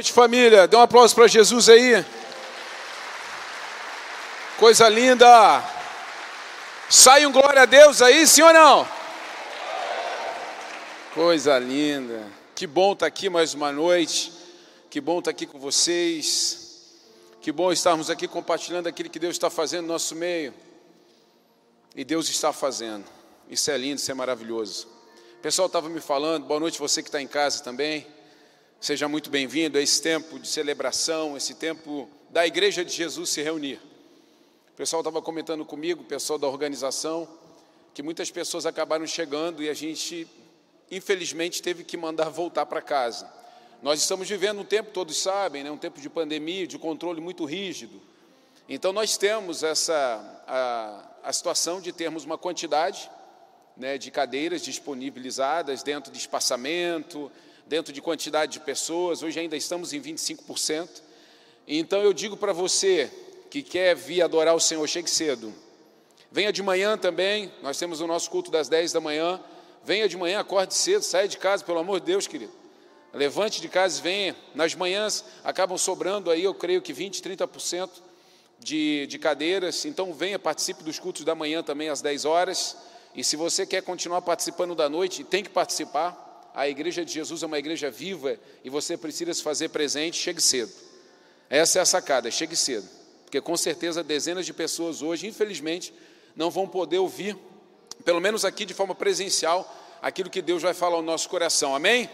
noite, 0.00 0.12
família. 0.12 0.66
Dê 0.66 0.76
um 0.76 0.80
aplauso 0.80 1.14
para 1.14 1.26
Jesus 1.26 1.68
aí. 1.68 2.02
Coisa 4.58 4.88
linda. 4.88 5.62
Sai 6.88 7.26
um 7.26 7.32
glória 7.32 7.62
a 7.62 7.66
Deus 7.66 8.00
aí, 8.00 8.26
sim 8.26 8.40
ou 8.40 8.50
não? 8.50 8.88
Coisa 11.14 11.58
linda. 11.58 12.26
Que 12.54 12.66
bom 12.66 12.94
estar 12.94 13.04
aqui 13.04 13.28
mais 13.28 13.52
uma 13.52 13.70
noite. 13.70 14.32
Que 14.88 15.02
bom 15.02 15.18
estar 15.18 15.32
aqui 15.32 15.44
com 15.44 15.58
vocês. 15.58 16.96
Que 17.42 17.52
bom 17.52 17.70
estarmos 17.70 18.08
aqui 18.08 18.26
compartilhando 18.26 18.86
aquilo 18.86 19.10
que 19.10 19.18
Deus 19.18 19.34
está 19.34 19.50
fazendo 19.50 19.82
no 19.82 19.92
nosso 19.92 20.16
meio. 20.16 20.54
E 21.94 22.06
Deus 22.06 22.30
está 22.30 22.54
fazendo. 22.54 23.04
Isso 23.50 23.70
é 23.70 23.76
lindo, 23.76 24.00
isso 24.00 24.10
é 24.10 24.14
maravilhoso. 24.14 24.88
O 25.38 25.42
pessoal 25.42 25.66
estava 25.66 25.90
me 25.90 26.00
falando, 26.00 26.46
boa 26.46 26.58
noite 26.58 26.78
você 26.78 27.02
que 27.02 27.08
está 27.10 27.20
em 27.20 27.28
casa 27.28 27.62
também. 27.62 28.06
Seja 28.80 29.06
muito 29.06 29.28
bem-vindo 29.28 29.76
a 29.76 29.82
esse 29.82 30.00
tempo 30.00 30.38
de 30.38 30.48
celebração, 30.48 31.36
esse 31.36 31.54
tempo 31.54 32.08
da 32.30 32.46
Igreja 32.46 32.82
de 32.82 32.90
Jesus 32.90 33.28
se 33.28 33.42
reunir. 33.42 33.78
O 34.72 34.74
pessoal 34.74 35.02
estava 35.02 35.20
comentando 35.20 35.66
comigo, 35.66 36.00
o 36.00 36.06
pessoal 36.06 36.38
da 36.38 36.48
organização, 36.48 37.28
que 37.92 38.02
muitas 38.02 38.30
pessoas 38.30 38.64
acabaram 38.64 39.06
chegando 39.06 39.62
e 39.62 39.68
a 39.68 39.74
gente, 39.74 40.26
infelizmente, 40.90 41.60
teve 41.60 41.84
que 41.84 41.94
mandar 41.94 42.30
voltar 42.32 42.64
para 42.64 42.80
casa. 42.80 43.30
Nós 43.82 44.00
estamos 44.00 44.26
vivendo 44.26 44.60
um 44.60 44.64
tempo, 44.64 44.92
todos 44.92 45.18
sabem, 45.18 45.62
né, 45.62 45.70
um 45.70 45.76
tempo 45.76 46.00
de 46.00 46.08
pandemia, 46.08 46.66
de 46.66 46.78
controle 46.78 47.20
muito 47.20 47.44
rígido. 47.44 48.00
Então, 48.66 48.94
nós 48.94 49.18
temos 49.18 49.62
essa 49.62 50.42
a, 50.48 51.28
a 51.28 51.32
situação 51.34 51.82
de 51.82 51.92
termos 51.92 52.24
uma 52.24 52.38
quantidade 52.38 53.10
né, 53.76 53.98
de 53.98 54.10
cadeiras 54.10 54.62
disponibilizadas 54.62 55.82
dentro 55.82 56.10
de 56.10 56.16
espaçamento, 56.16 57.30
dentro 57.70 57.92
de 57.92 58.02
quantidade 58.02 58.54
de 58.54 58.58
pessoas. 58.58 59.22
Hoje 59.22 59.38
ainda 59.38 59.56
estamos 59.56 59.92
em 59.92 60.00
25%. 60.02 60.88
Então 61.68 62.02
eu 62.02 62.12
digo 62.12 62.36
para 62.36 62.52
você 62.52 63.08
que 63.48 63.62
quer 63.62 63.94
vir 63.94 64.22
adorar 64.22 64.56
o 64.56 64.60
Senhor, 64.60 64.84
chegue 64.88 65.08
cedo. 65.08 65.54
Venha 66.32 66.52
de 66.52 66.64
manhã 66.64 66.98
também, 66.98 67.52
nós 67.62 67.78
temos 67.78 68.00
o 68.00 68.08
nosso 68.08 68.28
culto 68.28 68.50
das 68.50 68.68
10 68.68 68.90
da 68.92 69.00
manhã. 69.00 69.40
Venha 69.84 70.08
de 70.08 70.16
manhã, 70.16 70.40
acorde 70.40 70.74
cedo, 70.74 71.02
saia 71.02 71.28
de 71.28 71.38
casa, 71.38 71.64
pelo 71.64 71.78
amor 71.78 72.00
de 72.00 72.06
Deus, 72.06 72.26
querido. 72.26 72.52
Levante 73.14 73.60
de 73.60 73.68
casa 73.68 74.00
e 74.00 74.02
venha. 74.02 74.36
Nas 74.52 74.74
manhãs 74.74 75.24
acabam 75.44 75.78
sobrando 75.78 76.28
aí, 76.28 76.42
eu 76.42 76.52
creio 76.52 76.82
que 76.82 76.92
20, 76.92 77.22
30% 77.22 77.88
de, 78.58 79.06
de 79.06 79.16
cadeiras. 79.16 79.84
Então 79.84 80.12
venha, 80.12 80.40
participe 80.40 80.82
dos 80.82 80.98
cultos 80.98 81.24
da 81.24 81.36
manhã 81.36 81.62
também 81.62 81.88
às 81.88 82.02
10 82.02 82.24
horas. 82.24 82.76
E 83.14 83.22
se 83.22 83.36
você 83.36 83.64
quer 83.64 83.82
continuar 83.82 84.22
participando 84.22 84.74
da 84.74 84.88
noite, 84.88 85.22
tem 85.22 85.44
que 85.44 85.50
participar. 85.50 86.29
A 86.54 86.68
igreja 86.68 87.04
de 87.04 87.12
Jesus 87.12 87.42
é 87.42 87.46
uma 87.46 87.58
igreja 87.58 87.90
viva 87.90 88.38
e 88.64 88.70
você 88.70 88.96
precisa 88.96 89.32
se 89.32 89.42
fazer 89.42 89.68
presente, 89.68 90.16
chegue 90.16 90.40
cedo. 90.40 90.72
Essa 91.48 91.78
é 91.78 91.82
a 91.82 91.84
sacada, 91.84 92.30
chegue 92.30 92.56
cedo. 92.56 92.88
Porque 93.24 93.40
com 93.40 93.56
certeza 93.56 94.02
dezenas 94.02 94.44
de 94.44 94.52
pessoas 94.52 95.02
hoje, 95.02 95.26
infelizmente, 95.26 95.94
não 96.34 96.50
vão 96.50 96.66
poder 96.66 96.98
ouvir, 96.98 97.36
pelo 98.04 98.20
menos 98.20 98.44
aqui 98.44 98.64
de 98.64 98.74
forma 98.74 98.94
presencial, 98.94 99.72
aquilo 100.02 100.30
que 100.30 100.42
Deus 100.42 100.62
vai 100.62 100.74
falar 100.74 100.96
ao 100.96 101.02
nosso 101.02 101.28
coração. 101.28 101.74
Amém? 101.74 102.10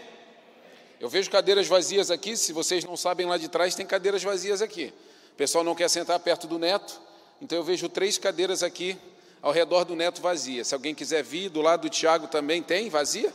Eu 0.99 1.09
vejo 1.09 1.29
cadeiras 1.29 1.67
vazias 1.67 2.09
aqui, 2.11 2.35
se 2.35 2.53
vocês 2.53 2.83
não 2.83 2.97
sabem, 2.97 3.25
lá 3.27 3.37
de 3.37 3.47
trás 3.47 3.75
tem 3.75 3.85
cadeiras 3.85 4.23
vazias 4.23 4.61
aqui. 4.61 4.93
O 5.31 5.35
pessoal 5.35 5.63
não 5.63 5.75
quer 5.75 5.89
sentar 5.89 6.19
perto 6.19 6.47
do 6.47 6.57
neto, 6.57 6.99
então 7.41 7.57
eu 7.57 7.63
vejo 7.63 7.87
três 7.87 8.17
cadeiras 8.17 8.63
aqui 8.63 8.97
ao 9.41 9.51
redor 9.51 9.83
do 9.83 9.95
neto 9.95 10.21
vazia. 10.21 10.63
Se 10.63 10.73
alguém 10.73 10.95
quiser 10.95 11.23
vir, 11.23 11.49
do 11.49 11.61
lado 11.61 11.81
do 11.81 11.89
Tiago 11.89 12.27
também 12.27 12.63
tem 12.63 12.89
vazia? 12.89 13.31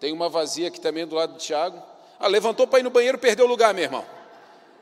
Tem 0.00 0.12
uma 0.12 0.28
vazia 0.28 0.68
aqui 0.68 0.80
também 0.80 1.06
do 1.06 1.14
lado 1.14 1.34
do 1.34 1.38
Tiago. 1.38 1.82
Ah, 2.18 2.28
levantou 2.28 2.66
para 2.66 2.80
ir 2.80 2.82
no 2.82 2.90
banheiro, 2.90 3.18
perdeu 3.18 3.46
o 3.46 3.48
lugar, 3.48 3.74
meu 3.74 3.84
irmão. 3.84 4.04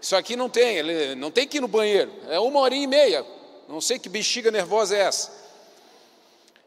Isso 0.01 0.15
aqui 0.15 0.37
não 0.37 0.49
tem, 0.49 1.17
não 1.17 1.31
tem 1.31 1.47
que 1.47 1.59
ir 1.59 1.61
no 1.61 1.69
banheiro. 1.69 2.13
É 2.29 2.39
uma 2.39 2.61
horinha 2.61 2.85
e 2.85 2.87
meia. 2.87 3.27
Não 3.69 3.81
sei 3.81 3.99
que 3.99 4.09
bexiga 4.09 4.51
nervosa 4.51 4.97
é 4.97 5.01
essa. 5.01 5.47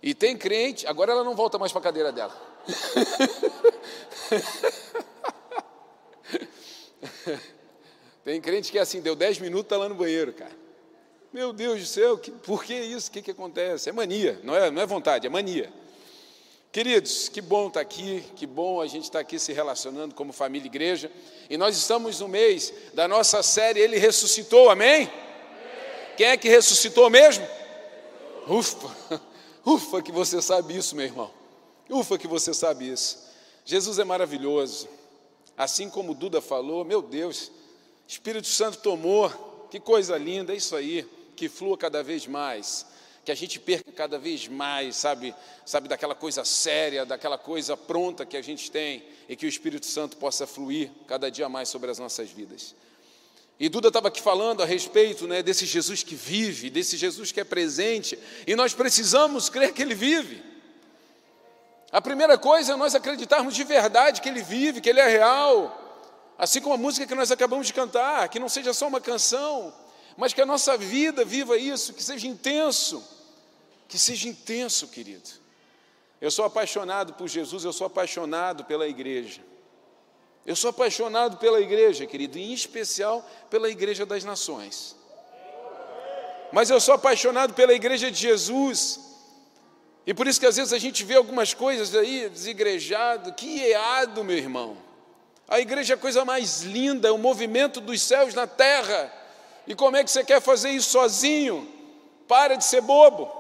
E 0.02 0.14
tem 0.14 0.38
crente, 0.38 0.88
agora 0.88 1.12
ela 1.12 1.24
não 1.24 1.36
volta 1.36 1.58
mais 1.58 1.72
para 1.72 1.80
a 1.80 1.84
cadeira 1.84 2.12
dela. 2.12 2.34
tem 8.24 8.40
crente 8.42 8.72
que 8.72 8.78
é 8.78 8.82
assim, 8.82 9.02
deu 9.02 9.16
10 9.16 9.40
minutos, 9.40 9.66
está 9.66 9.78
lá 9.78 9.90
no 9.90 9.96
banheiro, 9.96 10.34
cara. 10.34 10.58
Meu 11.32 11.54
Deus 11.54 11.82
do 11.82 11.86
céu, 11.86 12.18
que, 12.18 12.32
por 12.32 12.64
que 12.64 12.74
isso? 12.74 13.10
O 13.10 13.12
que, 13.12 13.22
que 13.22 13.32
acontece? 13.32 13.90
É 13.90 13.92
mania, 13.92 14.40
não 14.44 14.56
é, 14.56 14.72
não 14.72 14.82
é 14.82 14.86
vontade, 14.86 15.28
é 15.28 15.30
mania. 15.30 15.72
Queridos, 16.72 17.30
que 17.30 17.42
bom 17.42 17.68
estar 17.68 17.82
aqui, 17.82 18.24
que 18.36 18.46
bom 18.46 18.80
a 18.80 18.86
gente 18.86 19.06
estar 19.06 19.20
aqui 19.20 19.40
se 19.40 19.52
relacionando 19.52 20.14
como 20.14 20.32
família 20.32 20.68
e 20.68 20.70
igreja. 20.70 21.12
E 21.50 21.58
nós 21.58 21.76
estamos 21.76 22.20
no 22.20 22.28
mês 22.28 22.72
da 22.94 23.08
nossa 23.08 23.42
série 23.42 23.80
Ele 23.80 23.98
Ressuscitou, 23.98 24.70
amém? 24.70 25.06
amém. 25.06 25.10
Quem 26.16 26.28
é 26.28 26.38
que 26.38 26.48
ressuscitou 26.48 27.10
mesmo? 27.10 27.48
Ufa, 28.48 28.96
ufa 29.66 30.02
que 30.04 30.12
você 30.12 30.44
sabe 30.44 30.78
isso, 30.78 30.96
meu 30.96 31.06
irmão. 31.06 31.32
Ufa 31.90 32.20
que 32.20 32.28
você 32.28 32.54
sabe 32.54 32.88
isso. 32.88 33.18
Jesus 33.66 33.98
é 33.98 34.04
maravilhoso. 34.04 34.88
Assim 35.58 35.90
como 35.90 36.14
Duda 36.14 36.40
falou, 36.40 36.86
meu 36.86 37.02
Deus, 37.02 37.52
Espírito 38.08 38.48
Santo 38.48 38.78
tomou, 38.78 39.68
que 39.72 39.80
coisa 39.80 40.18
linda, 40.20 40.54
é 40.54 40.58
isso 40.58 40.76
aí 40.76 41.08
que 41.36 41.50
flua 41.50 41.78
cada 41.78 42.04
vez 42.04 42.28
mais, 42.28 42.86
que 43.24 43.32
a 43.32 43.36
gente 43.36 43.60
perca 43.60 43.92
cada 43.92 44.18
vez 44.18 44.48
mais, 44.48 44.96
sabe, 44.96 45.36
sabe 45.66 45.88
daquela 45.88 46.16
coisa 46.16 46.44
séria, 46.46 47.06
daquela 47.06 47.38
coisa 47.38 47.76
pronta 47.76 48.26
que 48.26 48.38
a 48.38 48.42
gente 48.42 48.72
tem 48.72 49.04
e 49.28 49.36
que 49.36 49.46
o 49.46 49.50
Espírito 49.50 49.86
Santo 49.86 50.18
possa 50.18 50.48
fluir 50.48 50.90
cada 51.08 51.30
dia 51.30 51.48
mais 51.48 51.70
sobre 51.70 51.92
as 51.92 52.00
nossas 52.00 52.30
vidas. 52.30 52.76
E 53.60 53.68
Duda 53.68 53.90
estava 53.90 54.08
aqui 54.08 54.22
falando 54.22 54.64
a 54.64 54.66
respeito 54.66 55.28
né, 55.28 55.44
desse 55.44 55.66
Jesus 55.66 56.02
que 56.02 56.16
vive, 56.16 56.70
desse 56.70 56.96
Jesus 56.96 57.32
que 57.32 57.42
é 57.42 57.44
presente, 57.44 58.18
e 58.48 58.56
nós 58.56 58.74
precisamos 58.74 59.50
crer 59.50 59.74
que 59.74 59.82
Ele 59.82 59.94
vive. 59.94 60.42
A 61.92 62.02
primeira 62.02 62.38
coisa 62.38 62.74
é 62.74 62.76
nós 62.78 62.96
acreditarmos 62.96 63.54
de 63.54 63.64
verdade 63.66 64.22
que 64.22 64.30
Ele 64.30 64.42
vive, 64.42 64.80
que 64.80 64.90
Ele 64.90 65.02
é 65.02 65.08
real, 65.08 65.78
assim 66.38 66.62
como 66.62 66.76
a 66.76 66.78
música 66.78 67.06
que 67.06 67.14
nós 67.14 67.32
acabamos 67.32 67.68
de 67.68 67.74
cantar, 67.74 68.30
que 68.30 68.40
não 68.40 68.48
seja 68.48 68.74
só 68.74 68.88
uma 68.88 69.02
canção, 69.02 69.74
mas 70.20 70.34
que 70.34 70.42
a 70.42 70.46
nossa 70.46 70.76
vida 70.76 71.24
viva 71.24 71.58
isso, 71.58 71.94
que 71.94 72.04
seja 72.04 72.28
intenso, 72.28 73.02
que 73.88 73.98
seja 73.98 74.28
intenso, 74.28 74.90
querido. 74.90 75.30
Eu 76.20 76.30
sou 76.30 76.44
apaixonado 76.44 77.14
por 77.14 77.30
Jesus, 77.30 77.64
eu 77.64 77.72
sou 77.72 77.88
apaixonado 77.88 78.66
pela 78.66 78.86
igreja. 78.86 79.42
Eu 80.46 80.58
sou 80.58 80.72
apaixonado 80.72 81.38
pela 81.38 81.62
igreja, 81.62 82.06
querido, 82.06 82.38
em 82.38 82.52
especial 82.52 83.26
pela 83.50 83.70
igreja 83.70 84.06
das 84.06 84.26
nações. 84.26 84.94
Mas 86.52 86.70
eu 86.70 86.82
sou 86.82 86.96
apaixonado 86.96 87.54
pela 87.54 87.72
igreja 87.72 88.12
de 88.12 88.20
Jesus. 88.20 89.00
E 90.06 90.14
por 90.14 90.28
isso 90.28 90.40
que 90.40 90.48
às 90.48 90.58
vezes 90.58 90.74
a 90.74 90.80
gente 90.80 91.06
vê 91.06 91.16
algumas 91.16 91.54
coisas 91.54 91.96
aí 91.96 92.28
desigrejado, 92.28 93.32
que 93.34 93.62
eado, 93.62 94.22
meu 94.26 94.38
irmão. 94.38 94.78
A 95.48 95.62
igreja 95.62 95.94
é 95.94 95.96
a 95.96 95.98
coisa 95.98 96.26
mais 96.26 96.64
linda, 96.64 97.08
é 97.08 97.12
o 97.12 97.18
movimento 97.18 97.80
dos 97.80 98.02
céus 98.02 98.34
na 98.34 98.46
terra. 98.46 99.14
E 99.70 99.76
como 99.76 99.96
é 99.96 100.04
que 100.04 100.10
você 100.10 100.24
quer 100.24 100.42
fazer 100.42 100.72
isso 100.72 100.90
sozinho? 100.90 101.72
Para 102.28 102.56
de 102.56 102.66
ser 102.66 102.82
bobo. 102.82 103.32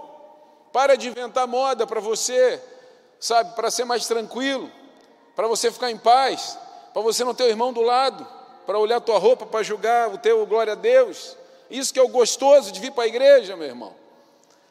Para 0.71 0.95
de 0.95 1.07
inventar 1.07 1.47
moda 1.47 1.87
para 1.87 1.99
você, 1.99 2.61
sabe, 3.19 3.55
para 3.55 3.71
ser 3.71 3.85
mais 3.85 4.05
tranquilo, 4.05 4.71
para 5.35 5.47
você 5.47 5.71
ficar 5.71 5.89
em 5.89 5.97
paz, 5.97 6.55
para 6.93 7.01
você 7.01 7.23
não 7.23 7.33
ter 7.33 7.45
o 7.45 7.47
irmão 7.47 7.73
do 7.73 7.81
lado, 7.81 8.27
para 8.67 8.77
olhar 8.77 8.97
a 8.97 9.01
tua 9.01 9.17
roupa, 9.17 9.47
para 9.47 9.63
julgar 9.63 10.13
o 10.13 10.19
teu 10.19 10.45
glória 10.45 10.73
a 10.73 10.75
Deus. 10.75 11.35
Isso 11.71 11.91
que 11.91 11.99
é 11.99 12.03
o 12.03 12.07
gostoso 12.07 12.71
de 12.71 12.79
vir 12.79 12.91
para 12.91 13.05
a 13.05 13.07
igreja, 13.07 13.55
meu 13.55 13.67
irmão. 13.67 13.95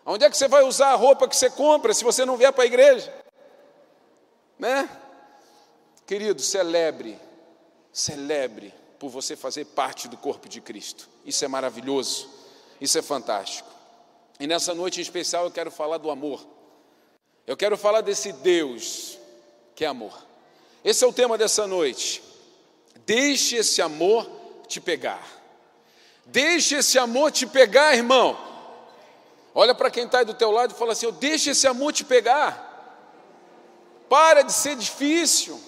Onde 0.06 0.24
é 0.24 0.30
que 0.30 0.36
você 0.36 0.46
vai 0.46 0.62
usar 0.62 0.90
a 0.92 0.94
roupa 0.94 1.26
que 1.26 1.36
você 1.36 1.50
compra 1.50 1.92
se 1.92 2.04
você 2.04 2.24
não 2.24 2.36
vier 2.36 2.52
para 2.52 2.62
a 2.62 2.66
igreja? 2.68 3.12
Né? 4.56 4.88
Querido, 6.06 6.40
celebre, 6.40 7.18
celebre 7.92 8.72
por 8.98 9.08
você 9.08 9.36
fazer 9.36 9.64
parte 9.66 10.08
do 10.08 10.16
corpo 10.16 10.48
de 10.48 10.60
Cristo. 10.60 11.08
Isso 11.24 11.44
é 11.44 11.48
maravilhoso, 11.48 12.28
isso 12.80 12.98
é 12.98 13.02
fantástico. 13.02 13.68
E 14.40 14.46
nessa 14.46 14.74
noite 14.74 14.98
em 14.98 15.02
especial 15.02 15.44
eu 15.44 15.50
quero 15.50 15.70
falar 15.70 15.98
do 15.98 16.10
amor. 16.10 16.46
Eu 17.46 17.56
quero 17.56 17.76
falar 17.76 18.00
desse 18.00 18.32
Deus 18.32 19.18
que 19.74 19.84
é 19.84 19.88
amor. 19.88 20.26
Esse 20.84 21.04
é 21.04 21.06
o 21.06 21.12
tema 21.12 21.38
dessa 21.38 21.66
noite. 21.66 22.22
Deixe 23.06 23.56
esse 23.56 23.80
amor 23.80 24.28
te 24.66 24.80
pegar. 24.80 25.26
Deixe 26.26 26.76
esse 26.76 26.98
amor 26.98 27.32
te 27.32 27.46
pegar, 27.46 27.94
irmão. 27.94 28.38
Olha 29.54 29.74
para 29.74 29.90
quem 29.90 30.04
está 30.04 30.18
aí 30.18 30.24
do 30.24 30.34
teu 30.34 30.50
lado 30.50 30.72
e 30.72 30.78
fala 30.78 30.92
assim: 30.92 31.10
deixe 31.12 31.50
esse 31.50 31.66
amor 31.66 31.92
te 31.92 32.04
pegar. 32.04 32.66
Para 34.08 34.42
de 34.42 34.52
ser 34.52 34.76
difícil. 34.76 35.67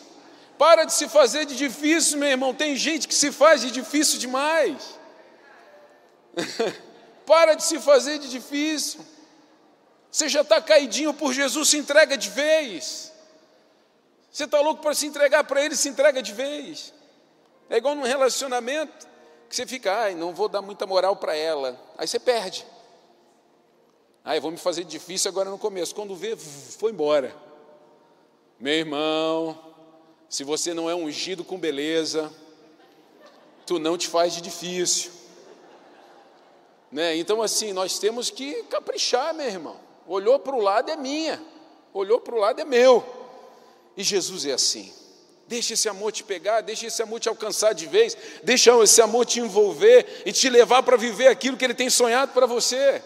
Para 0.61 0.85
de 0.85 0.93
se 0.93 1.09
fazer 1.09 1.47
de 1.47 1.57
difícil, 1.57 2.19
meu 2.19 2.29
irmão. 2.29 2.53
Tem 2.53 2.77
gente 2.77 3.09
que 3.09 3.15
se 3.15 3.33
faz 3.33 3.63
de 3.63 3.71
difícil 3.71 4.19
demais. 4.19 4.99
Para 7.25 7.55
de 7.55 7.65
se 7.65 7.81
fazer 7.81 8.19
de 8.19 8.29
difícil. 8.29 9.01
Você 10.11 10.29
já 10.29 10.43
está 10.43 10.61
caidinho 10.61 11.15
por 11.15 11.33
Jesus, 11.33 11.71
se 11.71 11.79
entrega 11.79 12.15
de 12.15 12.29
vez. 12.29 13.11
Você 14.31 14.45
está 14.45 14.61
louco 14.61 14.83
para 14.83 14.93
se 14.93 15.07
entregar 15.07 15.45
para 15.45 15.65
Ele, 15.65 15.75
se 15.75 15.89
entrega 15.89 16.21
de 16.21 16.35
vez. 16.35 16.93
É 17.71 17.79
igual 17.79 17.95
num 17.95 18.03
relacionamento 18.03 19.09
que 19.49 19.57
você 19.57 19.67
fica, 19.67 19.97
ai, 19.97 20.15
não 20.15 20.35
vou 20.35 20.47
dar 20.47 20.61
muita 20.61 20.87
moral 20.87 21.17
para 21.17 21.35
ela. 21.35 21.81
Aí 21.97 22.07
você 22.07 22.19
perde. 22.19 22.67
Ai, 24.23 24.39
vou 24.41 24.51
me 24.51 24.59
fazer 24.59 24.85
difícil 24.85 25.31
agora 25.31 25.49
no 25.49 25.57
começo. 25.57 25.95
Quando 25.95 26.15
vê, 26.15 26.37
foi 26.37 26.93
embora. 26.93 27.35
Meu 28.59 28.75
irmão, 28.75 29.70
se 30.31 30.45
você 30.45 30.73
não 30.73 30.89
é 30.89 30.95
ungido 30.95 31.43
com 31.43 31.59
beleza, 31.59 32.33
tu 33.67 33.81
não 33.81 33.99
te 33.99 34.07
faz 34.07 34.33
de 34.33 34.41
difícil. 34.41 35.11
Né? 36.91 37.17
Então, 37.17 37.43
assim, 37.43 37.73
nós 37.73 37.99
temos 37.99 38.31
que 38.31 38.63
caprichar, 38.65 39.35
meu 39.35 39.47
irmão. 39.47 39.77
Olhou 40.07 40.39
para 40.39 40.55
o 40.55 40.61
lado 40.61 40.89
é 40.89 40.97
minha, 40.97 41.43
olhou 41.93 42.21
para 42.21 42.37
o 42.37 42.39
lado 42.39 42.61
é 42.61 42.65
meu. 42.65 43.05
E 43.97 44.05
Jesus 44.05 44.47
é 44.47 44.53
assim. 44.53 44.93
Deixa 45.49 45.75
esse 45.75 45.89
amor 45.89 46.13
te 46.13 46.23
pegar, 46.23 46.61
deixa 46.61 46.87
esse 46.87 47.03
amor 47.03 47.19
te 47.19 47.29
alcançar 47.29 47.73
de 47.73 47.89
vez, 47.89 48.17
deixa 48.45 48.71
esse 48.85 49.03
amor 49.03 49.27
te 49.27 49.41
envolver 49.41 50.23
e 50.25 50.33
te 50.33 50.49
levar 50.49 50.85
para 50.85 50.97
viver 50.97 51.27
aquilo 51.27 51.57
que 51.57 51.65
ele 51.65 51.75
tem 51.75 51.91
sonhado 51.91 52.33
para 52.33 52.47
você. 52.47 53.03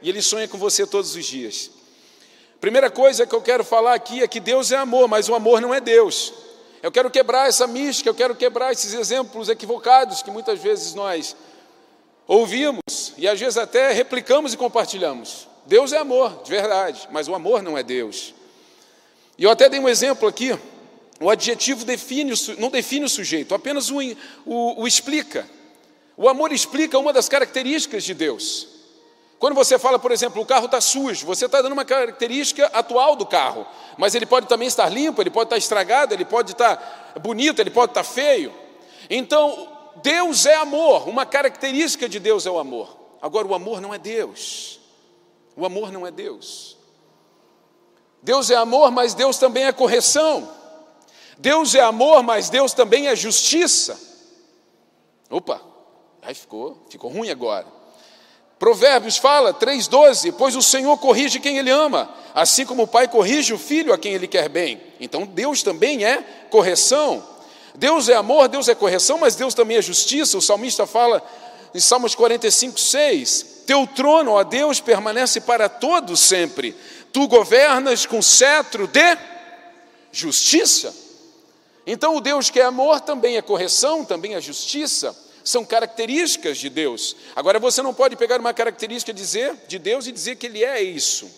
E 0.00 0.08
ele 0.08 0.22
sonha 0.22 0.46
com 0.46 0.56
você 0.56 0.86
todos 0.86 1.16
os 1.16 1.26
dias. 1.26 1.72
Primeira 2.60 2.88
coisa 2.88 3.26
que 3.26 3.34
eu 3.34 3.42
quero 3.42 3.64
falar 3.64 3.94
aqui 3.94 4.22
é 4.22 4.28
que 4.28 4.38
Deus 4.38 4.70
é 4.70 4.76
amor, 4.76 5.08
mas 5.08 5.28
o 5.28 5.34
amor 5.34 5.60
não 5.60 5.74
é 5.74 5.80
Deus. 5.80 6.46
Eu 6.82 6.92
quero 6.92 7.10
quebrar 7.10 7.48
essa 7.48 7.66
mística, 7.66 8.08
eu 8.08 8.14
quero 8.14 8.34
quebrar 8.34 8.72
esses 8.72 8.92
exemplos 8.92 9.48
equivocados 9.48 10.22
que 10.22 10.30
muitas 10.30 10.60
vezes 10.60 10.94
nós 10.94 11.36
ouvimos 12.26 13.14
e 13.16 13.26
às 13.26 13.38
vezes 13.38 13.56
até 13.56 13.92
replicamos 13.92 14.54
e 14.54 14.56
compartilhamos. 14.56 15.48
Deus 15.66 15.92
é 15.92 15.98
amor, 15.98 16.42
de 16.42 16.50
verdade, 16.50 17.08
mas 17.10 17.28
o 17.28 17.34
amor 17.34 17.62
não 17.62 17.76
é 17.76 17.82
Deus. 17.82 18.34
E 19.36 19.44
eu 19.44 19.50
até 19.50 19.68
dei 19.68 19.80
um 19.80 19.88
exemplo 19.88 20.28
aqui 20.28 20.58
o 21.20 21.28
adjetivo 21.28 21.84
define, 21.84 22.32
não 22.58 22.70
define 22.70 23.04
o 23.04 23.08
sujeito, 23.08 23.54
apenas 23.54 23.90
o, 23.90 23.98
o, 24.46 24.82
o 24.82 24.86
explica. 24.86 25.48
O 26.16 26.28
amor 26.28 26.52
explica 26.52 26.98
uma 26.98 27.12
das 27.12 27.28
características 27.28 28.04
de 28.04 28.14
Deus. 28.14 28.68
Quando 29.38 29.54
você 29.54 29.78
fala, 29.78 29.98
por 29.98 30.10
exemplo, 30.10 30.42
o 30.42 30.46
carro 30.46 30.66
está 30.66 30.80
sujo, 30.80 31.24
você 31.24 31.46
está 31.46 31.62
dando 31.62 31.72
uma 31.72 31.84
característica 31.84 32.66
atual 32.66 33.14
do 33.14 33.24
carro, 33.24 33.66
mas 33.96 34.14
ele 34.14 34.26
pode 34.26 34.48
também 34.48 34.66
estar 34.66 34.88
limpo, 34.88 35.22
ele 35.22 35.30
pode 35.30 35.46
estar 35.46 35.56
estragado, 35.56 36.12
ele 36.12 36.24
pode 36.24 36.52
estar 36.52 37.12
bonito, 37.20 37.60
ele 37.60 37.70
pode 37.70 37.92
estar 37.92 38.02
feio. 38.02 38.52
Então, 39.08 39.68
Deus 40.02 40.44
é 40.44 40.56
amor, 40.56 41.08
uma 41.08 41.24
característica 41.24 42.08
de 42.08 42.18
Deus 42.18 42.46
é 42.46 42.50
o 42.50 42.58
amor. 42.58 42.96
Agora, 43.22 43.46
o 43.46 43.54
amor 43.54 43.80
não 43.80 43.94
é 43.94 43.98
Deus. 43.98 44.80
O 45.56 45.64
amor 45.64 45.92
não 45.92 46.04
é 46.04 46.10
Deus. 46.10 46.76
Deus 48.20 48.50
é 48.50 48.56
amor, 48.56 48.90
mas 48.90 49.14
Deus 49.14 49.38
também 49.38 49.66
é 49.66 49.72
correção. 49.72 50.52
Deus 51.38 51.76
é 51.76 51.80
amor, 51.80 52.24
mas 52.24 52.50
Deus 52.50 52.72
também 52.72 53.06
é 53.06 53.14
justiça. 53.14 53.98
Opa, 55.30 55.62
aí 56.22 56.34
ficou, 56.34 56.84
ficou 56.90 57.10
ruim 57.10 57.30
agora. 57.30 57.77
Provérbios 58.58 59.16
fala 59.16 59.54
3,12: 59.54 60.34
Pois 60.36 60.56
o 60.56 60.62
Senhor 60.62 60.96
corrige 60.98 61.40
quem 61.40 61.58
Ele 61.58 61.70
ama, 61.70 62.12
assim 62.34 62.66
como 62.66 62.82
o 62.82 62.88
pai 62.88 63.08
corrige 63.08 63.54
o 63.54 63.58
filho 63.58 63.92
a 63.92 63.98
quem 63.98 64.14
Ele 64.14 64.26
quer 64.26 64.48
bem. 64.48 64.80
Então 65.00 65.24
Deus 65.24 65.62
também 65.62 66.04
é 66.04 66.22
correção. 66.50 67.24
Deus 67.74 68.08
é 68.08 68.14
amor, 68.14 68.48
Deus 68.48 68.68
é 68.68 68.74
correção, 68.74 69.18
mas 69.18 69.36
Deus 69.36 69.54
também 69.54 69.76
é 69.76 69.82
justiça. 69.82 70.36
O 70.36 70.42
salmista 70.42 70.86
fala 70.86 71.22
em 71.72 71.78
Salmos 71.78 72.14
45, 72.14 72.80
6: 72.80 73.46
Teu 73.66 73.86
trono, 73.86 74.32
ó 74.32 74.42
Deus, 74.42 74.80
permanece 74.80 75.40
para 75.40 75.68
todos 75.68 76.18
sempre. 76.20 76.74
Tu 77.12 77.28
governas 77.28 78.04
com 78.06 78.20
cetro 78.20 78.88
de 78.88 79.16
justiça. 80.10 80.94
Então, 81.86 82.16
o 82.16 82.20
Deus 82.20 82.50
que 82.50 82.60
é 82.60 82.64
amor 82.64 83.00
também 83.00 83.36
é 83.36 83.42
correção, 83.42 84.04
também 84.04 84.34
é 84.34 84.40
justiça, 84.40 85.16
são 85.44 85.64
características 85.64 86.58
de 86.58 86.68
Deus. 86.68 87.16
Agora, 87.34 87.58
você 87.58 87.82
não 87.82 87.94
pode 87.94 88.16
pegar 88.16 88.40
uma 88.40 88.54
característica 88.54 89.12
dizer, 89.12 89.56
de 89.66 89.78
Deus 89.78 90.06
e 90.06 90.12
dizer 90.12 90.36
que 90.36 90.46
Ele 90.46 90.64
é 90.64 90.82
isso. 90.82 91.30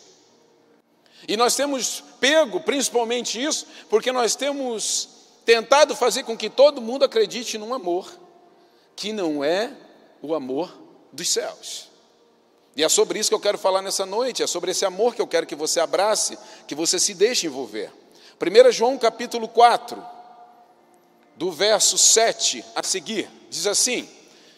E 1.28 1.36
nós 1.36 1.54
temos 1.54 2.02
pego 2.18 2.60
principalmente 2.60 3.42
isso, 3.42 3.66
porque 3.88 4.10
nós 4.10 4.34
temos 4.34 5.08
tentado 5.44 5.94
fazer 5.94 6.22
com 6.24 6.36
que 6.36 6.48
todo 6.48 6.80
mundo 6.80 7.04
acredite 7.04 7.58
num 7.58 7.74
amor 7.74 8.10
que 8.96 9.12
não 9.12 9.42
é 9.42 9.72
o 10.22 10.34
amor 10.34 10.76
dos 11.12 11.28
céus. 11.28 11.88
E 12.76 12.84
é 12.84 12.88
sobre 12.88 13.18
isso 13.18 13.30
que 13.30 13.34
eu 13.34 13.40
quero 13.40 13.58
falar 13.58 13.82
nessa 13.82 14.06
noite, 14.06 14.42
é 14.42 14.46
sobre 14.46 14.70
esse 14.70 14.84
amor 14.84 15.14
que 15.14 15.20
eu 15.20 15.26
quero 15.26 15.46
que 15.46 15.54
você 15.54 15.80
abrace, 15.80 16.38
que 16.66 16.74
você 16.74 16.98
se 16.98 17.14
deixe 17.14 17.46
envolver. 17.46 17.92
1 18.40 18.72
João 18.72 18.96
capítulo 18.96 19.48
4, 19.48 20.02
do 21.40 21.50
verso 21.50 21.96
7 21.96 22.62
a 22.76 22.82
seguir, 22.82 23.26
diz 23.48 23.66
assim: 23.66 24.06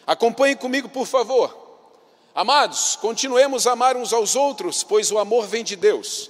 acompanhe 0.05 0.53
comigo, 0.53 0.89
por 0.89 1.07
favor. 1.07 1.57
Amados, 2.35 2.97
continuemos 2.97 3.65
a 3.65 3.71
amar 3.71 3.95
uns 3.95 4.11
aos 4.11 4.35
outros, 4.35 4.83
pois 4.83 5.09
o 5.09 5.17
amor 5.17 5.47
vem 5.47 5.63
de 5.63 5.77
Deus. 5.77 6.29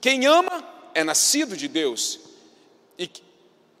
Quem 0.00 0.24
ama 0.24 0.64
é 0.94 1.02
nascido 1.02 1.56
de 1.56 1.66
Deus. 1.66 2.20
E 2.96 3.10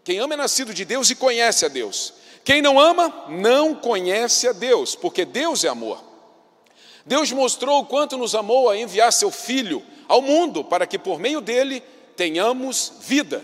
quem 0.02 0.18
ama 0.18 0.34
é 0.34 0.36
nascido 0.36 0.74
de 0.74 0.84
Deus 0.84 1.08
e 1.08 1.14
conhece 1.14 1.64
a 1.64 1.68
Deus. 1.68 2.14
Quem 2.44 2.60
não 2.60 2.80
ama 2.80 3.26
não 3.28 3.72
conhece 3.72 4.48
a 4.48 4.52
Deus, 4.52 4.96
porque 4.96 5.24
Deus 5.24 5.62
é 5.62 5.68
amor. 5.68 6.02
Deus 7.06 7.30
mostrou 7.30 7.82
o 7.82 7.86
quanto 7.86 8.16
nos 8.16 8.34
amou 8.34 8.68
a 8.68 8.76
enviar 8.76 9.12
seu 9.12 9.30
filho 9.30 9.86
ao 10.08 10.20
mundo 10.20 10.64
para 10.64 10.84
que 10.84 10.98
por 10.98 11.20
meio 11.20 11.40
dele 11.40 11.80
tenhamos 12.16 12.94
vida. 13.02 13.40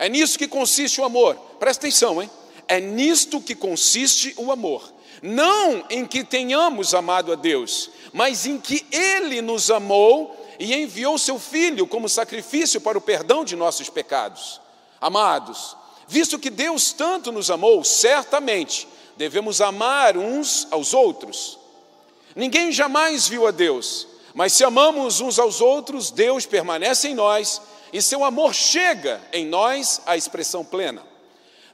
É 0.00 0.08
nisso 0.08 0.38
que 0.38 0.48
consiste 0.48 0.98
o 0.98 1.04
amor. 1.04 1.36
Presta 1.58 1.86
atenção, 1.86 2.22
hein? 2.22 2.30
É 2.66 2.80
nisto 2.80 3.38
que 3.38 3.54
consiste 3.54 4.32
o 4.38 4.50
amor. 4.50 4.90
Não 5.20 5.84
em 5.90 6.06
que 6.06 6.24
tenhamos 6.24 6.94
amado 6.94 7.30
a 7.30 7.34
Deus, 7.34 7.90
mas 8.10 8.46
em 8.46 8.58
que 8.58 8.86
Ele 8.90 9.42
nos 9.42 9.70
amou 9.70 10.34
e 10.58 10.72
enviou 10.74 11.18
seu 11.18 11.38
Filho 11.38 11.86
como 11.86 12.08
sacrifício 12.08 12.80
para 12.80 12.96
o 12.96 13.00
perdão 13.02 13.44
de 13.44 13.54
nossos 13.54 13.90
pecados. 13.90 14.58
Amados, 14.98 15.76
visto 16.08 16.38
que 16.38 16.48
Deus 16.48 16.94
tanto 16.94 17.30
nos 17.30 17.50
amou, 17.50 17.84
certamente 17.84 18.88
devemos 19.18 19.60
amar 19.60 20.16
uns 20.16 20.66
aos 20.70 20.94
outros. 20.94 21.58
Ninguém 22.34 22.72
jamais 22.72 23.28
viu 23.28 23.46
a 23.46 23.50
Deus, 23.50 24.06
mas 24.32 24.54
se 24.54 24.64
amamos 24.64 25.20
uns 25.20 25.38
aos 25.38 25.60
outros, 25.60 26.10
Deus 26.10 26.46
permanece 26.46 27.08
em 27.08 27.14
nós 27.14 27.60
e 27.92 28.00
seu 28.00 28.24
amor 28.24 28.54
chega 28.54 29.20
em 29.32 29.46
nós 29.46 30.00
à 30.06 30.16
expressão 30.16 30.64
plena. 30.64 31.02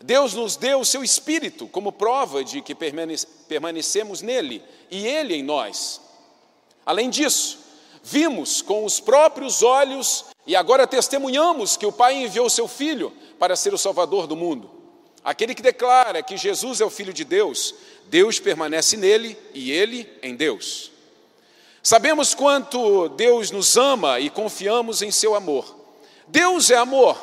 Deus 0.02 0.34
nos 0.34 0.56
deu 0.56 0.80
o 0.80 0.84
seu 0.84 1.02
Espírito 1.02 1.66
como 1.66 1.92
prova 1.92 2.44
de 2.44 2.60
que 2.60 2.74
permanecemos 2.74 4.22
nele 4.22 4.62
e 4.90 5.06
ele 5.06 5.34
em 5.34 5.42
nós. 5.42 6.00
Além 6.84 7.10
disso, 7.10 7.58
vimos 8.02 8.62
com 8.62 8.84
os 8.84 9.00
próprios 9.00 9.62
olhos 9.62 10.26
e 10.46 10.54
agora 10.54 10.86
testemunhamos 10.86 11.76
que 11.76 11.86
o 11.86 11.92
Pai 11.92 12.14
enviou 12.14 12.48
seu 12.48 12.68
Filho 12.68 13.12
para 13.38 13.56
ser 13.56 13.74
o 13.74 13.78
Salvador 13.78 14.26
do 14.26 14.36
mundo. 14.36 14.70
Aquele 15.24 15.54
que 15.56 15.62
declara 15.62 16.22
que 16.22 16.36
Jesus 16.36 16.80
é 16.80 16.84
o 16.84 16.90
Filho 16.90 17.12
de 17.12 17.24
Deus, 17.24 17.74
Deus 18.04 18.38
permanece 18.38 18.96
nele 18.96 19.36
e 19.52 19.72
ele 19.72 20.08
em 20.22 20.36
Deus. 20.36 20.92
Sabemos 21.82 22.32
quanto 22.34 23.08
Deus 23.10 23.50
nos 23.50 23.76
ama 23.76 24.20
e 24.20 24.30
confiamos 24.30 25.02
em 25.02 25.10
seu 25.10 25.34
amor. 25.34 25.75
Deus 26.28 26.70
é 26.70 26.76
amor, 26.76 27.16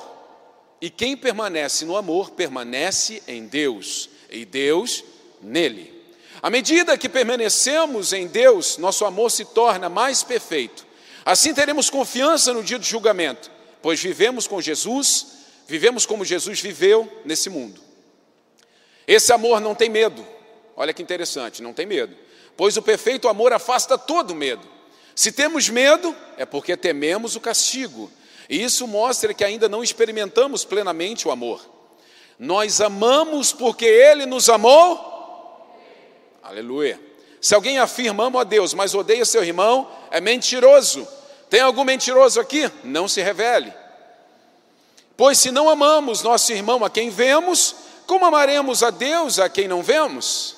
e 0.82 0.90
quem 0.90 1.16
permanece 1.16 1.86
no 1.86 1.96
amor 1.98 2.32
permanece 2.32 3.22
em 3.28 3.46
Deus, 3.46 4.10
e 4.30 4.46
Deus 4.46 5.04
nele. 5.42 5.94
À 6.42 6.50
medida 6.50 6.98
que 6.98 7.08
permanecemos 7.08 8.12
em 8.12 8.28
Deus, 8.28 8.78
nosso 8.78 9.06
amor 9.06 9.32
se 9.32 9.46
torna 9.46 9.88
mais 9.88 10.24
perfeito. 10.24 10.86
Assim 11.26 11.54
teremos 11.54 11.90
confiança 11.90 12.54
no 12.54 12.64
dia 12.64 12.78
do 12.78 12.86
julgamento, 12.86 13.50
pois 13.82 14.02
vivemos 14.02 14.48
com 14.48 14.62
Jesus, 14.62 15.28
vivemos 15.68 16.06
como 16.06 16.26
Jesus 16.26 16.60
viveu 16.60 17.10
nesse 17.24 17.50
mundo. 17.50 17.82
Esse 19.08 19.32
amor 19.32 19.62
não 19.62 19.76
tem 19.76 19.90
medo, 19.90 20.26
olha 20.76 20.94
que 20.94 21.02
interessante, 21.02 21.62
não 21.62 21.74
tem 21.74 21.86
medo, 21.86 22.16
pois 22.58 22.76
o 22.78 22.82
perfeito 22.82 23.28
amor 23.28 23.54
afasta 23.54 23.98
todo 23.98 24.36
medo. 24.36 24.68
Se 25.16 25.32
temos 25.32 25.70
medo, 25.70 26.16
é 26.38 26.46
porque 26.46 26.76
tememos 26.76 27.36
o 27.36 27.42
castigo 27.42 28.12
e 28.54 28.64
isso 28.64 28.86
mostra 28.86 29.34
que 29.34 29.44
ainda 29.44 29.68
não 29.68 29.84
experimentamos 29.84 30.64
plenamente 30.64 31.28
o 31.28 31.32
amor. 31.32 31.60
Nós 32.38 32.82
amamos 32.82 33.52
porque 33.52 33.84
Ele 33.84 34.28
nos 34.28 34.48
amou. 34.48 35.76
Aleluia. 36.44 37.02
Se 37.42 37.56
alguém 37.56 37.80
afirma 37.80 38.26
amo 38.26 38.38
a 38.38 38.44
Deus, 38.44 38.76
mas 38.76 38.94
odeia 38.94 39.26
seu 39.26 39.44
irmão, 39.44 39.90
é 40.12 40.22
mentiroso. 40.22 41.08
Tem 41.50 41.62
algum 41.62 41.84
mentiroso 41.84 42.40
aqui? 42.40 42.70
Não 42.84 43.08
se 43.08 43.24
revele. 43.24 43.74
Pois 45.18 45.40
se 45.40 45.50
não 45.50 45.68
amamos 45.68 46.22
nosso 46.22 46.54
irmão 46.54 46.86
a 46.86 46.92
quem 46.92 47.10
vemos, 47.10 47.76
como 48.06 48.24
amaremos 48.24 48.84
a 48.84 48.92
Deus 48.92 49.40
a 49.40 49.50
quem 49.50 49.68
não 49.68 49.82
vemos? 49.82 50.58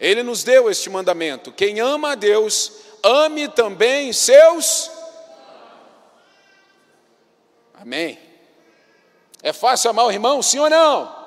Ele 0.00 0.22
nos 0.22 0.42
deu 0.44 0.70
este 0.70 0.88
mandamento: 0.88 1.52
quem 1.52 1.78
ama 1.78 2.12
a 2.12 2.14
Deus, 2.14 2.72
ame 3.02 3.48
também 3.48 4.14
seus 4.14 4.90
Amém? 7.84 8.18
É 9.42 9.52
fácil 9.52 9.90
amar 9.90 10.06
o 10.06 10.10
irmão, 10.10 10.40
sim 10.40 10.58
ou 10.58 10.70
não? 10.70 11.22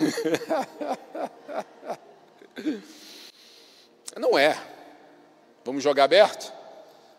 não 4.18 4.36
é. 4.36 4.60
Vamos 5.64 5.84
jogar 5.84 6.02
aberto? 6.02 6.52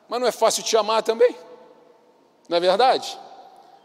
Mas 0.09 0.19
não 0.19 0.27
é 0.27 0.31
fácil 0.31 0.61
te 0.61 0.75
amar 0.75 1.01
também? 1.03 1.33
Não 2.49 2.57
é 2.57 2.59
verdade? 2.59 3.17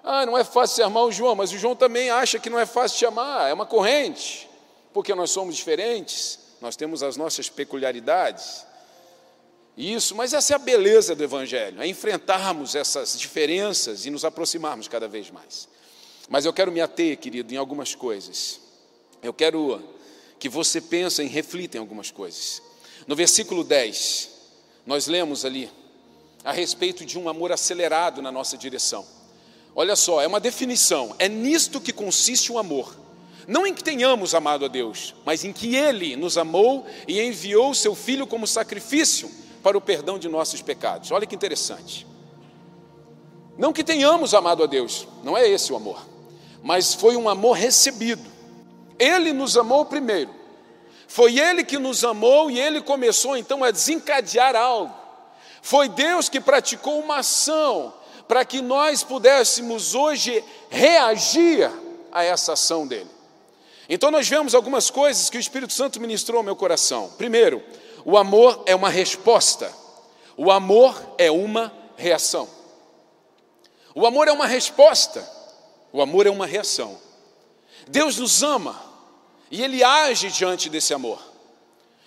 Ah, 0.02 0.26
não 0.26 0.36
é 0.36 0.42
fácil 0.42 0.74
ser 0.74 0.82
amar 0.82 1.04
o 1.04 1.12
João, 1.12 1.36
mas 1.36 1.52
o 1.52 1.58
João 1.58 1.76
também 1.76 2.10
acha 2.10 2.40
que 2.40 2.50
não 2.50 2.58
é 2.58 2.66
fácil 2.66 2.98
te 2.98 3.06
amar, 3.06 3.48
é 3.48 3.54
uma 3.54 3.64
corrente, 3.64 4.50
porque 4.92 5.14
nós 5.14 5.30
somos 5.30 5.54
diferentes, 5.54 6.56
nós 6.60 6.74
temos 6.74 7.04
as 7.04 7.16
nossas 7.16 7.48
peculiaridades. 7.48 8.66
Isso, 9.76 10.14
mas 10.14 10.34
essa 10.34 10.52
é 10.52 10.56
a 10.56 10.58
beleza 10.58 11.14
do 11.14 11.24
Evangelho, 11.24 11.80
é 11.80 11.86
enfrentarmos 11.86 12.74
essas 12.74 13.18
diferenças 13.18 14.04
e 14.04 14.10
nos 14.10 14.24
aproximarmos 14.24 14.86
cada 14.86 15.08
vez 15.08 15.30
mais. 15.30 15.66
Mas 16.28 16.44
eu 16.44 16.52
quero 16.52 16.70
me 16.70 16.80
ater, 16.80 17.16
querido, 17.16 17.52
em 17.54 17.56
algumas 17.56 17.94
coisas. 17.94 18.60
Eu 19.22 19.32
quero 19.32 19.82
que 20.38 20.48
você 20.48 20.80
pense 20.80 21.22
e 21.22 21.26
reflita 21.26 21.78
em 21.78 21.80
algumas 21.80 22.10
coisas. 22.10 22.62
No 23.06 23.16
versículo 23.16 23.64
10, 23.64 24.30
nós 24.86 25.06
lemos 25.06 25.44
ali 25.44 25.70
a 26.44 26.52
respeito 26.52 27.04
de 27.04 27.18
um 27.18 27.28
amor 27.28 27.50
acelerado 27.50 28.20
na 28.20 28.30
nossa 28.30 28.58
direção. 28.58 29.06
Olha 29.74 29.96
só, 29.96 30.20
é 30.20 30.26
uma 30.26 30.40
definição, 30.40 31.16
é 31.18 31.28
nisto 31.28 31.80
que 31.80 31.92
consiste 31.92 32.52
o 32.52 32.58
amor. 32.58 32.94
Não 33.48 33.66
em 33.66 33.74
que 33.74 33.82
tenhamos 33.82 34.34
amado 34.34 34.66
a 34.66 34.68
Deus, 34.68 35.14
mas 35.24 35.44
em 35.44 35.52
que 35.52 35.74
Ele 35.74 36.14
nos 36.14 36.36
amou 36.36 36.86
e 37.08 37.20
enviou 37.20 37.70
o 37.70 37.74
Seu 37.74 37.94
Filho 37.94 38.26
como 38.26 38.46
sacrifício 38.46 39.30
para 39.62 39.78
o 39.78 39.80
perdão 39.80 40.18
de 40.18 40.28
nossos 40.28 40.60
pecados. 40.60 41.10
Olha 41.10 41.26
que 41.26 41.34
interessante. 41.34 42.06
Não 43.56 43.72
que 43.72 43.84
tenhamos 43.84 44.34
amado 44.34 44.62
a 44.62 44.66
Deus, 44.66 45.06
não 45.22 45.36
é 45.36 45.48
esse 45.48 45.72
o 45.72 45.76
amor, 45.76 46.04
mas 46.62 46.94
foi 46.94 47.16
um 47.16 47.28
amor 47.28 47.52
recebido. 47.52 48.30
Ele 48.98 49.32
nos 49.32 49.56
amou 49.56 49.84
primeiro. 49.84 50.30
Foi 51.06 51.38
Ele 51.38 51.62
que 51.62 51.78
nos 51.78 52.04
amou 52.04 52.50
e 52.50 52.58
Ele 52.58 52.80
começou 52.80 53.36
então 53.36 53.62
a 53.62 53.70
desencadear 53.70 54.56
algo. 54.56 54.94
Foi 55.60 55.88
Deus 55.88 56.28
que 56.28 56.40
praticou 56.40 56.98
uma 57.00 57.18
ação 57.18 57.92
para 58.26 58.44
que 58.44 58.62
nós 58.62 59.02
pudéssemos 59.02 59.94
hoje 59.94 60.42
reagir 60.70 61.70
a 62.10 62.24
essa 62.24 62.54
ação 62.54 62.86
dele. 62.86 63.10
Então 63.88 64.10
nós 64.10 64.26
vemos 64.26 64.54
algumas 64.54 64.88
coisas 64.88 65.28
que 65.28 65.36
o 65.36 65.40
Espírito 65.40 65.74
Santo 65.74 66.00
ministrou 66.00 66.38
ao 66.38 66.42
meu 66.42 66.56
coração. 66.56 67.10
Primeiro, 67.18 67.62
o 68.04 68.16
amor 68.16 68.62
é 68.66 68.74
uma 68.74 68.88
resposta, 68.88 69.72
o 70.36 70.50
amor 70.50 71.00
é 71.18 71.30
uma 71.30 71.72
reação. 71.96 72.48
O 73.94 74.06
amor 74.06 74.28
é 74.28 74.32
uma 74.32 74.46
resposta, 74.46 75.28
o 75.92 76.00
amor 76.00 76.26
é 76.26 76.30
uma 76.30 76.46
reação. 76.46 76.98
Deus 77.86 78.18
nos 78.18 78.42
ama 78.42 78.80
e 79.50 79.62
Ele 79.62 79.84
age 79.84 80.30
diante 80.30 80.70
desse 80.70 80.94
amor. 80.94 81.20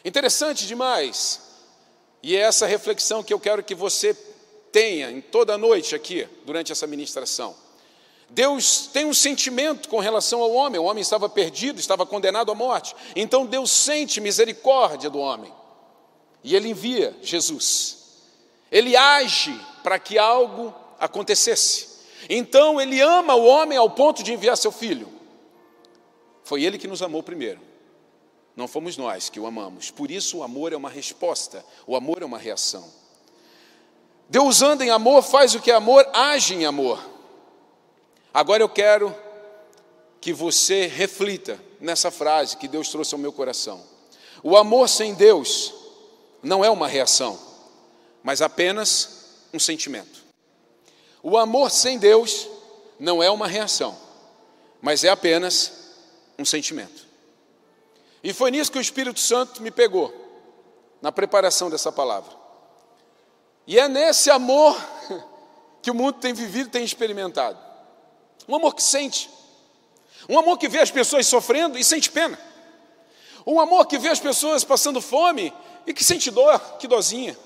Interessante 0.03 0.67
demais, 0.67 1.41
e 2.21 2.35
é 2.35 2.39
essa 2.39 2.65
reflexão 2.65 3.23
que 3.23 3.33
eu 3.33 3.39
quero 3.39 3.63
que 3.63 3.75
você 3.75 4.13
tenha 4.71 5.11
em 5.11 5.21
toda 5.21 5.53
a 5.53 5.57
noite 5.57 5.95
aqui, 5.95 6.27
durante 6.43 6.71
essa 6.71 6.85
ministração. 6.85 7.55
Deus 8.29 8.87
tem 8.87 9.05
um 9.05 9.13
sentimento 9.13 9.87
com 9.87 9.99
relação 9.99 10.41
ao 10.41 10.51
homem, 10.51 10.79
o 10.79 10.85
homem 10.85 11.01
estava 11.01 11.29
perdido, 11.29 11.79
estava 11.79 12.05
condenado 12.05 12.51
à 12.51 12.55
morte, 12.55 12.95
então 13.15 13.45
Deus 13.45 13.69
sente 13.71 14.19
misericórdia 14.19 15.09
do 15.09 15.19
homem. 15.19 15.53
E 16.45 16.55
ele 16.55 16.69
envia 16.69 17.17
Jesus. 17.23 17.97
Ele 18.71 18.95
age 18.95 19.59
para 19.81 19.97
que 19.97 20.15
algo 20.15 20.71
acontecesse. 20.99 21.95
Então 22.29 22.79
ele 22.79 23.01
ama 23.01 23.33
o 23.33 23.45
homem 23.45 23.75
ao 23.75 23.89
ponto 23.89 24.21
de 24.21 24.31
enviar 24.31 24.55
seu 24.55 24.71
filho. 24.71 25.09
Foi 26.43 26.63
ele 26.63 26.77
que 26.77 26.87
nos 26.87 27.01
amou 27.01 27.23
primeiro. 27.23 27.59
Não 28.55 28.67
fomos 28.67 28.95
nós 28.95 29.27
que 29.27 29.39
o 29.39 29.47
amamos. 29.47 29.89
Por 29.89 30.11
isso 30.11 30.37
o 30.37 30.43
amor 30.43 30.71
é 30.71 30.77
uma 30.77 30.89
resposta, 30.89 31.65
o 31.87 31.95
amor 31.95 32.21
é 32.21 32.25
uma 32.25 32.37
reação. 32.37 32.87
Deus 34.29 34.61
anda 34.61 34.85
em 34.85 34.91
amor, 34.91 35.23
faz 35.23 35.55
o 35.55 35.59
que 35.59 35.71
é 35.71 35.73
amor, 35.73 36.07
age 36.13 36.53
em 36.53 36.63
amor. 36.63 37.03
Agora 38.31 38.61
eu 38.61 38.69
quero 38.69 39.15
que 40.21 40.31
você 40.31 40.85
reflita 40.85 41.59
nessa 41.79 42.11
frase 42.11 42.55
que 42.55 42.67
Deus 42.67 42.89
trouxe 42.89 43.15
ao 43.15 43.19
meu 43.19 43.33
coração. 43.33 43.83
O 44.43 44.55
amor 44.55 44.87
sem 44.87 45.15
Deus 45.15 45.73
não 46.45 46.63
é 46.63 46.69
uma 46.69 46.87
reação, 46.87 47.39
mas 48.21 48.39
apenas 48.39 49.47
um 49.51 49.57
sentimento. 49.57 50.23
O 51.23 51.35
amor 51.39 51.71
sem 51.71 51.97
Deus 51.97 52.47
não 52.99 53.21
é 53.21 53.31
uma 53.31 53.47
reação, 53.47 53.97
mas 54.79 55.03
é 55.03 55.09
apenas 55.09 55.95
um 56.37 56.45
sentimento. 56.45 57.03
E 58.23 58.31
foi 58.31 58.51
nisso 58.51 58.71
que 58.71 58.77
o 58.77 58.81
Espírito 58.81 59.19
Santo 59.19 59.59
me 59.59 59.71
pegou, 59.71 60.13
na 61.01 61.11
preparação 61.11 61.67
dessa 61.67 61.91
palavra. 61.91 62.31
E 63.65 63.79
é 63.79 63.87
nesse 63.87 64.29
amor 64.29 64.79
que 65.81 65.89
o 65.89 65.95
mundo 65.95 66.19
tem 66.19 66.31
vivido, 66.31 66.69
tem 66.69 66.83
experimentado. 66.83 67.57
Um 68.47 68.55
amor 68.55 68.75
que 68.75 68.83
sente, 68.83 69.31
um 70.29 70.37
amor 70.37 70.59
que 70.59 70.69
vê 70.69 70.77
as 70.77 70.91
pessoas 70.91 71.25
sofrendo 71.25 71.75
e 71.75 71.83
sente 71.83 72.11
pena. 72.11 72.39
Um 73.47 73.59
amor 73.59 73.87
que 73.87 73.97
vê 73.97 74.09
as 74.09 74.19
pessoas 74.19 74.63
passando 74.63 75.01
fome 75.01 75.51
e 75.85 75.93
que 75.93 76.03
sente 76.03 76.31
dor, 76.31 76.59
que 76.77 76.87
dozinha. 76.87 77.37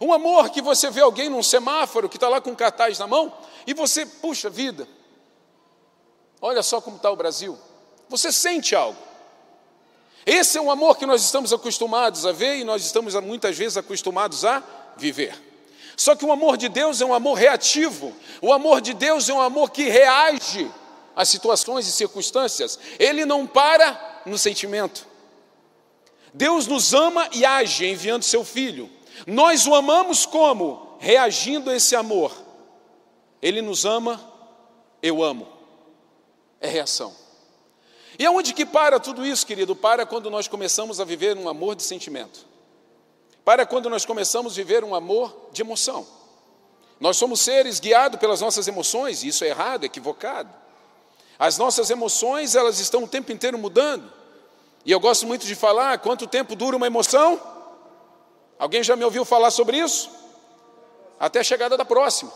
Um 0.00 0.12
amor 0.12 0.50
que 0.50 0.60
você 0.60 0.90
vê 0.90 1.00
alguém 1.00 1.28
num 1.28 1.42
semáforo 1.42 2.08
que 2.08 2.16
está 2.16 2.28
lá 2.28 2.40
com 2.40 2.50
um 2.50 2.54
cartaz 2.54 2.98
na 2.98 3.06
mão 3.06 3.32
e 3.66 3.74
você, 3.74 4.04
puxa 4.04 4.50
vida, 4.50 4.88
olha 6.40 6.62
só 6.62 6.80
como 6.80 6.96
está 6.96 7.10
o 7.10 7.16
Brasil. 7.16 7.58
Você 8.08 8.32
sente 8.32 8.74
algo. 8.74 8.98
Esse 10.24 10.58
é 10.58 10.60
um 10.60 10.70
amor 10.70 10.96
que 10.96 11.06
nós 11.06 11.22
estamos 11.22 11.52
acostumados 11.52 12.26
a 12.26 12.32
ver 12.32 12.56
e 12.56 12.64
nós 12.64 12.84
estamos 12.84 13.14
muitas 13.16 13.56
vezes 13.56 13.76
acostumados 13.76 14.44
a 14.44 14.62
viver. 14.96 15.34
Só 15.96 16.14
que 16.14 16.24
o 16.24 16.32
amor 16.32 16.56
de 16.56 16.68
Deus 16.68 17.00
é 17.00 17.04
um 17.04 17.12
amor 17.12 17.34
reativo, 17.34 18.14
o 18.40 18.52
amor 18.52 18.80
de 18.80 18.94
Deus 18.94 19.28
é 19.28 19.32
um 19.34 19.40
amor 19.40 19.70
que 19.70 19.88
reage 19.88 20.70
às 21.14 21.28
situações 21.28 21.86
e 21.86 21.92
circunstâncias, 21.92 22.78
ele 22.98 23.24
não 23.24 23.46
para 23.46 24.22
no 24.24 24.38
sentimento, 24.38 25.06
Deus 26.34 26.66
nos 26.66 26.94
ama 26.94 27.28
e 27.32 27.44
age 27.44 27.86
enviando 27.86 28.22
seu 28.22 28.44
filho. 28.44 28.90
Nós 29.26 29.66
o 29.66 29.74
amamos 29.74 30.24
como? 30.24 30.96
Reagindo 30.98 31.70
a 31.70 31.76
esse 31.76 31.94
amor. 31.94 32.32
Ele 33.40 33.60
nos 33.60 33.84
ama, 33.84 34.20
eu 35.02 35.22
amo. 35.22 35.48
É 36.60 36.68
reação. 36.68 37.14
E 38.18 38.24
aonde 38.24 38.54
que 38.54 38.64
para 38.64 39.00
tudo 39.00 39.26
isso, 39.26 39.46
querido? 39.46 39.74
Para 39.74 40.06
quando 40.06 40.30
nós 40.30 40.46
começamos 40.46 41.00
a 41.00 41.04
viver 41.04 41.36
um 41.36 41.48
amor 41.48 41.74
de 41.74 41.82
sentimento. 41.82 42.46
Para 43.44 43.66
quando 43.66 43.90
nós 43.90 44.04
começamos 44.04 44.52
a 44.52 44.56
viver 44.56 44.84
um 44.84 44.94
amor 44.94 45.48
de 45.52 45.62
emoção. 45.62 46.06
Nós 47.00 47.16
somos 47.16 47.40
seres 47.40 47.80
guiados 47.80 48.20
pelas 48.20 48.40
nossas 48.40 48.68
emoções, 48.68 49.24
e 49.24 49.28
isso 49.28 49.44
é 49.44 49.48
errado, 49.48 49.82
é 49.82 49.86
equivocado. 49.86 50.48
As 51.36 51.58
nossas 51.58 51.90
emoções, 51.90 52.54
elas 52.54 52.78
estão 52.78 53.02
o 53.02 53.08
tempo 53.08 53.32
inteiro 53.32 53.58
mudando. 53.58 54.21
E 54.84 54.90
eu 54.90 54.98
gosto 54.98 55.26
muito 55.26 55.46
de 55.46 55.54
falar 55.54 55.98
quanto 55.98 56.26
tempo 56.26 56.56
dura 56.56 56.76
uma 56.76 56.86
emoção. 56.86 57.40
Alguém 58.58 58.82
já 58.82 58.96
me 58.96 59.04
ouviu 59.04 59.24
falar 59.24 59.50
sobre 59.50 59.78
isso? 59.78 60.10
Até 61.18 61.40
a 61.40 61.44
chegada 61.44 61.76
da 61.76 61.84
próxima. 61.84 62.32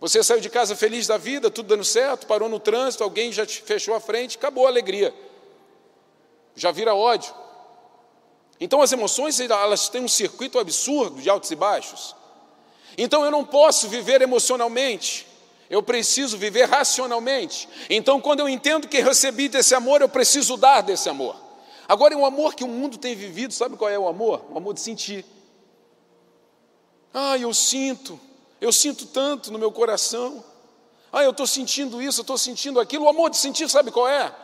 Você 0.00 0.22
saiu 0.22 0.40
de 0.40 0.50
casa 0.50 0.74
feliz 0.74 1.06
da 1.06 1.16
vida, 1.16 1.50
tudo 1.50 1.68
dando 1.68 1.84
certo, 1.84 2.26
parou 2.26 2.48
no 2.48 2.58
trânsito, 2.58 3.04
alguém 3.04 3.32
já 3.32 3.46
te 3.46 3.62
fechou 3.62 3.94
a 3.94 4.00
frente, 4.00 4.36
acabou 4.36 4.66
a 4.66 4.68
alegria. 4.68 5.14
Já 6.54 6.70
vira 6.70 6.94
ódio. 6.94 7.32
Então 8.60 8.82
as 8.82 8.92
emoções, 8.92 9.40
elas 9.40 9.88
têm 9.88 10.02
um 10.02 10.08
circuito 10.08 10.58
absurdo 10.58 11.20
de 11.20 11.28
altos 11.28 11.50
e 11.50 11.56
baixos. 11.56 12.14
Então 12.96 13.24
eu 13.24 13.30
não 13.30 13.44
posso 13.44 13.88
viver 13.88 14.22
emocionalmente, 14.22 15.26
eu 15.68 15.82
preciso 15.82 16.36
viver 16.36 16.64
racionalmente. 16.64 17.68
Então, 17.88 18.20
quando 18.20 18.40
eu 18.40 18.48
entendo 18.48 18.88
que 18.88 19.00
recebi 19.00 19.48
desse 19.48 19.74
amor, 19.74 20.00
eu 20.00 20.08
preciso 20.08 20.56
dar 20.56 20.82
desse 20.82 21.08
amor. 21.08 21.36
Agora, 21.88 22.16
o 22.16 22.24
amor 22.24 22.54
que 22.54 22.64
o 22.64 22.68
mundo 22.68 22.98
tem 22.98 23.14
vivido, 23.14 23.52
sabe 23.52 23.76
qual 23.76 23.90
é 23.90 23.98
o 23.98 24.08
amor? 24.08 24.44
O 24.50 24.56
amor 24.56 24.74
de 24.74 24.80
sentir. 24.80 25.24
Ah, 27.12 27.38
eu 27.38 27.54
sinto, 27.54 28.18
eu 28.60 28.72
sinto 28.72 29.06
tanto 29.06 29.52
no 29.52 29.58
meu 29.58 29.70
coração. 29.70 30.42
Ah, 31.12 31.22
eu 31.22 31.30
estou 31.30 31.46
sentindo 31.46 32.02
isso, 32.02 32.20
eu 32.20 32.22
estou 32.22 32.36
sentindo 32.36 32.80
aquilo. 32.80 33.04
O 33.04 33.08
amor 33.08 33.30
de 33.30 33.36
sentir, 33.36 33.68
sabe 33.70 33.90
qual 33.92 34.08
é? 34.08 34.34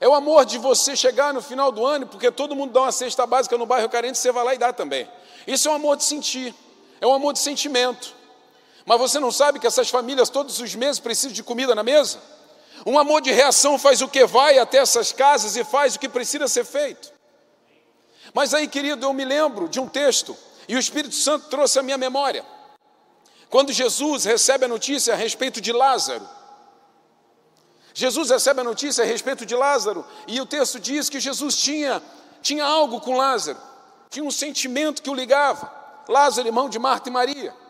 É 0.00 0.08
o 0.08 0.14
amor 0.14 0.44
de 0.44 0.58
você 0.58 0.96
chegar 0.96 1.32
no 1.32 1.40
final 1.40 1.70
do 1.70 1.86
ano, 1.86 2.06
porque 2.06 2.30
todo 2.30 2.56
mundo 2.56 2.72
dá 2.72 2.82
uma 2.82 2.92
cesta 2.92 3.24
básica 3.26 3.56
no 3.56 3.64
bairro 3.64 3.88
carente, 3.88 4.18
você 4.18 4.32
vai 4.32 4.44
lá 4.44 4.54
e 4.54 4.58
dá 4.58 4.72
também. 4.72 5.08
Isso 5.46 5.68
é 5.68 5.70
um 5.70 5.74
amor 5.74 5.96
de 5.96 6.04
sentir, 6.04 6.52
é 7.00 7.06
um 7.06 7.14
amor 7.14 7.32
de 7.32 7.38
sentimento. 7.38 8.15
Mas 8.86 9.00
você 9.00 9.18
não 9.18 9.32
sabe 9.32 9.58
que 9.58 9.66
essas 9.66 9.90
famílias 9.90 10.30
todos 10.30 10.60
os 10.60 10.74
meses 10.76 11.00
precisam 11.00 11.32
de 11.32 11.42
comida 11.42 11.74
na 11.74 11.82
mesa? 11.82 12.20
Um 12.86 12.96
amor 12.96 13.20
de 13.20 13.32
reação 13.32 13.76
faz 13.78 14.00
o 14.00 14.06
que 14.06 14.24
vai 14.24 14.60
até 14.60 14.78
essas 14.78 15.12
casas 15.12 15.56
e 15.56 15.64
faz 15.64 15.96
o 15.96 15.98
que 15.98 16.08
precisa 16.08 16.46
ser 16.46 16.64
feito. 16.64 17.12
Mas 18.32 18.54
aí, 18.54 18.68
querido, 18.68 19.04
eu 19.04 19.12
me 19.12 19.24
lembro 19.24 19.68
de 19.68 19.80
um 19.80 19.88
texto, 19.88 20.36
e 20.68 20.76
o 20.76 20.78
Espírito 20.78 21.16
Santo 21.16 21.48
trouxe 21.48 21.80
a 21.80 21.82
minha 21.82 21.98
memória. 21.98 22.44
Quando 23.50 23.72
Jesus 23.72 24.24
recebe 24.24 24.66
a 24.66 24.68
notícia 24.68 25.14
a 25.14 25.16
respeito 25.16 25.60
de 25.60 25.72
Lázaro. 25.72 26.28
Jesus 27.92 28.30
recebe 28.30 28.60
a 28.60 28.64
notícia 28.64 29.02
a 29.02 29.06
respeito 29.06 29.44
de 29.44 29.56
Lázaro, 29.56 30.04
e 30.28 30.40
o 30.40 30.46
texto 30.46 30.78
diz 30.78 31.08
que 31.08 31.18
Jesus 31.18 31.56
tinha, 31.56 32.00
tinha 32.40 32.64
algo 32.64 33.00
com 33.00 33.16
Lázaro, 33.16 33.58
tinha 34.10 34.24
um 34.24 34.30
sentimento 34.30 35.02
que 35.02 35.10
o 35.10 35.14
ligava. 35.14 35.72
Lázaro, 36.08 36.46
irmão 36.46 36.68
de 36.68 36.78
Marta 36.78 37.08
e 37.08 37.12
Maria. 37.12 37.65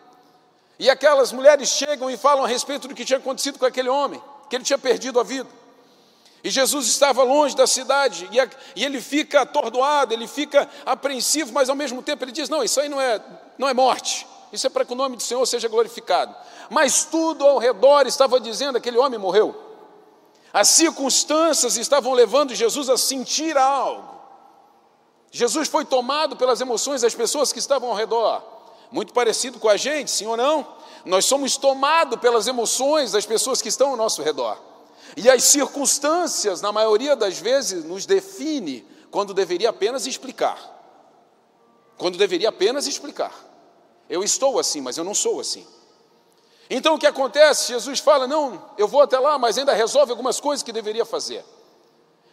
E 0.78 0.90
aquelas 0.90 1.33
mulheres 1.33 1.68
chegam 1.71 2.11
e 2.11 2.16
falam 2.16 2.45
a 2.45 2.49
respeito 2.49 2.87
do 2.87 2.95
que 2.95 3.04
tinha 3.04 3.18
acontecido 3.18 3.59
com 3.59 3.64
aquele 3.64 3.88
homem, 3.88 4.23
que 4.50 4.56
ele 4.56 4.64
tinha 4.64 4.78
perdido 4.78 5.18
a 5.18 5.23
vida. 5.23 5.49
E 6.45 6.50
Jesus 6.50 6.87
estava 6.87 7.23
longe 7.23 7.56
da 7.56 7.66
cidade, 7.66 8.28
e, 8.30 8.38
a, 8.38 8.49
e 8.76 8.85
ele 8.85 9.00
fica 9.00 9.40
atordoado, 9.40 10.12
ele 10.12 10.28
fica 10.28 10.68
apreensivo, 10.85 11.52
mas 11.52 11.68
ao 11.68 11.75
mesmo 11.75 12.02
tempo 12.02 12.23
ele 12.23 12.30
diz: 12.30 12.49
Não, 12.49 12.62
isso 12.62 12.80
aí 12.80 12.88
não 12.88 13.00
é, 13.00 13.21
não 13.59 13.68
é 13.68 13.75
morte, 13.75 14.26
isso 14.52 14.66
é 14.66 14.71
para 14.71 14.85
que 14.85 14.92
o 14.92 14.97
nome 14.97 15.16
do 15.16 15.23
Senhor 15.23 15.45
seja 15.47 15.66
glorificado. 15.66 16.35
Mas 16.71 17.04
tudo 17.04 17.45
ao 17.45 17.59
redor 17.59 18.06
estava 18.06 18.38
dizendo: 18.38 18.73
que 18.73 18.78
aquele 18.78 18.99
homem 18.99 19.18
morreu. 19.18 19.61
As 20.52 20.68
circunstâncias 20.68 21.76
estavam 21.76 22.12
levando 22.12 22.54
Jesus 22.54 22.88
a 22.88 22.97
sentir 22.97 23.59
algo. 23.59 24.16
Jesus 25.30 25.68
foi 25.68 25.85
tomado 25.85 26.37
pelas 26.37 26.61
emoções 26.61 27.02
das 27.02 27.14
pessoas 27.14 27.52
que 27.52 27.59
estavam 27.59 27.90
ao 27.90 27.95
redor. 27.95 28.56
Muito 28.97 29.12
parecido 29.12 29.61
com 29.61 29.69
a 29.69 29.76
gente, 29.76 30.11
sim 30.11 30.25
ou 30.25 30.38
não? 30.38 30.67
Nós 31.05 31.26
somos 31.26 31.59
tomados 31.59 32.19
pelas 32.19 32.47
emoções 32.47 33.12
das 33.12 33.26
pessoas 33.26 33.61
que 33.61 33.69
estão 33.69 33.91
ao 33.91 33.97
nosso 33.97 34.23
redor. 34.23 34.59
E 35.15 35.29
as 35.29 35.45
circunstâncias, 35.45 36.62
na 36.62 36.73
maioria 36.73 37.15
das 37.15 37.38
vezes, 37.38 37.85
nos 37.85 38.07
define 38.07 38.87
quando 39.11 39.35
deveria 39.35 39.69
apenas 39.69 40.07
explicar. 40.07 40.59
Quando 41.99 42.17
deveria 42.17 42.49
apenas 42.49 42.87
explicar. 42.87 43.35
Eu 44.09 44.25
estou 44.25 44.59
assim, 44.59 44.81
mas 44.81 44.97
eu 44.97 45.05
não 45.05 45.12
sou 45.12 45.41
assim. 45.41 45.67
Então 46.71 46.95
o 46.95 46.99
que 46.99 47.07
acontece? 47.07 47.75
Jesus 47.75 47.99
fala: 47.99 48.26
Não, 48.26 48.71
eu 48.79 48.88
vou 48.88 49.03
até 49.03 49.19
lá, 49.19 49.37
mas 49.37 49.59
ainda 49.59 49.75
resolve 49.75 50.11
algumas 50.11 50.41
coisas 50.41 50.62
que 50.62 50.73
deveria 50.73 51.05
fazer. 51.05 51.45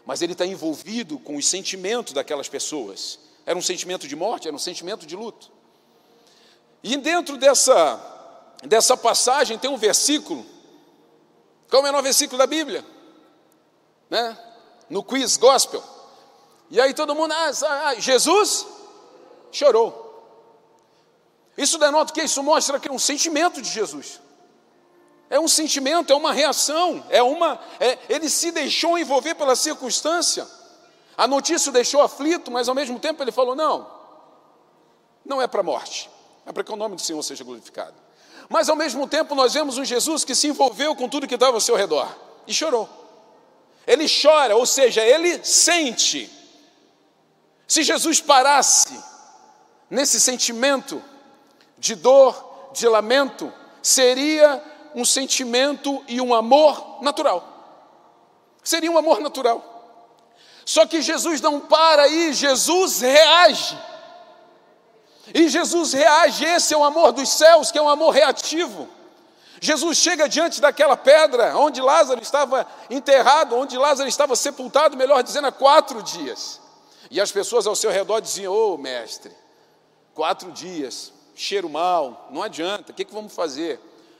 Mas 0.05 0.21
ele 0.21 0.31
está 0.31 0.45
envolvido 0.45 1.19
com 1.19 1.35
os 1.35 1.45
sentimentos 1.45 2.13
daquelas 2.13 2.47
pessoas. 2.47 3.19
Era 3.45 3.59
um 3.59 3.61
sentimento 3.61 4.07
de 4.07 4.15
morte, 4.15 4.47
era 4.47 4.55
um 4.55 4.59
sentimento 4.59 5.05
de 5.05 5.17
luto. 5.17 5.51
E 6.83 6.97
dentro 6.97 7.37
dessa, 7.37 7.99
dessa 8.63 8.97
passagem 8.97 9.57
tem 9.57 9.71
um 9.71 9.77
versículo. 9.77 10.45
Qual 11.69 11.79
é 11.79 11.81
o 11.81 11.83
menor 11.83 12.03
versículo 12.03 12.37
da 12.37 12.45
Bíblia? 12.45 12.85
Né? 14.09 14.37
No 14.89 15.01
quiz 15.01 15.37
gospel. 15.37 15.81
E 16.69 16.81
aí 16.81 16.93
todo 16.93 17.15
mundo, 17.15 17.31
ah, 17.31 17.51
ah, 17.65 17.95
Jesus 17.95 18.67
chorou. 19.49 20.01
Isso 21.57 21.77
denota 21.77 22.11
que 22.11 22.21
isso 22.21 22.43
mostra 22.43 22.77
que 22.79 22.89
é 22.89 22.91
um 22.91 22.99
sentimento 22.99 23.61
de 23.61 23.69
Jesus. 23.69 24.19
É 25.29 25.39
um 25.39 25.47
sentimento, 25.47 26.11
é 26.11 26.15
uma 26.15 26.33
reação, 26.33 27.03
é 27.09 27.23
uma. 27.23 27.59
É, 27.79 27.97
ele 28.09 28.29
se 28.29 28.51
deixou 28.51 28.97
envolver 28.97 29.35
pela 29.35 29.55
circunstância. 29.55 30.45
A 31.15 31.27
notícia 31.27 31.69
o 31.69 31.73
deixou 31.73 32.01
aflito, 32.01 32.51
mas 32.51 32.67
ao 32.67 32.75
mesmo 32.75 32.99
tempo 32.99 33.23
ele 33.23 33.31
falou: 33.31 33.55
não, 33.55 33.89
não 35.25 35.41
é 35.41 35.47
para 35.47 35.61
a 35.61 35.63
morte 35.63 36.12
é 36.45 36.51
para 36.51 36.63
que 36.63 36.71
o 36.71 36.75
nome 36.75 36.95
do 36.95 37.01
Senhor 37.01 37.21
seja 37.23 37.43
glorificado. 37.43 37.95
Mas 38.49 38.69
ao 38.69 38.75
mesmo 38.75 39.07
tempo 39.07 39.35
nós 39.35 39.53
vemos 39.53 39.77
um 39.77 39.85
Jesus 39.85 40.23
que 40.23 40.35
se 40.35 40.47
envolveu 40.47 40.95
com 40.95 41.07
tudo 41.07 41.27
que 41.27 41.35
estava 41.35 41.55
ao 41.55 41.61
seu 41.61 41.75
redor 41.75 42.13
e 42.45 42.53
chorou. 42.53 42.89
Ele 43.85 44.05
chora, 44.07 44.55
ou 44.55 44.65
seja, 44.65 45.01
ele 45.01 45.43
sente. 45.43 46.29
Se 47.67 47.83
Jesus 47.83 48.21
parasse 48.21 48.97
nesse 49.89 50.19
sentimento 50.19 51.01
de 51.77 51.95
dor, 51.95 52.71
de 52.73 52.87
lamento, 52.87 53.51
seria 53.81 54.63
um 54.95 55.03
sentimento 55.03 56.03
e 56.07 56.21
um 56.21 56.33
amor 56.33 57.01
natural. 57.01 57.49
Seria 58.63 58.91
um 58.91 58.97
amor 58.97 59.19
natural. 59.19 59.69
Só 60.65 60.85
que 60.85 61.01
Jesus 61.01 61.41
não 61.41 61.59
para 61.59 62.03
aí, 62.03 62.33
Jesus 62.33 63.01
reage. 63.01 63.77
E 65.33 65.49
Jesus 65.49 65.93
reage, 65.93 66.45
esse 66.45 66.73
é 66.73 66.77
o 66.77 66.83
amor 66.83 67.11
dos 67.11 67.27
céus, 67.29 67.71
que 67.71 67.77
é 67.77 67.81
um 67.81 67.89
amor 67.89 68.11
reativo. 68.11 68.87
Jesus 69.59 69.97
chega 69.97 70.27
diante 70.29 70.61
daquela 70.61 70.95
pedra 70.95 71.57
onde 71.57 71.81
Lázaro 71.81 72.21
estava 72.21 72.67
enterrado, 72.89 73.55
onde 73.55 73.77
Lázaro 73.77 74.07
estava 74.09 74.35
sepultado, 74.35 74.97
melhor 74.97 75.23
dizendo, 75.23 75.47
há 75.47 75.51
quatro 75.51 76.03
dias. 76.03 76.59
E 77.09 77.19
as 77.19 77.31
pessoas 77.31 77.65
ao 77.65 77.75
seu 77.75 77.89
redor 77.89 78.19
diziam: 78.19 78.53
Ô 78.53 78.73
oh, 78.73 78.77
mestre, 78.77 79.31
quatro 80.13 80.51
dias, 80.51 81.13
cheiro 81.33 81.69
mal, 81.69 82.27
não 82.29 82.43
adianta, 82.43 82.91
o 82.91 82.95
que, 82.95 83.05
que 83.05 83.13
vamos 83.13 83.33
fazer? 83.33 83.79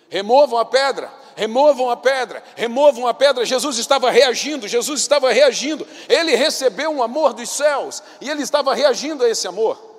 Removam 0.10 0.58
a 0.58 0.66
pedra, 0.66 1.12
removam 1.36 1.90
a 1.90 1.98
pedra, 1.98 2.44
removam 2.56 3.08
a 3.08 3.14
pedra. 3.14 3.46
Jesus 3.46 3.78
estava 3.78 4.10
reagindo, 4.10 4.68
Jesus 4.68 5.02
estava 5.02 5.32
reagindo. 5.32 5.86
Ele 6.08 6.36
recebeu 6.36 6.90
um 6.92 7.04
amor 7.04 7.34
dos 7.34 7.50
céus 7.50 8.02
e 8.22 8.30
ele 8.30 8.44
estava 8.44 8.74
reagindo 8.74 9.24
a 9.24 9.30
esse 9.30 9.48
amor. 9.48 9.93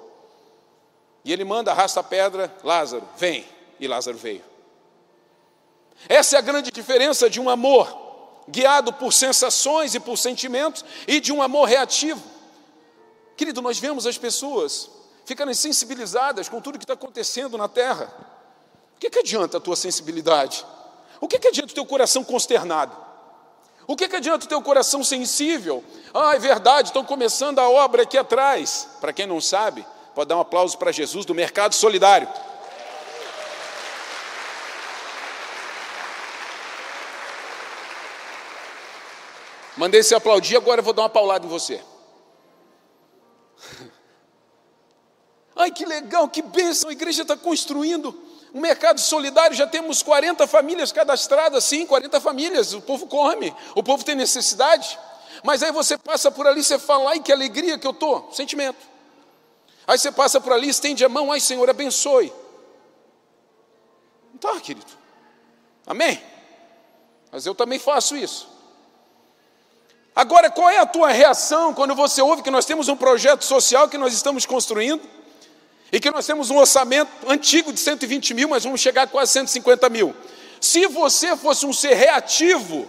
E 1.25 1.33
ele 1.33 1.45
manda, 1.45 1.71
arrasta 1.71 2.01
a 2.01 2.03
pedra, 2.03 2.55
Lázaro, 2.63 3.09
vem. 3.17 3.47
E 3.81 3.89
Lázaro 3.89 4.17
veio. 4.17 4.45
Essa 6.09 6.37
é 6.37 6.39
a 6.39 6.43
grande 6.43 6.71
diferença 6.71 7.31
de 7.31 7.41
um 7.41 7.49
amor 7.49 8.03
guiado 8.49 8.93
por 8.93 9.13
sensações 9.13 9.95
e 9.95 10.01
por 10.01 10.19
sentimentos 10.19 10.85
e 11.09 11.21
de 11.21 11.33
um 11.33 11.41
amor 11.41 11.67
reativo. 11.67 12.23
Querido, 13.37 13.63
nós 13.63 13.79
vemos 13.79 14.07
as 14.07 14.19
pessoas 14.19 14.91
ficando 15.25 15.55
sensibilizadas 15.55 16.49
com 16.49 16.61
tudo 16.61 16.79
que 16.79 16.85
está 16.85 16.95
acontecendo 16.95 17.57
na 17.57 17.69
terra. 17.69 18.13
O 18.97 19.01
que, 19.01 19.11
que 19.11 19.19
adianta 19.21 19.57
a 19.57 19.61
tua 19.61 19.77
sensibilidade? 19.77 20.65
O 21.21 21.27
que, 21.27 21.39
que 21.39 21.49
adianta 21.49 21.73
o 21.73 21.75
teu 21.75 21.87
coração 21.87 22.23
consternado? 22.23 22.95
O 23.87 23.97
que, 23.97 24.09
que 24.09 24.17
adianta 24.17 24.47
o 24.47 24.49
teu 24.49 24.63
coração 24.63 25.03
sensível? 25.03 25.83
Ah, 26.13 26.35
é 26.35 26.39
verdade, 26.39 26.89
estão 26.89 27.05
começando 27.05 27.59
a 27.59 27.69
obra 27.69 28.03
aqui 28.03 28.17
atrás. 28.17 28.89
Para 29.01 29.13
quem 29.13 29.27
não 29.27 29.41
sabe, 29.41 29.87
Pode 30.15 30.29
dar 30.29 30.37
um 30.37 30.41
aplauso 30.41 30.79
para 30.79 30.93
Jesus 30.93 31.27
do 31.27 31.35
Mercado 31.35 31.75
Solidário. 31.75 32.29
Mandei 39.77 40.03
você 40.05 40.15
aplaudir, 40.15 40.57
agora 40.57 40.81
eu 40.81 40.85
vou 40.85 40.93
dar 40.93 41.03
uma 41.03 41.09
paulada 41.09 41.45
em 41.45 41.49
você. 41.49 41.83
Ai, 45.57 45.73
que 45.73 45.85
legal, 45.85 46.29
que 46.29 46.43
bênção, 46.43 46.91
a 46.91 46.93
igreja 46.93 47.23
está 47.23 47.37
construindo 47.37 48.17
um 48.53 48.61
mercado 48.61 49.01
solidário, 49.01 49.57
já 49.57 49.67
temos 49.67 50.01
40 50.01 50.47
famílias 50.47 50.93
cadastradas, 50.93 51.65
sim, 51.65 51.85
40 51.85 52.21
famílias, 52.21 52.73
o 52.73 52.81
povo 52.81 53.09
come, 53.09 53.53
o 53.75 53.83
povo 53.83 54.05
tem 54.05 54.15
necessidade. 54.15 54.97
Mas 55.43 55.61
aí 55.61 55.73
você 55.73 55.99
passa 55.99 56.31
por 56.31 56.47
ali, 56.47 56.63
você 56.63 56.79
fala, 56.79 57.11
ai 57.11 57.19
que 57.19 57.33
alegria 57.33 57.77
que 57.77 57.87
eu 57.87 57.91
estou, 57.91 58.31
sentimento. 58.33 58.94
Aí 59.87 59.99
você 59.99 60.11
passa 60.11 60.41
por 60.41 60.53
ali, 60.53 60.69
estende 60.69 61.05
a 61.05 61.09
mão, 61.09 61.31
ai 61.31 61.41
Senhor, 61.41 61.69
abençoe. 61.69 62.33
Tá, 64.41 64.59
querido. 64.61 64.87
Amém? 65.87 66.21
Mas 67.31 67.47
eu 67.47 67.55
também 67.55 67.79
faço 67.79 68.17
isso. 68.17 68.49
Agora, 70.15 70.49
qual 70.51 70.71
é 70.71 70.79
a 70.79 70.87
tua 70.87 71.09
reação 71.09 71.75
quando 71.75 71.95
você 71.95 72.23
ouve 72.23 72.43
que 72.43 72.51
nós 72.51 72.65
temos 72.65 72.89
um 72.89 72.97
projeto 72.97 73.45
social 73.45 73.89
que 73.89 73.99
nós 73.99 74.15
estamos 74.15 74.47
construindo 74.47 75.03
e 75.91 75.99
que 75.99 76.11
nós 76.11 76.25
temos 76.25 76.51
um 76.51 76.57
orçamento 76.57 77.11
antigo 77.29 77.73
de 77.73 77.81
120 77.81 78.33
mil, 78.35 78.49
mas 78.49 78.63
vamos 78.63 78.81
chegar 78.81 79.03
a 79.03 79.07
quase 79.07 79.33
150 79.33 79.89
mil? 79.89 80.15
Se 80.61 80.87
você 80.87 81.37
fosse 81.37 81.67
um 81.67 81.73
ser 81.73 81.95
reativo, 81.95 82.89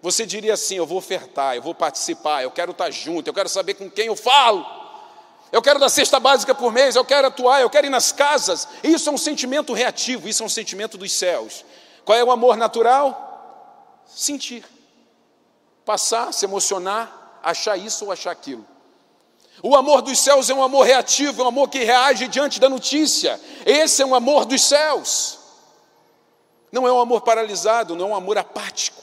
você 0.00 0.24
diria 0.24 0.54
assim: 0.54 0.76
Eu 0.76 0.86
vou 0.86 0.98
ofertar, 0.98 1.56
eu 1.56 1.62
vou 1.62 1.74
participar, 1.74 2.42
eu 2.42 2.50
quero 2.50 2.70
estar 2.70 2.90
junto, 2.90 3.26
eu 3.26 3.34
quero 3.34 3.48
saber 3.48 3.74
com 3.74 3.90
quem 3.90 4.06
eu 4.06 4.16
falo. 4.16 4.79
Eu 5.52 5.60
quero 5.60 5.80
dar 5.80 5.88
cesta 5.88 6.20
básica 6.20 6.54
por 6.54 6.72
mês, 6.72 6.94
eu 6.94 7.04
quero 7.04 7.26
atuar, 7.26 7.60
eu 7.60 7.68
quero 7.68 7.86
ir 7.86 7.90
nas 7.90 8.12
casas. 8.12 8.68
Isso 8.84 9.08
é 9.08 9.12
um 9.12 9.18
sentimento 9.18 9.72
reativo, 9.72 10.28
isso 10.28 10.42
é 10.42 10.46
um 10.46 10.50
sentimento 10.50 10.96
dos 10.96 11.12
céus. 11.12 11.64
Qual 12.04 12.16
é 12.16 12.22
o 12.22 12.30
amor 12.30 12.56
natural? 12.56 14.04
Sentir. 14.06 14.64
Passar, 15.84 16.32
se 16.32 16.44
emocionar, 16.44 17.40
achar 17.42 17.76
isso 17.76 18.04
ou 18.04 18.12
achar 18.12 18.30
aquilo. 18.30 18.64
O 19.60 19.74
amor 19.74 20.02
dos 20.02 20.20
céus 20.20 20.48
é 20.48 20.54
um 20.54 20.62
amor 20.62 20.86
reativo, 20.86 21.42
é 21.42 21.44
um 21.44 21.48
amor 21.48 21.68
que 21.68 21.82
reage 21.82 22.28
diante 22.28 22.60
da 22.60 22.68
notícia. 22.68 23.38
Esse 23.66 24.02
é 24.02 24.06
um 24.06 24.14
amor 24.14 24.44
dos 24.44 24.62
céus. 24.62 25.38
Não 26.70 26.86
é 26.86 26.92
um 26.92 27.00
amor 27.00 27.22
paralisado, 27.22 27.96
não 27.96 28.06
é 28.06 28.10
um 28.10 28.14
amor 28.14 28.38
apático. 28.38 29.02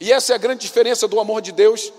E 0.00 0.10
essa 0.10 0.32
é 0.32 0.34
a 0.34 0.38
grande 0.38 0.62
diferença 0.62 1.06
do 1.06 1.20
amor 1.20 1.42
de 1.42 1.52
Deus 1.52 1.92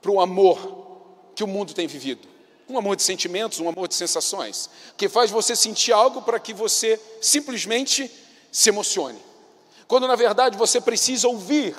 para 0.00 0.12
o 0.12 0.20
amor 0.20 0.86
que 1.34 1.42
o 1.42 1.48
mundo 1.48 1.74
tem 1.74 1.88
vivido 1.88 2.27
um 2.68 2.78
amor 2.78 2.96
de 2.96 3.02
sentimentos, 3.02 3.60
um 3.60 3.68
amor 3.68 3.88
de 3.88 3.94
sensações, 3.94 4.68
que 4.96 5.08
faz 5.08 5.30
você 5.30 5.56
sentir 5.56 5.92
algo 5.92 6.22
para 6.22 6.38
que 6.38 6.52
você 6.52 7.00
simplesmente 7.20 8.10
se 8.52 8.68
emocione. 8.68 9.18
Quando 9.86 10.06
na 10.06 10.16
verdade 10.16 10.56
você 10.56 10.80
precisa 10.80 11.28
ouvir. 11.28 11.76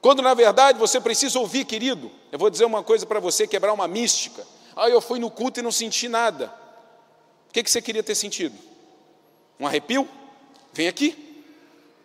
Quando 0.00 0.20
na 0.20 0.34
verdade 0.34 0.78
você 0.78 1.00
precisa 1.00 1.38
ouvir, 1.38 1.64
querido. 1.64 2.10
Eu 2.30 2.38
vou 2.38 2.50
dizer 2.50 2.64
uma 2.64 2.82
coisa 2.82 3.06
para 3.06 3.20
você, 3.20 3.46
quebrar 3.46 3.72
uma 3.72 3.88
mística. 3.88 4.46
Ah, 4.76 4.88
eu 4.88 5.00
fui 5.00 5.18
no 5.18 5.30
culto 5.30 5.60
e 5.60 5.62
não 5.62 5.72
senti 5.72 6.08
nada. 6.08 6.52
O 7.48 7.52
que, 7.52 7.62
que 7.62 7.70
você 7.70 7.80
queria 7.80 8.02
ter 8.02 8.14
sentido? 8.14 8.58
Um 9.58 9.66
arrepio? 9.66 10.08
Vem 10.72 10.88
aqui. 10.88 11.44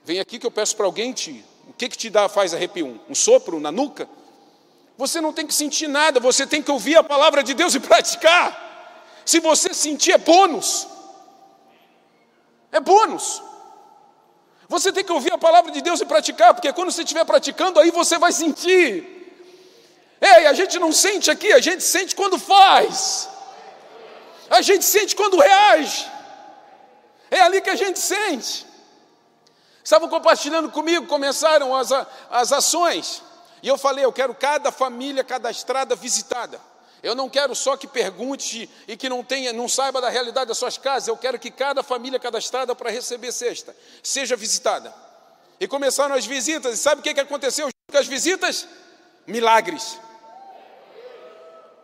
Vem 0.05 0.19
aqui 0.19 0.39
que 0.39 0.45
eu 0.45 0.51
peço 0.51 0.75
para 0.77 0.85
alguém 0.85 1.11
te 1.11 1.43
que, 1.79 1.87
que 1.87 1.97
te 1.97 2.09
dá, 2.09 2.27
faz 2.27 2.53
arrepio? 2.53 2.99
Um 3.09 3.15
sopro 3.15 3.57
na 3.57 3.71
nuca? 3.71 4.07
Você 4.99 5.21
não 5.21 5.31
tem 5.31 5.47
que 5.47 5.53
sentir 5.53 5.87
nada, 5.87 6.19
você 6.19 6.45
tem 6.45 6.61
que 6.61 6.69
ouvir 6.69 6.97
a 6.97 7.03
palavra 7.11 7.41
de 7.41 7.53
Deus 7.53 7.73
e 7.73 7.79
praticar. 7.79 8.47
Se 9.25 9.39
você 9.39 9.73
sentir, 9.73 10.11
é 10.11 10.17
bônus. 10.17 10.85
É 12.69 12.81
bônus. 12.81 13.41
Você 14.67 14.91
tem 14.91 15.01
que 15.01 15.13
ouvir 15.13 15.31
a 15.31 15.37
palavra 15.37 15.71
de 15.71 15.81
Deus 15.81 16.01
e 16.01 16.05
praticar, 16.05 16.53
porque 16.53 16.73
quando 16.73 16.91
você 16.91 17.03
estiver 17.03 17.23
praticando, 17.23 17.79
aí 17.79 17.91
você 17.91 18.17
vai 18.17 18.33
sentir. 18.33 18.91
É, 20.19 20.47
a 20.47 20.53
gente 20.53 20.77
não 20.77 20.91
sente 20.91 21.31
aqui, 21.31 21.53
a 21.53 21.61
gente 21.61 21.81
sente 21.81 22.13
quando 22.13 22.37
faz. 22.37 23.29
A 24.49 24.61
gente 24.61 24.83
sente 24.83 25.15
quando 25.15 25.39
reage. 25.39 26.11
É 27.31 27.39
ali 27.39 27.61
que 27.61 27.69
a 27.69 27.77
gente 27.77 27.99
sente. 27.99 28.67
Estavam 29.81 30.09
compartilhando 30.09 30.69
comigo, 30.69 31.07
começaram 31.07 31.73
as, 31.73 31.89
as 32.29 32.51
ações. 32.51 33.28
E 33.61 33.67
eu 33.67 33.77
falei, 33.77 34.05
eu 34.05 34.13
quero 34.13 34.33
cada 34.33 34.71
família 34.71 35.23
cadastrada 35.23 35.95
visitada. 35.95 36.59
Eu 37.01 37.15
não 37.15 37.29
quero 37.29 37.55
só 37.55 37.77
que 37.77 37.87
pergunte 37.87 38.69
e 38.87 38.97
que 38.97 39.07
não 39.07 39.23
tenha, 39.23 39.53
não 39.53 39.69
saiba 39.69 40.01
da 40.01 40.09
realidade 40.09 40.49
das 40.49 40.57
suas 40.57 40.77
casas. 40.77 41.07
Eu 41.07 41.17
quero 41.17 41.39
que 41.39 41.49
cada 41.49 41.81
família 41.81 42.19
cadastrada 42.19 42.75
para 42.75 42.89
receber 42.89 43.31
cesta 43.31 43.75
seja 44.03 44.35
visitada. 44.35 44.93
E 45.59 45.67
começaram 45.67 46.15
as 46.15 46.25
visitas. 46.25 46.73
E 46.73 46.77
sabe 46.77 46.99
o 46.99 47.03
que, 47.03 47.13
que 47.13 47.19
aconteceu 47.19 47.69
com 47.89 47.97
as 47.97 48.07
visitas? 48.07 48.67
Milagres. 49.25 49.97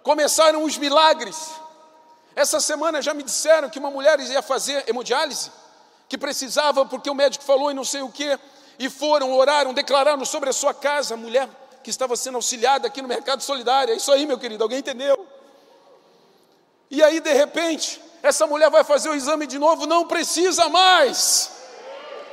Começaram 0.04 0.64
os 0.64 0.78
milagres. 0.78 1.38
Essa 2.36 2.60
semana 2.60 3.02
já 3.02 3.14
me 3.14 3.24
disseram 3.24 3.70
que 3.70 3.80
uma 3.80 3.90
mulher 3.90 4.20
ia 4.20 4.42
fazer 4.42 4.84
hemodiálise, 4.88 5.50
que 6.10 6.18
precisava 6.18 6.86
porque 6.86 7.10
o 7.10 7.16
médico 7.16 7.46
falou 7.46 7.72
e 7.72 7.74
não 7.74 7.86
sei 7.86 8.02
o 8.02 8.12
que, 8.12 8.38
e 8.78 8.90
foram, 8.90 9.32
oraram, 9.32 9.74
declararam 9.74 10.26
sobre 10.26 10.50
a 10.50 10.54
sua 10.54 10.74
casa, 10.74 11.14
a 11.14 11.18
mulher 11.18 11.48
que 11.86 11.92
estava 11.92 12.16
sendo 12.16 12.34
auxiliada 12.38 12.88
aqui 12.88 13.00
no 13.00 13.08
mercado 13.08 13.44
solidário. 13.44 13.94
É 13.94 13.98
isso 13.98 14.12
aí, 14.12 14.26
meu 14.26 14.40
querido, 14.40 14.64
alguém 14.64 14.80
entendeu? 14.80 15.24
E 16.90 17.04
aí, 17.04 17.20
de 17.20 17.32
repente, 17.32 18.02
essa 18.24 18.48
mulher 18.48 18.72
vai 18.72 18.84
fazer 18.84 19.08
o 19.08 19.14
exame 19.14 19.46
de 19.46 19.60
novo, 19.60 19.86
não 19.86 20.08
precisa 20.08 20.68
mais. 20.68 21.52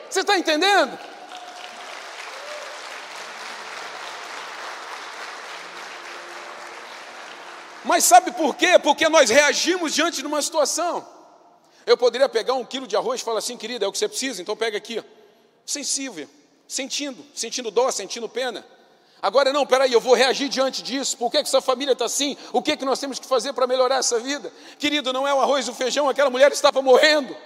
Você 0.09 0.21
está 0.21 0.39
entendendo? 0.39 0.99
Mas 7.85 8.05
sabe 8.05 8.33
por 8.33 8.57
quê? 8.57 8.79
Porque 8.79 9.07
nós 9.11 9.29
reagimos 9.29 9.93
diante 9.93 10.23
de 10.23 10.27
uma 10.27 10.41
situação. 10.41 11.07
Eu 11.85 11.99
poderia 11.99 12.27
pegar 12.27 12.55
um 12.55 12.65
quilo 12.65 12.87
de 12.87 12.97
arroz 12.97 13.21
e 13.21 13.25
falar 13.25 13.41
assim, 13.41 13.59
querida, 13.59 13.85
é 13.85 13.89
o 13.89 13.93
que 13.93 13.99
você 13.99 14.09
precisa, 14.09 14.41
então 14.41 14.57
pega 14.57 14.79
aqui. 14.79 15.05
Sensível, 15.67 16.27
sentindo, 16.67 17.23
sentindo 17.35 17.71
dó, 17.71 17.91
sentindo 17.91 18.27
pena. 18.31 18.67
Agora 19.23 19.53
não, 19.53 19.65
peraí, 19.65 19.93
eu 19.93 20.01
vou 20.01 20.15
reagir 20.15 20.49
diante 20.49 20.83
disso. 20.83 21.17
Por 21.17 21.31
que, 21.31 21.39
que 21.39 21.49
essa 21.49 21.61
família 21.61 21.93
está 21.93 22.07
assim? 22.07 22.37
O 22.53 22.61
que, 22.61 22.77
que 22.77 22.85
nós 22.85 22.99
temos 22.99 23.21
que 23.21 23.27
fazer 23.27 23.53
para 23.53 23.69
melhorar 23.69 23.99
essa 23.99 24.19
vida? 24.19 24.53
Querido, 24.81 25.13
não 25.13 25.29
é 25.29 25.33
o 25.33 25.41
arroz 25.41 25.69
e 25.69 25.71
o 25.71 25.75
feijão, 25.75 26.09
aquela 26.09 26.29
mulher 26.29 26.51
estava 26.51 26.83
morrendo. 26.83 27.37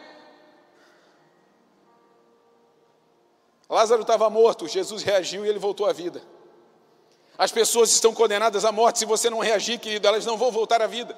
Lázaro 3.69 4.01
estava 4.01 4.31
morto, 4.31 4.67
Jesus 4.67 5.03
reagiu 5.03 5.45
e 5.45 5.49
ele 5.51 5.59
voltou 5.59 5.87
à 5.87 5.93
vida. 5.93 6.23
As 7.37 7.53
pessoas 7.53 7.91
estão 7.91 8.15
condenadas 8.15 8.65
à 8.65 8.73
morte. 8.73 9.01
Se 9.01 9.05
você 9.05 9.29
não 9.29 9.41
reagir, 9.41 9.79
querido, 9.79 10.09
elas 10.09 10.25
não 10.25 10.39
vão 10.39 10.51
voltar 10.51 10.81
à 10.81 10.87
vida. 10.87 11.15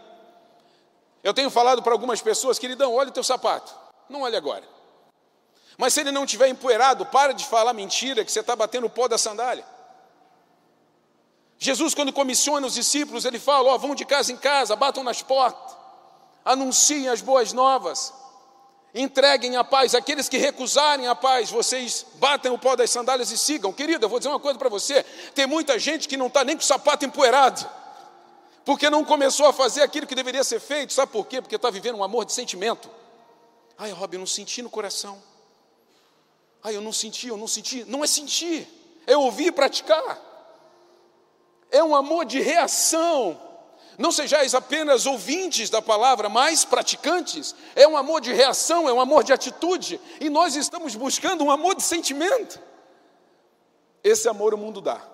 Eu 1.23 1.33
tenho 1.33 1.51
falado 1.51 1.85
para 1.85 1.93
algumas 1.93 2.21
pessoas, 2.21 2.59
queridão, 2.59 2.95
olha 2.95 3.11
o 3.11 3.13
teu 3.13 3.23
sapato. 3.23 3.73
Não 4.09 4.23
olhe 4.23 4.35
agora. 4.35 4.65
Mas 5.77 5.95
se 5.95 6.01
ele 6.01 6.11
não 6.11 6.27
tiver 6.27 6.49
empoeirado, 6.49 7.07
para 7.07 7.33
de 7.33 7.45
falar 7.45 7.73
mentira, 7.73 8.25
que 8.25 8.33
você 8.33 8.41
está 8.41 8.57
batendo 8.57 8.89
o 8.89 8.91
pó 8.91 9.07
da 9.07 9.17
sandália. 9.17 9.65
Jesus, 11.59 11.93
quando 11.93 12.13
comissiona 12.13 12.67
os 12.67 12.75
discípulos, 12.75 13.25
ele 13.25 13.39
fala: 13.39 13.71
ó, 13.71 13.79
vão 13.79 13.95
de 13.95 14.05
casa 14.05 14.33
em 14.33 14.37
casa, 14.37 14.77
batam 14.77 15.03
nas 15.03 15.23
portas, 15.23 15.77
anunciem 16.45 17.09
as 17.09 17.21
boas 17.21 17.53
novas. 17.53 18.15
Entreguem 18.95 19.57
a 19.57 19.63
paz. 19.63 19.95
Aqueles 19.95 20.29
que 20.29 20.39
recusarem 20.39 21.07
a 21.09 21.15
paz, 21.15 21.51
vocês 21.51 22.07
batem 22.15 22.51
o 22.51 22.59
pó 22.59 22.75
das 22.75 22.91
sandálias 22.91 23.31
e 23.31 23.37
sigam. 23.37 23.73
Querida, 23.73 24.07
eu 24.07 24.09
vou 24.09 24.19
dizer 24.19 24.31
uma 24.31 24.41
coisa 24.41 24.59
para 24.59 24.69
você: 24.69 25.03
tem 25.35 25.47
muita 25.47 25.79
gente 25.79 26.09
que 26.09 26.17
não 26.17 26.29
está 26.29 26.45
nem 26.45 26.57
com 26.57 26.63
o 26.63 26.67
sapato 26.67 27.05
empoeirado, 27.05 27.69
porque 28.65 28.89
não 28.89 29.05
começou 29.05 29.47
a 29.47 29.53
fazer 29.53 29.83
aquilo 29.83 30.07
que 30.07 30.15
deveria 30.15 30.45
ser 30.45 30.61
feito. 30.61 30.93
Sabe 30.93 31.13
por 31.13 31.27
quê? 31.27 31.43
Porque 31.43 31.57
está 31.57 31.71
vivendo 31.71 31.97
um 31.97 32.05
amor 32.05 32.25
de 32.25 32.33
sentimento. 32.33 32.89
Ai, 33.77 33.91
Rob, 33.91 34.15
eu 34.15 34.21
não 34.21 34.27
senti 34.27 34.63
no 34.63 34.71
coração. 34.71 35.21
Ai, 36.63 36.75
eu 36.75 36.81
não 36.81 36.93
senti, 36.93 37.29
eu 37.29 37.37
não 37.37 37.47
senti. 37.47 37.85
Não 37.85 38.03
é 38.03 38.07
sentir, 38.07 38.67
é 39.07 39.17
ouvir 39.17 39.49
e 39.49 39.53
praticar. 39.53 40.28
É 41.71 41.83
um 41.83 41.95
amor 41.95 42.25
de 42.25 42.41
reação 42.41 43.49
não 43.99 44.13
sejais 44.13 44.55
apenas 44.55 45.07
ouvintes 45.07 45.69
da 45.69 45.83
palavra, 45.83 46.29
mas 46.29 46.65
praticantes. 46.65 47.53
É 47.75 47.87
um 47.87 47.97
amor 47.97 48.21
de 48.21 48.33
reação, 48.33 48.89
é 48.89 48.93
um 48.93 49.01
amor 49.01 49.25
de 49.25 49.33
atitude. 49.33 50.01
E 50.21 50.31
nós 50.31 50.55
estamos 50.55 50.95
buscando 50.95 51.43
um 51.43 51.51
amor 51.51 51.75
de 51.75 51.83
sentimento. 51.83 52.61
Esse 54.05 54.29
amor 54.29 54.55
o 54.55 54.59
mundo 54.59 54.81
dá. 54.81 55.05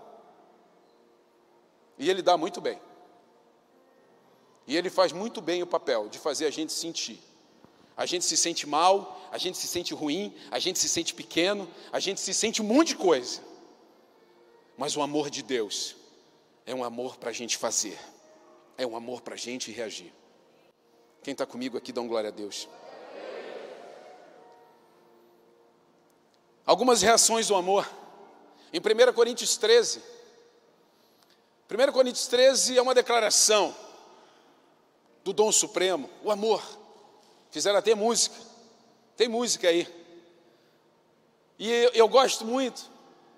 E 1.98 2.10
ele 2.10 2.20
dá 2.20 2.36
muito 2.36 2.60
bem. 2.60 2.78
E 4.66 4.76
ele 4.76 4.90
faz 4.90 5.12
muito 5.12 5.40
bem 5.40 5.62
o 5.62 5.66
papel 5.66 6.10
de 6.10 6.18
fazer 6.18 6.44
a 6.44 6.50
gente 6.50 6.72
sentir. 6.72 7.18
A 7.96 8.04
gente 8.04 8.26
se 8.26 8.36
sente 8.36 8.66
mal, 8.66 9.18
a 9.32 9.38
gente 9.38 9.56
se 9.56 9.66
sente 9.66 9.94
ruim, 9.94 10.34
a 10.50 10.58
gente 10.58 10.78
se 10.78 10.90
sente 10.90 11.14
pequeno, 11.14 11.66
a 11.90 11.98
gente 11.98 12.20
se 12.20 12.34
sente 12.34 12.60
um 12.60 12.66
monte 12.66 12.88
de 12.88 12.96
coisa. 12.96 13.40
Mas 14.76 14.94
o 14.94 15.00
amor 15.00 15.30
de 15.30 15.42
Deus 15.42 15.96
é 16.66 16.74
um 16.74 16.84
amor 16.84 17.16
para 17.16 17.30
a 17.30 17.32
gente 17.32 17.56
fazer 17.56 17.98
é 18.76 18.86
um 18.86 18.96
amor 18.96 19.20
para 19.20 19.34
a 19.34 19.36
gente 19.36 19.70
reagir. 19.70 20.12
Quem 21.22 21.32
está 21.32 21.46
comigo 21.46 21.78
aqui, 21.78 21.92
dá 21.92 22.00
um 22.00 22.08
glória 22.08 22.28
a 22.28 22.32
Deus. 22.32 22.68
Algumas 26.66 27.02
reações 27.02 27.48
do 27.48 27.54
amor. 27.54 27.88
Em 28.72 28.78
1 28.78 29.12
Coríntios 29.12 29.56
13. 29.56 30.02
1 31.70 31.92
Coríntios 31.92 32.26
13 32.26 32.76
é 32.76 32.82
uma 32.82 32.94
declaração 32.94 33.74
do 35.22 35.32
dom 35.32 35.50
supremo, 35.50 36.10
o 36.22 36.30
amor. 36.30 36.62
Fizeram 37.50 37.78
até 37.78 37.94
música. 37.94 38.36
Tem 39.16 39.28
música 39.28 39.68
aí. 39.68 39.86
E 41.58 41.70
eu, 41.70 41.90
eu 41.92 42.08
gosto 42.08 42.44
muito, 42.44 42.90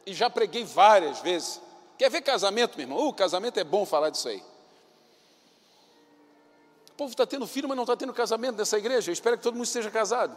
e 0.06 0.14
já 0.14 0.30
preguei 0.30 0.64
várias 0.64 1.20
vezes. 1.20 1.60
Quer 1.98 2.10
ver 2.10 2.22
casamento, 2.22 2.76
meu 2.76 2.84
irmão? 2.84 3.08
Uh, 3.08 3.12
casamento 3.12 3.58
é 3.58 3.64
bom 3.64 3.86
falar 3.86 4.10
disso 4.10 4.28
aí. 4.28 4.42
O 6.90 6.96
povo 6.96 7.10
está 7.10 7.26
tendo 7.26 7.46
filho, 7.46 7.68
mas 7.68 7.76
não 7.76 7.84
está 7.84 7.96
tendo 7.96 8.12
casamento 8.12 8.56
nessa 8.56 8.78
igreja. 8.78 9.10
Eu 9.10 9.12
espero 9.12 9.36
que 9.36 9.42
todo 9.42 9.54
mundo 9.54 9.66
esteja 9.66 9.90
casado. 9.90 10.36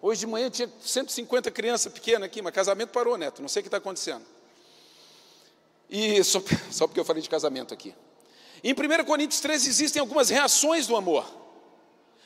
Hoje 0.00 0.20
de 0.20 0.26
manhã 0.26 0.50
tinha 0.50 0.70
150 0.80 1.50
crianças 1.50 1.92
pequenas 1.92 2.26
aqui, 2.26 2.42
mas 2.42 2.52
casamento 2.52 2.90
parou, 2.90 3.16
Neto. 3.16 3.40
Não 3.40 3.48
sei 3.48 3.60
o 3.60 3.62
que 3.62 3.68
está 3.68 3.78
acontecendo. 3.78 4.24
E 5.88 6.22
só, 6.24 6.40
só 6.70 6.86
porque 6.86 7.00
eu 7.00 7.04
falei 7.04 7.22
de 7.22 7.28
casamento 7.28 7.72
aqui. 7.72 7.94
Em 8.62 8.72
1 8.72 9.04
Coríntios 9.04 9.40
13 9.40 9.68
existem 9.68 10.00
algumas 10.00 10.28
reações 10.28 10.86
do 10.86 10.96
amor. 10.96 11.24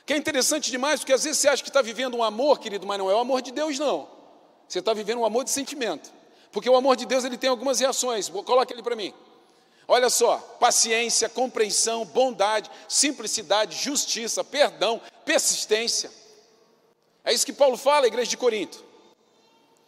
Que 0.06 0.14
é 0.14 0.16
interessante 0.16 0.70
demais, 0.70 1.00
porque 1.00 1.12
às 1.12 1.24
vezes 1.24 1.38
você 1.38 1.48
acha 1.48 1.62
que 1.62 1.68
está 1.68 1.82
vivendo 1.82 2.16
um 2.16 2.22
amor, 2.22 2.58
querido, 2.58 2.86
mas 2.86 2.98
não 2.98 3.10
é 3.10 3.14
o 3.14 3.18
amor 3.18 3.42
de 3.42 3.52
Deus, 3.52 3.78
não. 3.78 4.08
Você 4.66 4.78
está 4.78 4.94
vivendo 4.94 5.18
um 5.18 5.24
amor 5.24 5.44
de 5.44 5.50
sentimento. 5.50 6.10
Porque 6.52 6.68
o 6.68 6.76
amor 6.76 6.96
de 6.96 7.06
Deus 7.06 7.24
ele 7.24 7.36
tem 7.36 7.50
algumas 7.50 7.80
reações. 7.80 8.28
Coloque 8.28 8.72
ele 8.72 8.82
para 8.82 8.96
mim. 8.96 9.14
Olha 9.86 10.08
só, 10.08 10.38
paciência, 10.60 11.28
compreensão, 11.28 12.04
bondade, 12.04 12.70
simplicidade, 12.88 13.76
justiça, 13.76 14.44
perdão, 14.44 15.00
persistência. 15.24 16.10
É 17.24 17.32
isso 17.32 17.44
que 17.44 17.52
Paulo 17.52 17.76
fala 17.76 18.06
igreja 18.06 18.30
de 18.30 18.36
Corinto. 18.36 18.84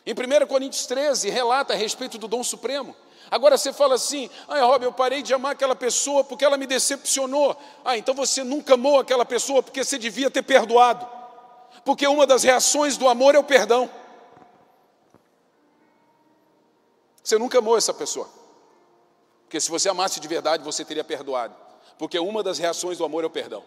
Em 0.05 0.12
1 0.12 0.46
Coríntios 0.48 0.87
13, 0.87 1.31
relata 1.31 1.72
a 1.72 1.77
respeito 1.77 2.18
do 2.18 2.27
dom 2.27 2.42
supremo. 2.42 2.96
Agora 3.31 3.57
você 3.57 3.72
fala 3.72 3.94
assim: 3.94 4.29
ah, 4.48 4.61
Rob, 4.62 4.85
eu 4.85 4.92
parei 4.92 5.22
de 5.22 5.33
amar 5.33 5.53
aquela 5.53 5.77
pessoa 5.77 6.25
porque 6.25 6.44
ela 6.44 6.57
me 6.57 6.66
decepcionou. 6.66 7.57
Ah, 7.85 7.96
então 7.96 8.14
você 8.14 8.42
nunca 8.42 8.75
amou 8.75 8.98
aquela 8.98 9.25
pessoa 9.25 9.62
porque 9.62 9.85
você 9.85 9.98
devia 9.98 10.31
ter 10.31 10.42
perdoado. 10.42 11.09
Porque 11.85 12.07
uma 12.07 12.27
das 12.27 12.42
reações 12.42 12.96
do 12.96 13.09
amor 13.09 13.35
é 13.35 13.38
o 13.38 13.44
perdão. 13.44 13.88
Você 17.22 17.38
nunca 17.38 17.58
amou 17.58 17.76
essa 17.76 17.94
pessoa. 17.94 18.28
Porque 19.44 19.61
se 19.61 19.70
você 19.70 19.88
amasse 19.88 20.18
de 20.18 20.26
verdade, 20.26 20.64
você 20.64 20.85
teria 20.85 21.04
perdoado. 21.04 21.54
Porque 21.98 22.18
uma 22.18 22.42
das 22.42 22.58
reações 22.58 22.98
do 22.98 23.04
amor 23.04 23.22
é 23.22 23.26
o 23.26 23.30
perdão. 23.30 23.62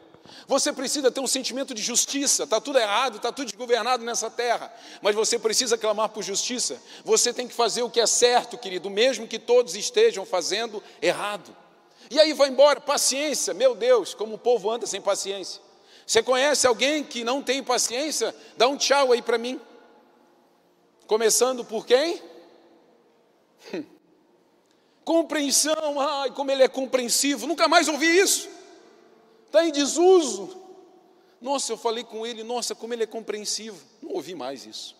Você 0.48 0.74
precisa 0.74 1.12
ter 1.12 1.20
um 1.20 1.28
sentimento 1.28 1.74
de 1.74 1.82
justiça. 1.82 2.44
Está 2.44 2.60
tudo 2.60 2.80
errado, 2.80 3.18
está 3.18 3.32
tudo 3.32 3.46
desgovernado 3.46 4.04
nessa 4.04 4.30
terra. 4.30 4.74
Mas 5.02 5.16
você 5.16 5.38
precisa 5.38 5.78
clamar 5.78 6.10
por 6.10 6.24
justiça. 6.24 6.82
Você 7.04 7.32
tem 7.32 7.48
que 7.48 7.54
fazer 7.54 7.84
o 7.84 7.90
que 7.90 8.00
é 8.00 8.08
certo, 8.08 8.58
querido, 8.58 8.90
mesmo 8.90 9.28
que 9.28 9.40
todos 9.40 9.76
estejam 9.76 10.26
fazendo 10.26 10.82
errado. 11.02 11.56
E 12.10 12.20
aí 12.20 12.34
vai 12.34 12.50
embora, 12.50 12.82
paciência. 12.82 13.54
Meu 13.54 13.76
Deus, 13.76 14.14
como 14.14 14.36
o 14.36 14.40
povo 14.40 14.70
anda 14.70 14.86
sem 14.86 15.02
paciência. 15.02 15.62
Você 16.06 16.22
conhece 16.22 16.68
alguém 16.68 17.04
que 17.04 17.24
não 17.24 17.42
tem 17.42 17.64
paciência? 17.64 18.36
Dá 18.58 18.68
um 18.68 18.78
tchau 18.78 19.12
aí 19.12 19.22
para 19.22 19.38
mim. 19.38 19.60
Começando 21.08 21.64
por 21.64 21.86
quem? 21.86 22.22
Compreensão, 25.04 26.00
ai, 26.00 26.32
como 26.32 26.50
ele 26.52 26.64
é 26.64 26.68
compreensivo, 26.68 27.46
nunca 27.46 27.68
mais 27.68 27.88
ouvi 27.88 28.08
isso. 28.08 28.50
Está 29.46 29.66
em 29.66 29.72
desuso. 29.72 30.64
Nossa, 31.40 31.72
eu 31.72 31.78
falei 31.78 32.04
com 32.04 32.26
ele, 32.26 32.44
nossa, 32.44 32.74
como 32.74 32.94
ele 32.94 33.04
é 33.04 33.08
compreensivo. 33.08 33.86
Não 34.02 34.14
ouvi 34.14 34.34
mais 34.34 34.66
isso. 34.66 34.96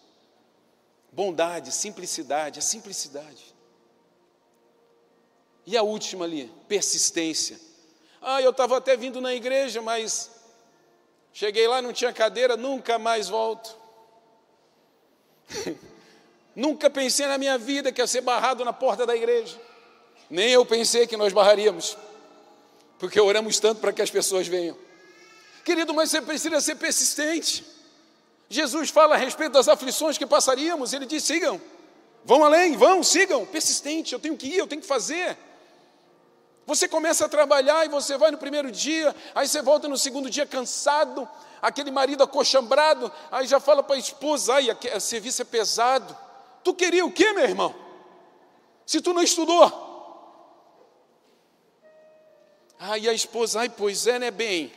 Bondade, 1.12 1.72
simplicidade, 1.72 2.60
a 2.60 2.62
simplicidade. 2.62 3.56
E 5.66 5.76
a 5.76 5.82
última 5.82 6.26
ali, 6.26 6.52
persistência. 6.68 7.60
Ah, 8.22 8.42
eu 8.42 8.52
estava 8.52 8.78
até 8.78 8.96
vindo 8.96 9.20
na 9.20 9.34
igreja, 9.34 9.82
mas 9.82 10.30
cheguei 11.34 11.68
lá, 11.68 11.82
não 11.82 11.92
tinha 11.92 12.14
cadeira, 12.14 12.56
nunca 12.56 13.00
mais 13.00 13.28
volto. 13.28 13.76
nunca 16.56 16.90
pensei 16.90 17.28
na 17.28 17.38
minha 17.38 17.58
vida 17.58 17.92
que 17.92 18.02
ia 18.02 18.08
ser 18.08 18.22
barrado 18.22 18.64
na 18.64 18.74
porta 18.74 19.06
da 19.06 19.16
igreja. 19.16 19.60
Nem 20.30 20.52
eu 20.52 20.66
pensei 20.66 21.06
que 21.06 21.18
nós 21.18 21.32
barraríamos, 21.34 21.98
porque 22.98 23.20
oramos 23.20 23.60
tanto 23.60 23.82
para 23.82 23.94
que 23.94 24.02
as 24.02 24.10
pessoas 24.10 24.48
venham. 24.48 24.78
Querido, 25.64 25.94
mas 25.94 26.10
você 26.10 26.22
precisa 26.22 26.62
ser 26.62 26.76
persistente. 26.76 27.66
Jesus 28.48 28.90
fala 28.90 29.16
a 29.16 29.18
respeito 29.18 29.54
das 29.54 29.68
aflições 29.68 30.18
que 30.18 30.26
passaríamos, 30.26 30.94
ele 30.94 31.06
diz: 31.06 31.24
sigam, 31.24 31.60
vão 32.24 32.44
além, 32.44 32.78
vão, 32.78 33.04
sigam, 33.04 33.46
persistente, 33.46 34.14
eu 34.14 34.20
tenho 34.20 34.38
que 34.38 34.48
ir, 34.48 34.58
eu 34.58 34.68
tenho 34.68 34.82
que 34.82 34.88
fazer. 34.88 35.38
Você 36.66 36.88
começa 36.88 37.26
a 37.26 37.30
trabalhar 37.30 37.86
e 37.86 37.90
você 37.90 38.18
vai 38.18 38.32
no 38.32 38.38
primeiro 38.38 38.72
dia, 38.72 39.16
aí 39.36 39.48
você 39.48 39.62
volta 39.62 39.88
no 39.88 39.98
segundo 39.98 40.30
dia 40.30 40.48
cansado, 40.48 41.28
aquele 41.62 41.92
marido 41.92 42.24
acochambrado, 42.24 43.12
aí 43.32 43.46
já 43.46 43.60
fala 43.60 43.84
para 43.84 43.96
a 43.96 44.00
esposa: 44.00 44.56
ai, 44.56 44.70
o 44.72 45.00
serviço 45.00 45.42
é 45.42 45.46
pesado. 45.46 46.25
Tu 46.66 46.74
queria 46.74 47.06
o 47.06 47.12
quê, 47.12 47.32
meu 47.32 47.44
irmão? 47.44 47.76
Se 48.88 49.00
tu 49.00 49.14
não 49.14 49.22
estudou. 49.22 49.72
Aí 52.80 53.08
a 53.08 53.14
esposa, 53.14 53.60
ai, 53.60 53.70
pois 53.70 54.08
é, 54.08 54.18
né, 54.18 54.32
bem? 54.32 54.74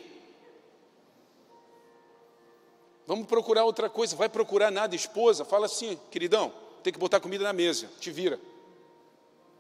Vamos 3.07 3.27
procurar 3.27 3.65
outra 3.65 3.89
coisa. 3.89 4.15
Vai 4.15 4.29
procurar 4.29 4.71
nada, 4.71 4.95
esposa. 4.95 5.47
Fala 5.47 5.65
assim, 5.65 5.99
queridão, 6.11 6.53
tem 6.83 6.93
que 6.93 6.99
botar 6.99 7.21
comida 7.21 7.43
na 7.43 7.55
mesa, 7.55 7.89
te 7.99 8.11
vira. 8.11 8.39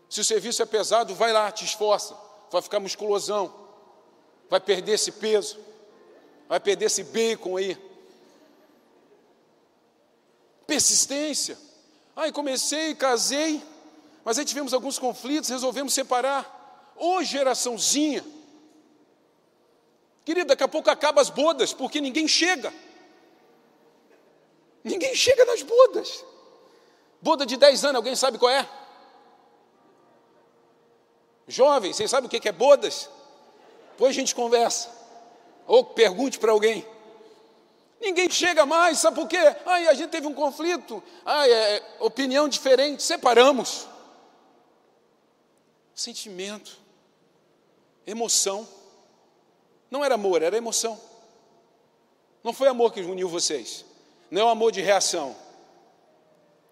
Se 0.06 0.20
o 0.20 0.24
serviço 0.24 0.62
é 0.62 0.66
pesado, 0.66 1.14
vai 1.14 1.32
lá, 1.32 1.50
te 1.50 1.64
esforça, 1.64 2.14
vai 2.50 2.60
ficar 2.60 2.78
musculosão, 2.78 3.54
vai 4.50 4.60
perder 4.60 4.92
esse 4.92 5.12
peso, 5.12 5.58
vai 6.46 6.60
perder 6.60 6.84
esse 6.84 7.04
bacon 7.04 7.56
aí. 7.56 7.74
Persistência. 10.66 11.67
Aí 12.18 12.32
comecei, 12.32 12.96
casei, 12.96 13.62
mas 14.24 14.36
aí 14.36 14.44
tivemos 14.44 14.74
alguns 14.74 14.98
conflitos, 14.98 15.48
resolvemos 15.50 15.94
separar. 15.94 16.92
Ô 16.96 17.22
geraçãozinha, 17.22 18.24
querido, 20.24 20.48
daqui 20.48 20.64
a 20.64 20.68
pouco 20.68 20.90
acaba 20.90 21.20
as 21.20 21.30
bodas, 21.30 21.72
porque 21.72 22.00
ninguém 22.00 22.26
chega. 22.26 22.74
Ninguém 24.82 25.14
chega 25.14 25.44
nas 25.44 25.62
bodas. 25.62 26.24
Boda 27.22 27.46
de 27.46 27.56
10 27.56 27.84
anos, 27.84 27.96
alguém 27.96 28.16
sabe 28.16 28.36
qual 28.36 28.50
é? 28.50 28.68
Jovem, 31.46 31.92
vocês 31.92 32.10
sabem 32.10 32.26
o 32.26 32.28
que 32.28 32.48
é 32.48 32.52
bodas? 32.52 33.08
Depois 33.92 34.10
a 34.10 34.18
gente 34.18 34.34
conversa. 34.34 34.90
Ou 35.68 35.84
pergunte 35.84 36.36
para 36.36 36.50
alguém. 36.50 36.84
Ninguém 38.00 38.30
chega 38.30 38.64
mais, 38.64 38.98
sabe 38.98 39.16
por 39.16 39.26
quê? 39.26 39.38
Ai, 39.66 39.88
a 39.88 39.94
gente 39.94 40.10
teve 40.10 40.26
um 40.26 40.34
conflito, 40.34 41.02
ai, 41.24 41.50
é, 41.50 41.96
opinião 42.00 42.48
diferente, 42.48 43.02
separamos. 43.02 43.88
Sentimento, 45.94 46.78
emoção. 48.06 48.66
Não 49.90 50.04
era 50.04 50.14
amor, 50.14 50.42
era 50.42 50.56
emoção. 50.56 51.00
Não 52.44 52.52
foi 52.52 52.68
amor 52.68 52.92
que 52.92 53.00
uniu 53.00 53.28
vocês. 53.28 53.84
Não 54.30 54.42
é 54.42 54.44
um 54.44 54.48
amor 54.48 54.70
de 54.70 54.80
reação. 54.80 55.34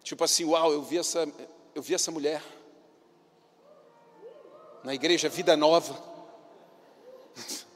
Tipo 0.02 0.22
assim, 0.22 0.44
uau, 0.44 0.72
eu 0.72 0.82
vi 0.82 0.98
essa, 0.98 1.28
eu 1.74 1.82
vi 1.82 1.94
essa 1.94 2.12
mulher 2.12 2.40
na 4.86 4.94
igreja 4.94 5.28
Vida 5.28 5.56
Nova, 5.56 6.00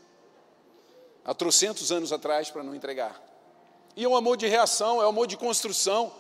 há 1.25 1.35
trocentos 1.35 1.91
anos 1.91 2.13
atrás, 2.13 2.51
para 2.51 2.63
não 2.63 2.73
entregar. 2.73 3.30
E 3.97 4.05
é 4.05 4.09
um 4.09 4.17
amor 4.17 4.37
de 4.37 4.47
reação, 4.47 5.01
é 5.01 5.07
um 5.07 5.09
amor 5.09 5.27
de 5.27 5.37
construção. 5.37 6.13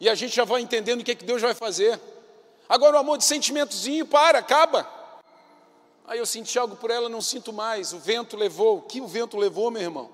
E 0.00 0.08
a 0.08 0.14
gente 0.14 0.34
já 0.34 0.44
vai 0.44 0.60
entendendo 0.60 1.00
o 1.00 1.04
que, 1.04 1.10
é 1.10 1.14
que 1.14 1.24
Deus 1.24 1.42
vai 1.42 1.54
fazer. 1.54 2.00
Agora 2.68 2.96
o 2.96 3.00
amor 3.00 3.18
de 3.18 3.24
sentimentozinho, 3.24 4.06
para, 4.06 4.38
acaba. 4.38 4.88
Aí 6.06 6.18
eu 6.18 6.26
senti 6.26 6.58
algo 6.58 6.76
por 6.76 6.90
ela, 6.90 7.08
não 7.08 7.20
sinto 7.20 7.52
mais. 7.52 7.92
O 7.92 7.98
vento 7.98 8.36
levou. 8.36 8.82
Que 8.82 9.00
o 9.00 9.06
vento 9.06 9.36
levou, 9.36 9.70
meu 9.70 9.82
irmão? 9.82 10.10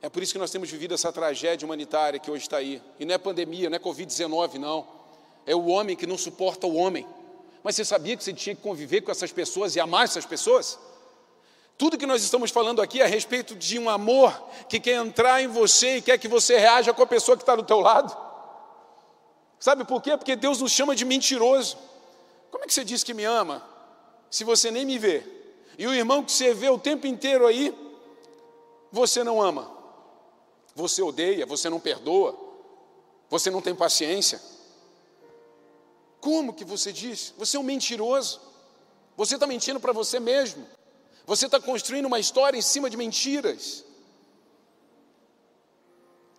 É 0.00 0.08
por 0.08 0.22
isso 0.22 0.32
que 0.32 0.38
nós 0.38 0.50
temos 0.50 0.70
vivido 0.70 0.94
essa 0.94 1.12
tragédia 1.12 1.66
humanitária 1.66 2.18
que 2.18 2.30
hoje 2.30 2.42
está 2.42 2.58
aí. 2.58 2.82
E 2.98 3.04
não 3.04 3.14
é 3.14 3.18
pandemia, 3.18 3.70
não 3.70 3.76
é 3.76 3.80
Covid-19, 3.80 4.54
não 4.54 4.98
é 5.48 5.56
o 5.56 5.66
homem 5.68 5.96
que 5.96 6.06
não 6.06 6.18
suporta 6.18 6.66
o 6.66 6.74
homem. 6.74 7.06
Mas 7.64 7.74
você 7.74 7.82
sabia 7.82 8.14
que 8.14 8.22
você 8.22 8.34
tinha 8.34 8.54
que 8.54 8.60
conviver 8.60 9.00
com 9.00 9.10
essas 9.10 9.32
pessoas 9.32 9.74
e 9.74 9.80
amar 9.80 10.04
essas 10.04 10.26
pessoas? 10.26 10.78
Tudo 11.78 11.96
que 11.96 12.06
nós 12.06 12.24
estamos 12.24 12.50
falando 12.50 12.82
aqui 12.82 13.00
é 13.00 13.04
a 13.04 13.06
respeito 13.06 13.54
de 13.54 13.78
um 13.78 13.88
amor 13.88 14.32
que 14.68 14.80
quer 14.80 14.96
entrar 14.96 15.40
em 15.40 15.46
você 15.46 15.98
e 15.98 16.02
quer 16.02 16.18
que 16.18 16.26
você 16.26 16.58
reaja 16.58 16.92
com 16.92 17.04
a 17.04 17.06
pessoa 17.06 17.36
que 17.36 17.44
está 17.44 17.54
do 17.54 17.62
teu 17.62 17.78
lado. 17.78 18.14
Sabe 19.60 19.84
por 19.84 20.02
quê? 20.02 20.16
Porque 20.16 20.34
Deus 20.34 20.60
nos 20.60 20.72
chama 20.72 20.96
de 20.96 21.04
mentiroso. 21.04 21.78
Como 22.50 22.64
é 22.64 22.66
que 22.66 22.74
você 22.74 22.84
diz 22.84 23.04
que 23.04 23.14
me 23.14 23.24
ama 23.24 23.62
se 24.28 24.42
você 24.42 24.72
nem 24.72 24.84
me 24.84 24.98
vê? 24.98 25.22
E 25.78 25.86
o 25.86 25.94
irmão 25.94 26.24
que 26.24 26.32
você 26.32 26.52
vê 26.52 26.68
o 26.68 26.80
tempo 26.80 27.06
inteiro 27.06 27.46
aí, 27.46 27.72
você 28.90 29.22
não 29.22 29.40
ama. 29.40 29.70
Você 30.74 31.00
odeia, 31.00 31.46
você 31.46 31.70
não 31.70 31.78
perdoa, 31.78 32.36
você 33.30 33.52
não 33.52 33.62
tem 33.62 33.72
paciência. 33.72 34.42
Como 36.20 36.52
que 36.52 36.64
você 36.64 36.92
diz? 36.92 37.32
Você 37.38 37.56
é 37.56 37.60
um 37.60 37.62
mentiroso. 37.62 38.40
Você 39.16 39.34
está 39.34 39.46
mentindo 39.46 39.78
para 39.78 39.92
você 39.92 40.18
mesmo. 40.18 40.66
Você 41.28 41.44
está 41.44 41.60
construindo 41.60 42.06
uma 42.06 42.18
história 42.18 42.56
em 42.56 42.62
cima 42.62 42.88
de 42.88 42.96
mentiras. 42.96 43.84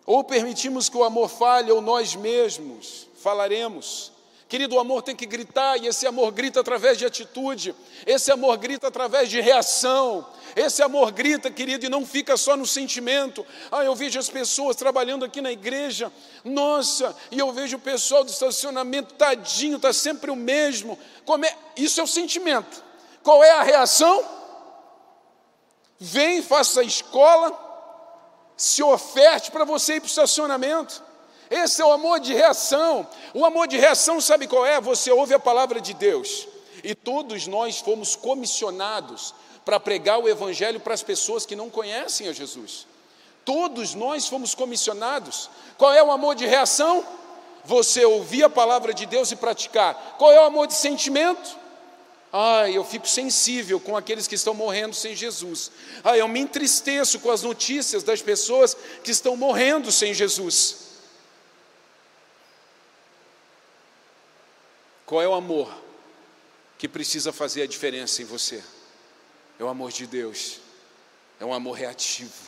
Ou 0.04 0.23
permitimos 0.23 0.89
que 0.89 0.97
o 0.97 1.04
amor 1.04 1.30
falhe, 1.30 1.71
ou 1.71 1.80
nós 1.80 2.15
mesmos 2.15 3.08
falaremos. 3.21 4.12
Querido, 4.47 4.73
o 4.73 4.80
amor 4.80 5.04
tem 5.04 5.15
que 5.15 5.28
gritar, 5.28 5.78
e 5.78 5.86
esse 5.86 6.08
amor 6.08 6.32
grita 6.32 6.62
através 6.62 6.97
de 6.97 7.06
atitude, 7.06 7.75
esse 8.04 8.32
amor 8.32 8.58
grita 8.58 8.88
através 8.88 9.30
de 9.30 9.39
reação, 9.39 10.25
esse 10.56 10.82
amor 10.82 11.12
grita, 11.12 11.52
querido, 11.52 11.86
e 11.86 11.89
não 11.89 12.04
fica 12.04 12.36
só 12.36 12.58
no 12.58 12.65
sentimento. 12.65 13.45
Ah, 13.71 13.86
eu 13.86 13.93
vejo 13.93 14.17
as 14.17 14.28
pessoas 14.28 14.75
trabalhando 14.75 15.23
aqui 15.23 15.39
na 15.39 15.52
igreja, 15.52 16.12
nossa, 16.43 17.15
e 17.30 17.38
eu 17.38 17.54
vejo 17.54 17.78
o 17.78 17.80
pessoal 17.80 18.23
do 18.23 18.32
estacionamento, 18.32 19.13
tadinho, 19.13 19.75
está 19.75 19.93
sempre 19.93 20.32
o 20.32 20.36
mesmo. 20.36 20.97
É? 21.45 21.56
Isso 21.78 21.99
é 21.99 22.04
o 22.04 22.08
sentimento. 22.08 22.84
Qual 23.21 23.43
é 23.43 23.52
a 23.52 23.62
reação? 23.62 24.38
Vem, 26.00 26.42
faça 26.42 26.80
a 26.80 26.84
escola, 26.84 27.52
se 28.56 28.82
oferte 28.82 29.52
para 29.52 29.66
você 29.66 29.96
ir 29.96 30.00
para 30.00 30.08
o 30.08 30.10
estacionamento. 30.10 31.04
Esse 31.50 31.82
é 31.82 31.86
o 31.86 31.92
amor 31.92 32.20
de 32.20 32.34
reação. 32.34 33.08
O 33.34 33.46
amor 33.46 33.68
de 33.68 33.78
reação, 33.78 34.22
sabe 34.22 34.48
qual 34.48 34.66
é? 34.66 34.80
Você 34.80 35.12
ouve 35.12 35.34
a 35.34 35.40
palavra 35.40 35.82
de 35.82 35.94
Deus. 35.94 36.48
E 36.84 36.96
todos 36.96 37.48
nós 37.48 37.80
fomos 37.80 38.16
comissionados 38.16 39.34
para 39.66 39.80
pregar 39.80 40.20
o 40.20 40.30
Evangelho 40.30 40.80
para 40.80 40.94
as 40.94 41.04
pessoas 41.04 41.46
que 41.46 41.56
não 41.56 41.70
conhecem 41.70 42.28
a 42.28 42.34
Jesus. 42.34 42.88
Todos 43.44 43.94
nós 43.94 44.28
fomos 44.28 44.56
comissionados. 44.56 45.50
Qual 45.78 45.94
é 45.94 46.02
o 46.02 46.12
amor 46.12 46.36
de 46.36 46.46
reação? 46.46 47.04
Você 47.66 48.06
ouvir 48.06 48.44
a 48.44 48.50
palavra 48.50 48.94
de 48.94 49.06
Deus 49.06 49.32
e 49.32 49.36
praticar. 49.36 50.16
Qual 50.18 50.32
é 50.32 50.40
o 50.40 50.46
amor 50.46 50.68
de 50.68 50.76
sentimento? 50.76 51.58
Ai, 52.32 52.78
eu 52.78 52.84
fico 52.84 53.08
sensível 53.08 53.80
com 53.80 53.98
aqueles 53.98 54.28
que 54.28 54.36
estão 54.36 54.54
morrendo 54.54 54.96
sem 54.96 55.15
Jesus. 55.15 55.72
Ai, 56.04 56.22
eu 56.22 56.28
me 56.28 56.39
entristeço 56.39 57.20
com 57.20 57.32
as 57.32 57.42
notícias 57.42 58.04
das 58.04 58.22
pessoas 58.22 58.76
que 59.04 59.10
estão 59.10 59.36
morrendo 59.36 59.92
sem 59.92 60.13
Jesus. 60.13 60.89
Qual 65.08 65.24
é 65.24 65.28
o 65.28 65.34
amor 65.34 65.74
que 66.78 66.88
precisa 66.88 67.34
fazer 67.34 67.63
a 67.63 67.68
diferença 67.68 68.22
em 68.22 68.26
você? 68.26 68.63
É 69.58 69.63
o 69.63 69.68
amor 69.68 69.92
de 69.92 70.06
Deus, 70.06 70.60
é 71.39 71.46
um 71.46 71.52
amor 71.52 71.74
reativo, 71.74 72.48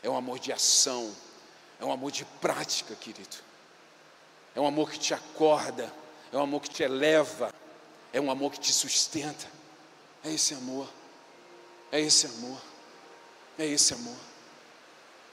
é 0.00 0.08
um 0.08 0.16
amor 0.16 0.38
de 0.38 0.52
ação, 0.52 1.12
é 1.80 1.84
um 1.84 1.90
amor 1.90 2.12
de 2.12 2.24
prática, 2.40 2.94
querido. 2.94 3.36
É 4.54 4.60
um 4.60 4.66
amor 4.66 4.88
que 4.88 5.00
te 5.00 5.12
acorda, 5.12 5.92
é 6.32 6.36
um 6.36 6.42
amor 6.42 6.62
que 6.62 6.70
te 6.70 6.84
eleva, 6.84 7.52
é 8.12 8.20
um 8.20 8.30
amor 8.30 8.52
que 8.52 8.60
te 8.60 8.72
sustenta. 8.72 9.46
É 10.24 10.30
esse 10.30 10.54
amor, 10.54 10.88
é 11.90 12.00
esse 12.00 12.26
amor, 12.26 12.60
é 13.58 13.66
esse 13.66 13.94
amor. 13.94 14.16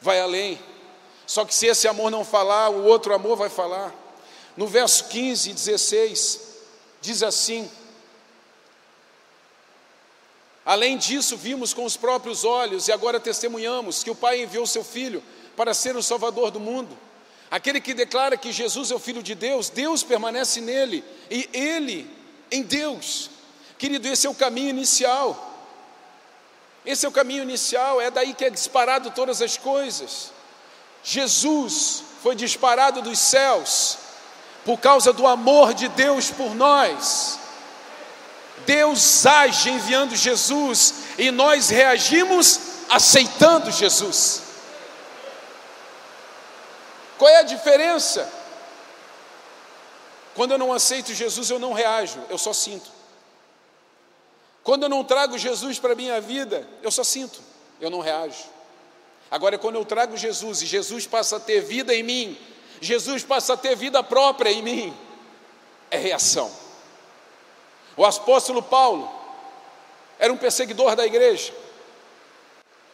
Vai 0.02 0.20
além. 0.20 0.60
Só 1.26 1.44
que 1.44 1.54
se 1.54 1.66
esse 1.66 1.88
amor 1.88 2.10
não 2.10 2.24
falar, 2.24 2.70
o 2.70 2.86
outro 2.86 3.14
amor 3.14 3.36
vai 3.36 3.50
falar. 3.50 3.94
no 4.56 4.66
verso 4.66 5.06
15 5.10 5.52
e 5.52 5.54
16, 5.54 6.42
diz 7.02 7.22
assim: 7.22 7.70
Além 10.66 10.98
disso, 10.98 11.38
vimos 11.38 11.74
com 11.74 11.86
os 11.86 11.96
próprios 11.96 12.44
olhos 12.44 12.88
e 12.88 12.92
agora 12.92 13.20
testemunhamos 13.20 14.04
que 14.04 14.10
o 14.10 14.16
Pai 14.16 14.42
enviou 14.42 14.66
seu 14.66 14.84
Filho 14.84 15.24
para 15.56 15.74
ser 15.74 15.96
o 15.96 16.04
Salvador 16.04 16.50
do 16.52 16.60
mundo. 16.60 16.98
Aquele 17.50 17.80
que 17.80 17.94
declara 17.94 18.36
que 18.36 18.52
Jesus 18.52 18.92
é 18.92 18.96
o 18.96 19.00
Filho 19.00 19.24
de 19.24 19.34
Deus, 19.34 19.70
Deus 19.70 20.04
permanece 20.04 20.60
nele 20.60 21.04
e 21.30 21.50
ele 21.54 22.17
em 22.52 22.64
Deus. 22.64 23.30
Querido, 23.78 24.08
esse 24.08 24.26
é 24.26 24.30
o 24.30 24.36
caminho 24.36 24.70
inicial. 24.70 25.44
Esse 26.86 27.06
é 27.06 27.10
o 27.10 27.12
caminho 27.12 27.44
inicial, 27.44 28.00
é 28.00 28.10
daí 28.10 28.34
que 28.34 28.46
é 28.46 28.50
disparado 28.50 29.12
todas 29.12 29.42
as 29.42 29.58
coisas. 29.58 30.32
Jesus 31.04 32.02
foi 32.24 32.34
disparado 32.34 33.02
dos 33.02 33.20
céus 33.20 33.98
por 34.64 34.80
causa 34.80 35.12
do 35.12 35.28
amor 35.28 35.74
de 35.74 35.90
Deus 35.90 36.32
por 36.32 36.56
nós. 36.56 37.40
Deus 38.66 39.26
age 39.26 39.70
enviando 39.70 40.16
Jesus 40.16 40.94
e 41.18 41.30
nós 41.30 41.70
reagimos 41.70 42.60
aceitando 42.90 43.72
Jesus. 43.72 44.42
Qual 47.18 47.30
é 47.30 47.40
a 47.40 47.44
diferença? 47.44 48.37
Quando 50.38 50.52
eu 50.52 50.60
não 50.60 50.72
aceito 50.72 51.16
Jesus, 51.16 51.50
eu 51.50 51.58
não 51.58 51.74
reajo, 51.74 52.22
eu 52.30 52.38
só 52.38 52.54
sinto. 52.54 52.92
Quando 54.64 54.84
eu 54.84 54.90
não 54.90 55.04
trago 55.04 55.36
Jesus 55.36 55.80
para 55.80 55.94
a 55.94 55.96
minha 55.96 56.22
vida, 56.22 56.70
eu 56.84 56.92
só 56.92 57.04
sinto, 57.04 57.42
eu 57.82 57.90
não 57.90 58.02
reajo. 58.02 58.44
Agora, 59.32 59.58
quando 59.58 59.78
eu 59.78 59.84
trago 59.84 60.16
Jesus 60.16 60.62
e 60.62 60.68
Jesus 60.68 61.08
passa 61.08 61.38
a 61.38 61.40
ter 61.40 61.62
vida 61.62 61.92
em 61.92 62.04
mim, 62.04 62.38
Jesus 62.80 63.24
passa 63.24 63.54
a 63.54 63.58
ter 63.58 63.76
vida 63.76 64.04
própria 64.04 64.52
em 64.52 64.62
mim, 64.62 64.96
é 65.90 65.98
reação. 65.98 66.52
O 67.96 68.06
apóstolo 68.06 68.62
Paulo 68.62 69.12
era 70.20 70.32
um 70.32 70.38
perseguidor 70.38 70.96
da 70.96 71.04
igreja, 71.04 71.52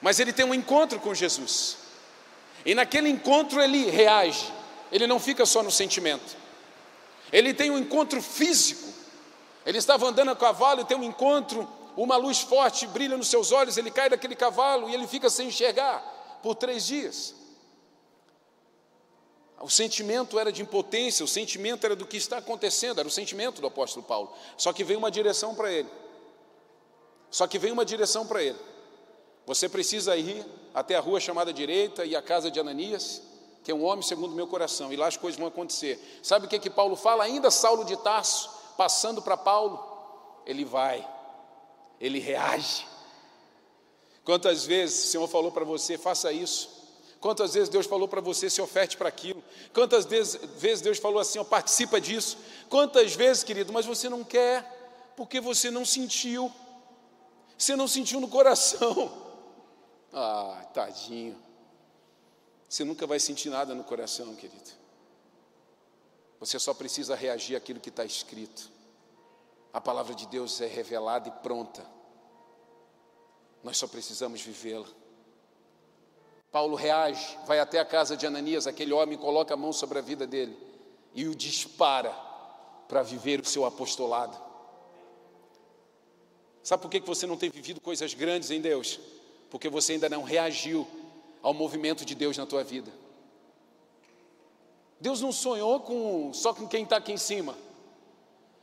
mas 0.02 0.18
ele 0.18 0.32
tem 0.32 0.46
um 0.46 0.54
encontro 0.54 0.98
com 0.98 1.14
Jesus, 1.14 1.76
e 2.66 2.74
naquele 2.74 3.10
encontro 3.10 3.62
ele 3.62 3.90
reage, 3.90 4.50
ele 4.90 5.06
não 5.06 5.20
fica 5.20 5.46
só 5.46 5.62
no 5.62 5.70
sentimento, 5.70 6.42
ele 7.34 7.52
tem 7.52 7.72
um 7.72 7.80
encontro 7.80 8.22
físico. 8.22 8.94
Ele 9.66 9.80
estava 9.80 10.08
andando 10.08 10.30
a 10.30 10.36
cavalo 10.36 10.82
e 10.82 10.86
tem 10.86 10.96
um 10.96 11.04
encontro, 11.04 11.68
uma 11.98 12.16
luz 12.16 12.40
forte 12.40 12.86
brilha 12.86 13.18
nos 13.18 13.28
seus 13.28 13.52
olhos, 13.52 13.76
ele 13.76 13.90
cai 13.90 14.08
daquele 14.08 14.36
cavalo 14.36 14.88
e 14.88 14.94
ele 14.94 15.08
fica 15.08 15.30
sem 15.32 15.48
enxergar 15.48 16.00
por 16.44 16.54
três 16.54 16.86
dias. 16.86 17.34
O 19.60 19.70
sentimento 19.70 20.38
era 20.38 20.52
de 20.52 20.62
impotência, 20.62 21.24
o 21.24 21.28
sentimento 21.28 21.86
era 21.86 21.96
do 21.96 22.06
que 22.06 22.18
está 22.18 22.38
acontecendo, 22.38 23.00
era 23.00 23.08
o 23.08 23.12
sentimento 23.12 23.62
do 23.62 23.68
apóstolo 23.68 24.06
Paulo. 24.06 24.32
Só 24.56 24.72
que 24.72 24.84
veio 24.84 25.00
uma 25.00 25.10
direção 25.10 25.56
para 25.56 25.72
ele. 25.72 25.90
Só 27.32 27.48
que 27.48 27.58
veio 27.58 27.74
uma 27.74 27.86
direção 27.86 28.28
para 28.28 28.44
ele. 28.44 28.60
Você 29.48 29.68
precisa 29.68 30.16
ir 30.16 30.46
até 30.74 30.96
a 30.96 31.00
rua 31.00 31.20
chamada 31.20 31.52
direita 31.52 32.06
e 32.06 32.16
a 32.16 32.22
casa 32.22 32.52
de 32.52 32.60
Ananias, 32.60 33.22
que 33.64 33.72
é 33.72 33.76
um 33.76 33.84
homem 33.84 34.04
segundo 34.04 34.34
o 34.34 34.36
meu 34.36 34.48
coração, 34.48 34.92
e 34.92 34.96
lá 34.96 35.08
as 35.08 35.18
coisas 35.18 35.40
vão 35.40 35.48
acontecer. 35.48 36.20
Sabe 36.22 36.46
o 36.46 36.50
que, 36.50 36.60
que 36.60 36.70
Paulo 36.70 36.96
fala? 36.96 37.24
Ainda 37.24 37.50
Saulo 37.50 37.86
de 37.86 37.96
Tarso, 37.98 38.50
passando 38.78 39.22
para 39.22 39.38
Paulo, 39.38 39.80
ele 40.46 40.66
vai, 40.66 41.08
ele 42.00 42.20
reage. 42.20 42.86
Quantas 44.26 44.66
vezes 44.66 45.06
o 45.06 45.08
Senhor 45.08 45.28
falou 45.28 45.52
para 45.52 45.66
você, 45.66 45.98
faça 45.98 46.32
isso, 46.32 46.84
Quantas 47.24 47.54
vezes 47.54 47.70
Deus 47.70 47.86
falou 47.86 48.06
para 48.06 48.20
você 48.20 48.50
se 48.50 48.62
oferte 48.62 48.98
para 48.98 49.08
aquilo? 49.08 49.42
Quantas 49.74 50.04
vezes 50.04 50.82
Deus 50.82 50.98
falou 50.98 51.20
assim, 51.20 51.40
ó, 51.40 51.44
participa 51.46 52.02
disso? 52.02 52.38
Quantas 52.70 53.16
vezes, 53.16 53.46
querido, 53.46 53.72
mas 53.72 53.86
você 53.86 54.10
não 54.10 54.26
quer 54.26 55.14
porque 55.16 55.40
você 55.40 55.72
não 55.72 55.86
sentiu. 55.86 56.52
Você 57.58 57.78
não 57.78 57.88
sentiu 57.88 58.20
no 58.20 58.28
coração. 58.28 59.22
Ah, 60.16 60.68
tadinho. 60.72 61.36
Você 62.74 62.84
nunca 62.84 63.06
vai 63.06 63.20
sentir 63.20 63.52
nada 63.52 63.76
no 63.76 63.84
coração, 63.84 64.34
querido. 64.34 64.72
Você 66.40 66.58
só 66.58 66.74
precisa 66.74 67.16
reagir 67.16 67.56
àquilo 67.56 67.80
que 67.80 67.90
está 67.90 68.04
escrito. 68.04 68.68
A 69.72 69.80
palavra 69.80 70.16
de 70.16 70.26
Deus 70.26 70.60
é 70.60 70.66
revelada 70.66 71.30
e 71.30 71.44
pronta. 71.44 71.86
Nós 73.64 73.78
só 73.78 73.86
precisamos 73.86 74.42
vivê-la. 74.42 74.88
Paulo 76.52 76.76
reage, 76.76 77.38
vai 77.46 77.60
até 77.60 77.78
a 77.78 77.86
casa 77.86 78.18
de 78.18 78.26
Ananias, 78.26 78.66
aquele 78.66 78.92
homem 78.92 79.20
coloca 79.20 79.54
a 79.54 79.58
mão 79.58 79.72
sobre 79.72 80.00
a 80.00 80.02
vida 80.02 80.26
dele 80.26 80.58
e 81.14 81.28
o 81.28 81.36
dispara 81.36 82.12
para 82.88 83.04
viver 83.04 83.40
o 83.40 83.46
seu 83.46 83.66
apostolado. 83.66 84.36
Sabe 86.64 86.82
por 86.82 86.90
que 86.90 87.00
você 87.02 87.28
não 87.28 87.38
tem 87.38 87.52
vivido 87.52 87.80
coisas 87.80 88.16
grandes 88.16 88.50
em 88.50 88.60
Deus? 88.60 89.00
Porque 89.52 89.70
você 89.70 89.94
ainda 89.94 90.10
não 90.10 90.24
reagiu 90.24 90.88
ao 91.44 91.54
movimento 91.54 92.06
de 92.06 92.16
Deus 92.16 92.38
na 92.38 92.46
tua 92.46 92.64
vida. 92.64 92.92
Deus 95.00 95.20
não 95.20 95.34
sonhou 95.34 95.82
com, 95.82 96.32
só 96.34 96.54
com 96.54 96.66
quem 96.66 96.86
está 96.86 96.96
aqui 96.96 97.12
em 97.12 97.18
cima. 97.18 97.56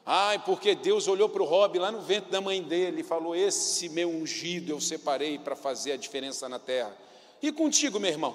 Ai, 0.07 0.39
porque 0.39 0.75
Deus 0.75 1.07
olhou 1.07 1.29
para 1.29 1.43
o 1.43 1.47
Rob 1.47 1.79
lá 1.79 1.93
no 1.93 2.01
ventre 2.01 2.31
da 2.31 2.41
mãe 2.41 2.63
dele 2.63 3.03
e 3.03 3.05
falou: 3.05 3.37
Esse 3.37 3.91
meu 3.91 4.09
ungido 4.09 4.73
eu 4.73 4.81
separei 4.81 5.39
para 5.39 5.55
fazer 5.55 5.93
a 5.93 5.97
diferença 5.99 6.49
na 6.49 6.59
terra. 6.59 6.97
E 7.43 7.53
contigo, 7.53 8.01
meu 8.01 8.11
irmão? 8.11 8.35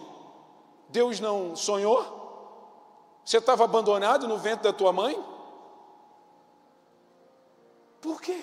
Deus 0.89 1.19
não 1.19 1.55
sonhou? 1.55 2.23
Você 3.25 3.39
estava 3.39 3.63
abandonado 3.63 4.27
no 4.27 4.38
ventre 4.38 4.65
da 4.65 4.73
tua 4.73 4.93
mãe? 4.93 5.19
Por 7.99 8.21
quê? 8.21 8.39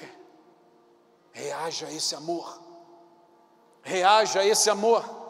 Reaja 1.30 1.86
a 1.86 1.92
esse 1.92 2.16
amor. 2.16 2.60
Reaja 3.80 4.40
a 4.40 4.46
esse 4.46 4.68
amor. 4.68 5.21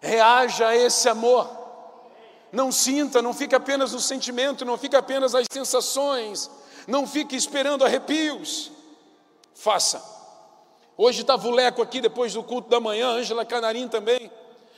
Reaja 0.00 0.68
a 0.68 0.76
esse 0.76 1.08
amor. 1.08 1.48
Não 2.52 2.70
sinta, 2.70 3.20
não 3.20 3.34
fique 3.34 3.54
apenas 3.54 3.92
no 3.92 4.00
sentimento, 4.00 4.64
não 4.64 4.78
fique 4.78 4.96
apenas 4.96 5.32
nas 5.32 5.46
sensações, 5.50 6.50
não 6.86 7.06
fique 7.06 7.36
esperando 7.36 7.84
arrepios. 7.84 8.70
Faça. 9.54 10.02
Hoje 10.96 11.20
estava 11.22 11.46
o 11.46 11.50
Leco 11.50 11.82
aqui 11.82 12.00
depois 12.00 12.32
do 12.32 12.42
culto 12.42 12.70
da 12.70 12.80
manhã, 12.80 13.08
Ângela 13.08 13.44
Canarim 13.44 13.88
também. 13.88 14.30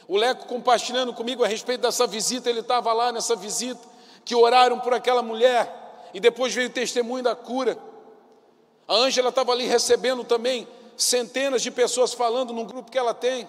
O 0.09 0.17
Leco 0.17 0.47
compartilhando 0.47 1.13
comigo 1.13 1.45
a 1.45 1.47
respeito 1.47 1.83
dessa 1.83 2.07
visita, 2.07 2.49
ele 2.49 2.61
estava 2.61 2.93
lá 2.93 3.13
nessa 3.13 3.37
visita, 3.37 3.81
que 4.25 4.35
oraram 4.35 4.81
por 4.81 4.95
aquela 4.95 5.23
mulher, 5.23 6.11
e 6.15 6.19
depois 6.19 6.55
veio 6.55 6.69
o 6.69 6.73
testemunho 6.73 7.23
da 7.23 7.37
cura. 7.37 7.79
A 8.89 8.95
Ângela 8.95 9.29
estava 9.29 9.53
ali 9.53 9.67
recebendo 9.67 10.25
também 10.25 10.67
centenas 10.97 11.63
de 11.63 11.71
pessoas 11.71 12.15
falando 12.15 12.53
num 12.53 12.65
grupo 12.65 12.91
que 12.91 12.99
ela 12.99 13.15
tem, 13.15 13.49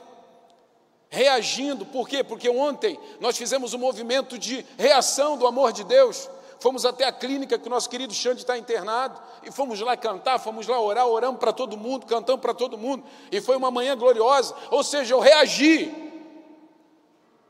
reagindo, 1.10 1.86
por 1.86 2.08
quê? 2.08 2.24
Porque 2.24 2.50
ontem 2.50 3.00
nós 3.20 3.38
fizemos 3.38 3.74
um 3.74 3.80
movimento 3.80 4.38
de 4.38 4.66
reação 4.78 5.38
do 5.38 5.48
amor 5.48 5.72
de 5.72 5.84
Deus. 5.84 6.30
Fomos 6.60 6.86
até 6.86 7.06
a 7.06 7.12
clínica 7.12 7.58
que 7.58 7.68
o 7.68 7.70
nosso 7.70 7.90
querido 7.90 8.14
Xande 8.14 8.42
está 8.42 8.58
internado 8.58 9.22
e 9.44 9.52
fomos 9.52 9.80
lá 9.80 9.96
cantar, 9.96 10.40
fomos 10.40 10.68
lá 10.68 10.80
orar, 10.80 11.08
oramos 11.08 11.40
para 11.40 11.54
todo 11.54 11.78
mundo, 11.78 12.06
cantamos 12.06 12.42
para 12.42 12.54
todo 12.54 12.78
mundo, 12.78 13.04
e 13.32 13.40
foi 13.40 13.56
uma 13.56 13.72
manhã 13.72 13.98
gloriosa. 13.98 14.54
Ou 14.70 14.84
seja, 14.84 15.14
eu 15.14 15.20
reagi 15.20 16.10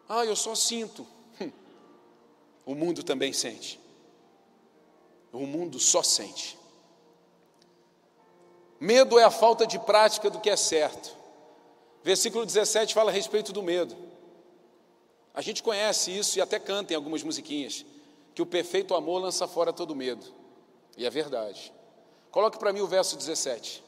ah, 0.09 0.25
eu 0.25 0.35
só 0.35 0.55
sinto. 0.55 1.05
O 2.65 2.73
mundo 2.73 3.03
também 3.03 3.31
sente. 3.31 3.79
O 5.31 5.45
mundo 5.45 5.79
só 5.79 6.01
sente. 6.01 6.57
Medo 8.79 9.19
é 9.19 9.23
a 9.23 9.29
falta 9.29 9.67
de 9.67 9.77
prática 9.77 10.29
do 10.31 10.39
que 10.39 10.49
é 10.49 10.55
certo. 10.55 11.15
Versículo 12.03 12.45
17 12.45 12.93
fala 12.93 13.11
a 13.11 13.13
respeito 13.13 13.51
do 13.51 13.61
medo. 13.61 13.95
A 15.33 15.41
gente 15.41 15.61
conhece 15.61 16.17
isso 16.17 16.37
e 16.37 16.41
até 16.41 16.59
canta 16.59 16.93
em 16.93 16.95
algumas 16.95 17.23
musiquinhas, 17.23 17.85
que 18.33 18.41
o 18.41 18.45
perfeito 18.45 18.95
amor 18.95 19.21
lança 19.21 19.47
fora 19.47 19.71
todo 19.71 19.95
medo. 19.95 20.25
E 20.97 21.05
é 21.05 21.09
verdade. 21.09 21.73
Coloque 22.31 22.57
para 22.57 22.73
mim 22.73 22.81
o 22.81 22.87
verso 22.87 23.17
17. 23.17 23.83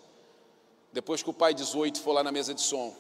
Depois 0.91 1.23
que 1.23 1.29
o 1.29 1.33
pai 1.33 1.53
18 1.53 2.01
for 2.01 2.11
lá 2.11 2.23
na 2.23 2.31
mesa 2.31 2.53
de 2.53 2.61
som. 2.61 2.95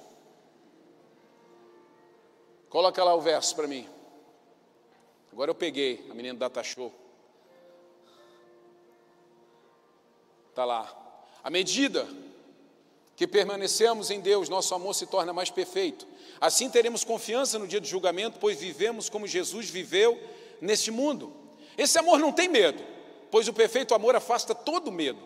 Coloca 2.69 3.03
lá 3.03 3.13
o 3.13 3.21
verso 3.21 3.55
para 3.55 3.67
mim. 3.67 3.87
Agora 5.31 5.51
eu 5.51 5.55
peguei, 5.55 6.07
a 6.09 6.13
menina 6.13 6.37
Data 6.37 6.63
Show. 6.63 6.91
Está 10.49 10.65
lá. 10.65 10.93
À 11.43 11.49
medida 11.49 12.07
que 13.21 13.27
permanecemos 13.27 14.09
em 14.09 14.19
Deus, 14.19 14.49
nosso 14.49 14.73
amor 14.73 14.95
se 14.95 15.05
torna 15.05 15.31
mais 15.31 15.51
perfeito. 15.51 16.07
Assim 16.39 16.71
teremos 16.71 17.03
confiança 17.03 17.59
no 17.59 17.67
dia 17.67 17.79
do 17.79 17.85
julgamento, 17.85 18.39
pois 18.39 18.59
vivemos 18.59 19.09
como 19.09 19.27
Jesus 19.27 19.69
viveu 19.69 20.19
neste 20.59 20.89
mundo. 20.89 21.31
Esse 21.77 21.99
amor 21.99 22.17
não 22.17 22.31
tem 22.31 22.47
medo, 22.47 22.83
pois 23.29 23.47
o 23.47 23.53
perfeito 23.53 23.93
amor 23.93 24.15
afasta 24.15 24.55
todo 24.55 24.91
medo. 24.91 25.19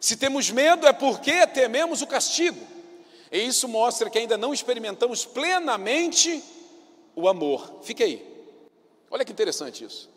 Se 0.00 0.16
temos 0.16 0.48
medo 0.48 0.86
é 0.86 0.94
porque 0.94 1.46
tememos 1.46 2.00
o 2.00 2.06
castigo. 2.06 2.58
E 3.30 3.40
isso 3.40 3.68
mostra 3.68 4.08
que 4.08 4.18
ainda 4.18 4.38
não 4.38 4.54
experimentamos 4.54 5.26
plenamente 5.26 6.42
o 7.14 7.28
amor. 7.28 7.80
Fique 7.82 8.02
aí. 8.02 8.46
Olha 9.10 9.26
que 9.26 9.32
interessante 9.32 9.84
isso. 9.84 10.08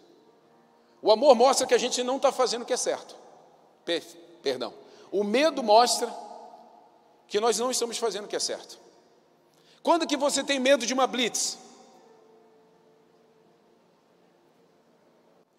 O 1.02 1.12
amor 1.12 1.36
mostra 1.36 1.68
que 1.68 1.74
a 1.74 1.78
gente 1.78 2.02
não 2.02 2.16
está 2.16 2.32
fazendo 2.32 2.62
o 2.62 2.66
que 2.66 2.72
é 2.72 2.78
certo. 2.78 3.14
Per 3.84 4.02
perdão. 4.42 4.74
O 5.12 5.22
medo 5.22 5.62
mostra 5.62 6.08
que 7.28 7.40
nós 7.40 7.58
não 7.60 7.72
estamos 7.72 7.98
fazendo 7.98 8.26
o 8.26 8.28
que 8.28 8.36
é 8.36 8.40
certo. 8.40 8.80
Quando 9.82 10.08
que 10.08 10.18
você 10.18 10.44
tem 10.44 10.60
medo 10.60 10.86
de 10.86 10.94
uma 10.94 11.06
blitz? 11.06 11.58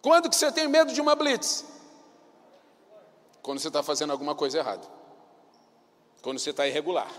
Quando 0.01 0.29
que 0.29 0.35
você 0.35 0.51
tem 0.51 0.67
medo 0.67 0.93
de 0.93 1.01
uma 1.01 1.15
blitz? 1.15 1.65
Quando 3.41 3.59
você 3.59 3.67
está 3.67 3.81
fazendo 3.81 4.11
alguma 4.11 4.35
coisa 4.35 4.57
errada. 4.57 4.87
Quando 6.21 6.39
você 6.39 6.49
está 6.49 6.67
irregular. 6.67 7.11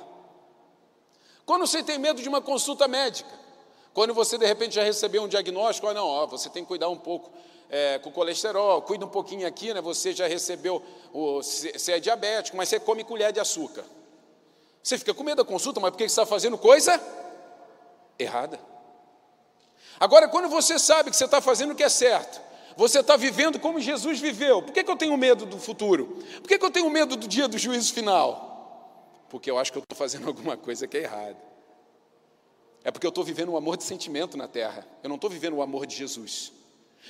Quando 1.46 1.66
você 1.66 1.82
tem 1.82 1.98
medo 1.98 2.20
de 2.20 2.28
uma 2.28 2.42
consulta 2.42 2.86
médica. 2.86 3.30
Quando 3.94 4.12
você 4.12 4.36
de 4.36 4.46
repente 4.46 4.74
já 4.74 4.82
recebeu 4.82 5.22
um 5.22 5.28
diagnóstico, 5.28 5.86
ó, 5.86 5.94
não, 5.94 6.06
ó, 6.06 6.26
você 6.26 6.50
tem 6.50 6.62
que 6.62 6.68
cuidar 6.68 6.88
um 6.88 6.98
pouco 6.98 7.30
é, 7.70 7.98
com 7.98 8.10
o 8.10 8.12
colesterol, 8.12 8.82
cuida 8.82 9.04
um 9.04 9.08
pouquinho 9.08 9.46
aqui, 9.46 9.72
né? 9.72 9.80
Você 9.80 10.12
já 10.12 10.26
recebeu, 10.26 10.82
o, 11.12 11.42
você 11.42 11.92
é 11.92 12.00
diabético, 12.00 12.56
mas 12.56 12.68
você 12.68 12.78
come 12.78 13.02
colher 13.02 13.32
de 13.32 13.40
açúcar. 13.40 13.84
Você 14.88 14.96
fica 14.96 15.12
com 15.12 15.22
medo 15.22 15.36
da 15.36 15.44
consulta, 15.44 15.78
mas 15.80 15.90
porque 15.90 16.04
está 16.04 16.24
fazendo 16.24 16.56
coisa 16.56 16.98
errada. 18.18 18.58
Agora, 20.00 20.26
quando 20.28 20.48
você 20.48 20.78
sabe 20.78 21.10
que 21.10 21.16
você 21.16 21.26
está 21.26 21.42
fazendo 21.42 21.72
o 21.72 21.74
que 21.74 21.82
é 21.82 21.90
certo, 21.90 22.40
você 22.74 23.00
está 23.00 23.14
vivendo 23.14 23.60
como 23.60 23.78
Jesus 23.78 24.18
viveu, 24.18 24.62
por 24.62 24.72
que, 24.72 24.82
que 24.82 24.90
eu 24.90 24.96
tenho 24.96 25.14
medo 25.18 25.44
do 25.44 25.58
futuro? 25.58 26.06
Por 26.40 26.48
que, 26.48 26.58
que 26.58 26.64
eu 26.64 26.70
tenho 26.70 26.88
medo 26.88 27.16
do 27.16 27.28
dia 27.28 27.46
do 27.46 27.58
juízo 27.58 27.92
final? 27.92 29.26
Porque 29.28 29.50
eu 29.50 29.58
acho 29.58 29.70
que 29.70 29.76
eu 29.76 29.82
estou 29.82 29.94
fazendo 29.94 30.24
alguma 30.26 30.56
coisa 30.56 30.86
que 30.86 30.96
é 30.96 31.02
errada. 31.02 31.36
É 32.82 32.90
porque 32.90 33.06
eu 33.06 33.10
estou 33.10 33.22
vivendo 33.22 33.52
um 33.52 33.58
amor 33.58 33.76
de 33.76 33.84
sentimento 33.84 34.38
na 34.38 34.48
terra, 34.48 34.88
eu 35.02 35.08
não 35.10 35.16
estou 35.16 35.28
vivendo 35.28 35.56
o 35.56 35.60
amor 35.60 35.84
de 35.84 35.94
Jesus. 35.94 36.50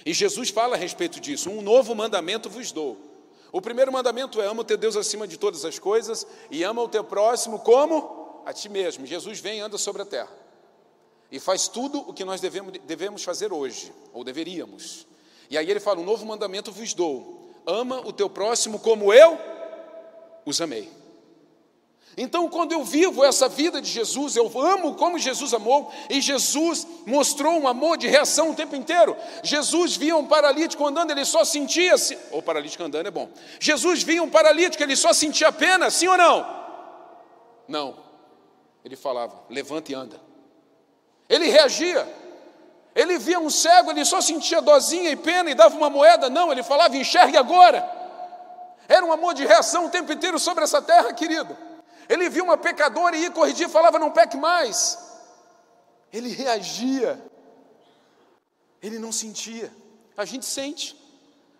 E 0.04 0.12
Jesus 0.12 0.50
fala 0.50 0.74
a 0.74 0.78
respeito 0.78 1.20
disso: 1.20 1.48
um 1.48 1.62
novo 1.62 1.94
mandamento 1.94 2.50
vos 2.50 2.72
dou. 2.72 3.07
O 3.52 3.60
primeiro 3.60 3.92
mandamento 3.92 4.40
é: 4.40 4.46
ama 4.46 4.62
o 4.62 4.64
teu 4.64 4.76
Deus 4.76 4.96
acima 4.96 5.26
de 5.26 5.38
todas 5.38 5.64
as 5.64 5.78
coisas 5.78 6.26
e 6.50 6.62
ama 6.62 6.82
o 6.82 6.88
teu 6.88 7.04
próximo 7.04 7.58
como 7.60 8.42
a 8.44 8.52
ti 8.52 8.68
mesmo. 8.68 9.06
Jesus 9.06 9.40
vem 9.40 9.58
e 9.58 9.60
anda 9.60 9.78
sobre 9.78 10.02
a 10.02 10.06
terra 10.06 10.48
e 11.30 11.38
faz 11.38 11.68
tudo 11.68 12.00
o 12.00 12.12
que 12.12 12.24
nós 12.24 12.40
devemos, 12.40 12.72
devemos 12.84 13.22
fazer 13.22 13.52
hoje, 13.52 13.92
ou 14.12 14.24
deveríamos. 14.24 15.06
E 15.50 15.56
aí 15.56 15.70
ele 15.70 15.80
fala: 15.80 16.00
um 16.00 16.04
novo 16.04 16.24
mandamento 16.24 16.72
vos 16.72 16.94
dou: 16.94 17.52
ama 17.66 18.00
o 18.06 18.12
teu 18.12 18.28
próximo 18.28 18.78
como 18.78 19.12
eu 19.12 19.38
os 20.44 20.60
amei. 20.60 20.90
Então, 22.16 22.48
quando 22.48 22.72
eu 22.72 22.82
vivo 22.82 23.24
essa 23.24 23.48
vida 23.48 23.80
de 23.80 23.88
Jesus, 23.88 24.34
eu 24.34 24.50
amo 24.60 24.94
como 24.96 25.18
Jesus 25.18 25.54
amou, 25.54 25.92
e 26.10 26.20
Jesus 26.20 26.86
mostrou 27.06 27.60
um 27.60 27.68
amor 27.68 27.96
de 27.96 28.08
reação 28.08 28.50
o 28.50 28.54
tempo 28.54 28.74
inteiro. 28.74 29.16
Jesus 29.42 29.96
via 29.96 30.16
um 30.16 30.26
paralítico 30.26 30.84
andando, 30.84 31.12
ele 31.12 31.24
só 31.24 31.44
sentia, 31.44 31.94
ou 32.32 32.42
paralítico 32.42 32.82
andando 32.82 33.06
é 33.06 33.10
bom. 33.10 33.28
Jesus 33.60 34.02
via 34.02 34.22
um 34.22 34.28
paralítico, 34.28 34.82
ele 34.82 34.96
só 34.96 35.12
sentia 35.12 35.52
pena, 35.52 35.90
sim 35.90 36.08
ou 36.08 36.16
não? 36.16 36.58
Não. 37.68 37.96
Ele 38.84 38.96
falava: 38.96 39.34
levanta 39.48 39.92
e 39.92 39.94
anda. 39.94 40.20
Ele 41.28 41.48
reagia. 41.48 42.06
Ele 42.94 43.16
via 43.18 43.38
um 43.38 43.50
cego, 43.50 43.90
ele 43.90 44.04
só 44.04 44.20
sentia 44.20 44.60
dozinha 44.60 45.10
e 45.10 45.14
pena 45.14 45.50
e 45.50 45.54
dava 45.54 45.76
uma 45.76 45.90
moeda. 45.90 46.28
Não, 46.28 46.50
ele 46.50 46.62
falava: 46.62 46.96
enxergue 46.96 47.36
agora. 47.36 47.96
Era 48.88 49.04
um 49.04 49.12
amor 49.12 49.34
de 49.34 49.46
reação 49.46 49.86
o 49.86 49.90
tempo 49.90 50.10
inteiro 50.12 50.38
sobre 50.38 50.64
essa 50.64 50.80
terra, 50.80 51.12
querido. 51.12 51.56
Ele 52.08 52.28
viu 52.28 52.44
uma 52.44 52.56
pecadora 52.56 53.16
e 53.16 53.22
ia 53.22 53.30
corrigir, 53.30 53.68
falava: 53.68 53.98
não 53.98 54.10
peque 54.10 54.36
mais. 54.36 54.98
Ele 56.12 56.30
reagia, 56.30 57.22
ele 58.82 58.98
não 58.98 59.12
sentia. 59.12 59.70
A 60.16 60.24
gente 60.24 60.46
sente. 60.46 60.96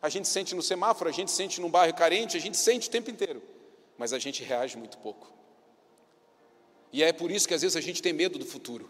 A 0.01 0.09
gente 0.09 0.29
sente 0.29 0.55
no 0.55 0.63
semáforo, 0.63 1.11
a 1.11 1.13
gente 1.13 1.31
sente 1.31 1.61
num 1.61 1.69
bairro 1.69 1.95
carente, 1.95 2.37
a 2.37 2.41
gente 2.41 2.57
sente 2.57 2.89
o 2.89 2.91
tempo 2.91 3.11
inteiro. 3.11 3.43
Mas 3.97 4.13
a 4.13 4.19
gente 4.19 4.45
reage 4.45 4.77
muito 4.77 4.97
pouco. 4.99 5.33
E 6.93 7.03
é 7.03 7.13
por 7.13 7.31
isso 7.31 7.47
que 7.47 7.55
às 7.55 7.63
vezes 7.63 7.77
a 7.77 7.81
gente 7.81 8.01
tem 8.01 8.13
medo 8.13 8.39
do 8.39 8.47
futuro. 8.47 8.89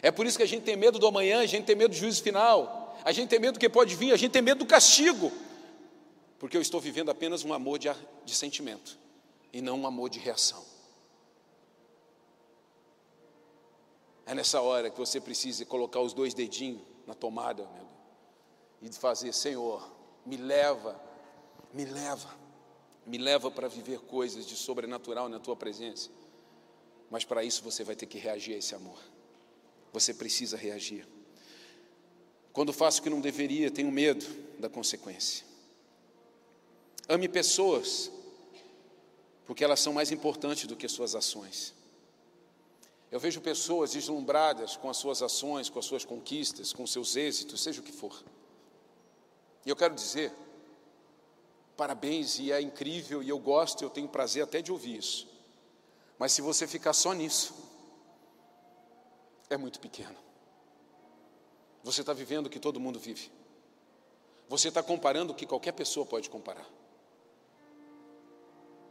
É 0.00 0.10
por 0.10 0.24
isso 0.24 0.36
que 0.36 0.42
a 0.42 0.46
gente 0.46 0.62
tem 0.62 0.76
medo 0.76 0.98
do 0.98 1.06
amanhã, 1.06 1.40
a 1.40 1.46
gente 1.46 1.64
tem 1.64 1.76
medo 1.76 1.90
do 1.90 1.96
juízo 1.96 2.22
final. 2.22 2.96
A 3.04 3.12
gente 3.12 3.28
tem 3.28 3.38
medo 3.38 3.54
do 3.54 3.60
que 3.60 3.68
pode 3.68 3.94
vir, 3.96 4.12
a 4.12 4.16
gente 4.16 4.30
tem 4.30 4.40
medo 4.40 4.58
do 4.58 4.66
castigo. 4.66 5.32
Porque 6.38 6.56
eu 6.56 6.62
estou 6.62 6.80
vivendo 6.80 7.10
apenas 7.10 7.44
um 7.44 7.52
amor 7.52 7.78
de, 7.78 7.90
de 8.24 8.34
sentimento 8.34 8.96
e 9.52 9.60
não 9.60 9.80
um 9.80 9.86
amor 9.86 10.08
de 10.08 10.18
reação. 10.18 10.64
É 14.30 14.34
nessa 14.34 14.60
hora 14.60 14.88
que 14.88 14.96
você 14.96 15.20
precisa 15.20 15.66
colocar 15.66 15.98
os 16.00 16.12
dois 16.12 16.32
dedinhos 16.32 16.82
na 17.04 17.14
tomada, 17.14 17.64
meu 17.64 17.84
Deus, 18.80 18.96
e 18.96 19.00
fazer: 19.00 19.34
Senhor, 19.34 19.90
me 20.24 20.36
leva, 20.36 21.02
me 21.74 21.84
leva, 21.84 22.32
me 23.04 23.18
leva 23.18 23.50
para 23.50 23.66
viver 23.66 23.98
coisas 23.98 24.46
de 24.46 24.54
sobrenatural 24.54 25.28
na 25.28 25.40
tua 25.40 25.56
presença. 25.56 26.10
Mas 27.10 27.24
para 27.24 27.42
isso 27.42 27.64
você 27.64 27.82
vai 27.82 27.96
ter 27.96 28.06
que 28.06 28.18
reagir 28.18 28.54
a 28.54 28.58
esse 28.58 28.72
amor. 28.72 29.00
Você 29.92 30.14
precisa 30.14 30.56
reagir. 30.56 31.08
Quando 32.52 32.72
faço 32.72 33.00
o 33.00 33.02
que 33.02 33.10
não 33.10 33.20
deveria, 33.20 33.68
tenho 33.68 33.90
medo 33.90 34.24
da 34.60 34.68
consequência. 34.68 35.44
Ame 37.08 37.28
pessoas 37.28 38.12
porque 39.44 39.64
elas 39.64 39.80
são 39.80 39.92
mais 39.92 40.12
importantes 40.12 40.68
do 40.68 40.76
que 40.76 40.86
suas 40.86 41.16
ações. 41.16 41.79
Eu 43.10 43.18
vejo 43.18 43.40
pessoas 43.40 43.92
deslumbradas 43.92 44.76
com 44.76 44.88
as 44.88 44.96
suas 44.96 45.20
ações, 45.20 45.68
com 45.68 45.78
as 45.78 45.84
suas 45.84 46.04
conquistas, 46.04 46.72
com 46.72 46.86
seus 46.86 47.16
êxitos, 47.16 47.60
seja 47.60 47.80
o 47.80 47.84
que 47.84 47.92
for. 47.92 48.22
E 49.66 49.68
eu 49.68 49.74
quero 49.74 49.94
dizer, 49.94 50.32
parabéns, 51.76 52.38
e 52.38 52.52
é 52.52 52.60
incrível, 52.60 53.22
e 53.22 53.28
eu 53.28 53.38
gosto, 53.38 53.82
eu 53.82 53.90
tenho 53.90 54.08
prazer 54.08 54.44
até 54.44 54.62
de 54.62 54.70
ouvir 54.70 54.98
isso. 54.98 55.28
Mas 56.18 56.32
se 56.32 56.40
você 56.40 56.66
ficar 56.66 56.92
só 56.92 57.12
nisso, 57.12 57.52
é 59.48 59.56
muito 59.56 59.80
pequeno. 59.80 60.16
Você 61.82 62.02
está 62.02 62.12
vivendo 62.12 62.46
o 62.46 62.50
que 62.50 62.60
todo 62.60 62.78
mundo 62.78 63.00
vive. 63.00 63.30
Você 64.48 64.68
está 64.68 64.82
comparando 64.82 65.32
o 65.32 65.36
que 65.36 65.46
qualquer 65.46 65.72
pessoa 65.72 66.06
pode 66.06 66.30
comparar. 66.30 66.66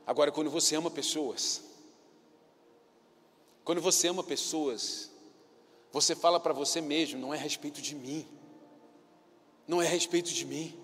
Agora, 0.05 0.32
quando 0.32 0.49
você 0.49 0.76
ama 0.76 0.89
pessoas, 0.89 1.63
quando 3.70 3.82
você 3.82 4.07
ama 4.07 4.24
pessoas, 4.24 5.11
você 5.91 6.15
fala 6.15 6.39
para 6.39 6.51
você 6.51 6.82
mesmo, 6.82 7.20
não 7.20 7.32
é 7.32 7.38
a 7.38 7.39
respeito 7.39 7.80
de 7.80 7.93
mim. 7.93 8.28
Não 9.67 9.80
é 9.80 9.86
a 9.86 9.89
respeito 9.91 10.34
de 10.34 10.43
mim. 10.43 10.76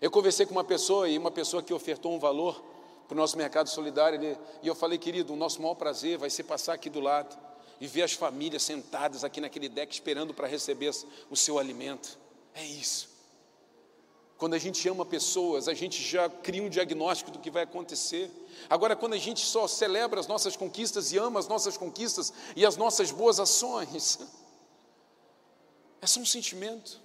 Eu 0.00 0.08
conversei 0.08 0.46
com 0.46 0.52
uma 0.52 0.62
pessoa 0.62 1.08
e 1.08 1.18
uma 1.18 1.32
pessoa 1.32 1.64
que 1.64 1.74
ofertou 1.74 2.14
um 2.14 2.20
valor 2.20 2.64
para 3.08 3.16
o 3.16 3.18
nosso 3.18 3.36
mercado 3.36 3.68
solidário, 3.68 4.38
e 4.62 4.68
eu 4.68 4.76
falei, 4.76 4.96
querido, 4.96 5.32
o 5.32 5.36
nosso 5.36 5.60
maior 5.60 5.74
prazer 5.74 6.16
vai 6.18 6.30
ser 6.30 6.44
passar 6.44 6.72
aqui 6.72 6.88
do 6.88 7.00
lado 7.00 7.36
e 7.80 7.88
ver 7.88 8.02
as 8.02 8.12
famílias 8.12 8.62
sentadas 8.62 9.24
aqui 9.24 9.40
naquele 9.40 9.68
deck 9.68 9.92
esperando 9.92 10.32
para 10.32 10.46
receber 10.46 10.92
o 11.28 11.34
seu 11.34 11.58
alimento. 11.58 12.16
É 12.54 12.64
isso. 12.64 13.15
Quando 14.38 14.52
a 14.52 14.58
gente 14.58 14.86
ama 14.86 15.04
pessoas, 15.04 15.66
a 15.66 15.72
gente 15.72 16.02
já 16.02 16.28
cria 16.28 16.62
um 16.62 16.68
diagnóstico 16.68 17.30
do 17.30 17.38
que 17.38 17.50
vai 17.50 17.62
acontecer. 17.62 18.30
Agora, 18.68 18.94
quando 18.94 19.14
a 19.14 19.18
gente 19.18 19.40
só 19.40 19.66
celebra 19.66 20.20
as 20.20 20.26
nossas 20.26 20.56
conquistas 20.56 21.10
e 21.10 21.16
ama 21.16 21.40
as 21.40 21.48
nossas 21.48 21.76
conquistas 21.76 22.32
e 22.54 22.64
as 22.66 22.76
nossas 22.76 23.10
boas 23.10 23.40
ações, 23.40 24.18
é 26.02 26.06
só 26.06 26.20
um 26.20 26.26
sentimento 26.26 27.00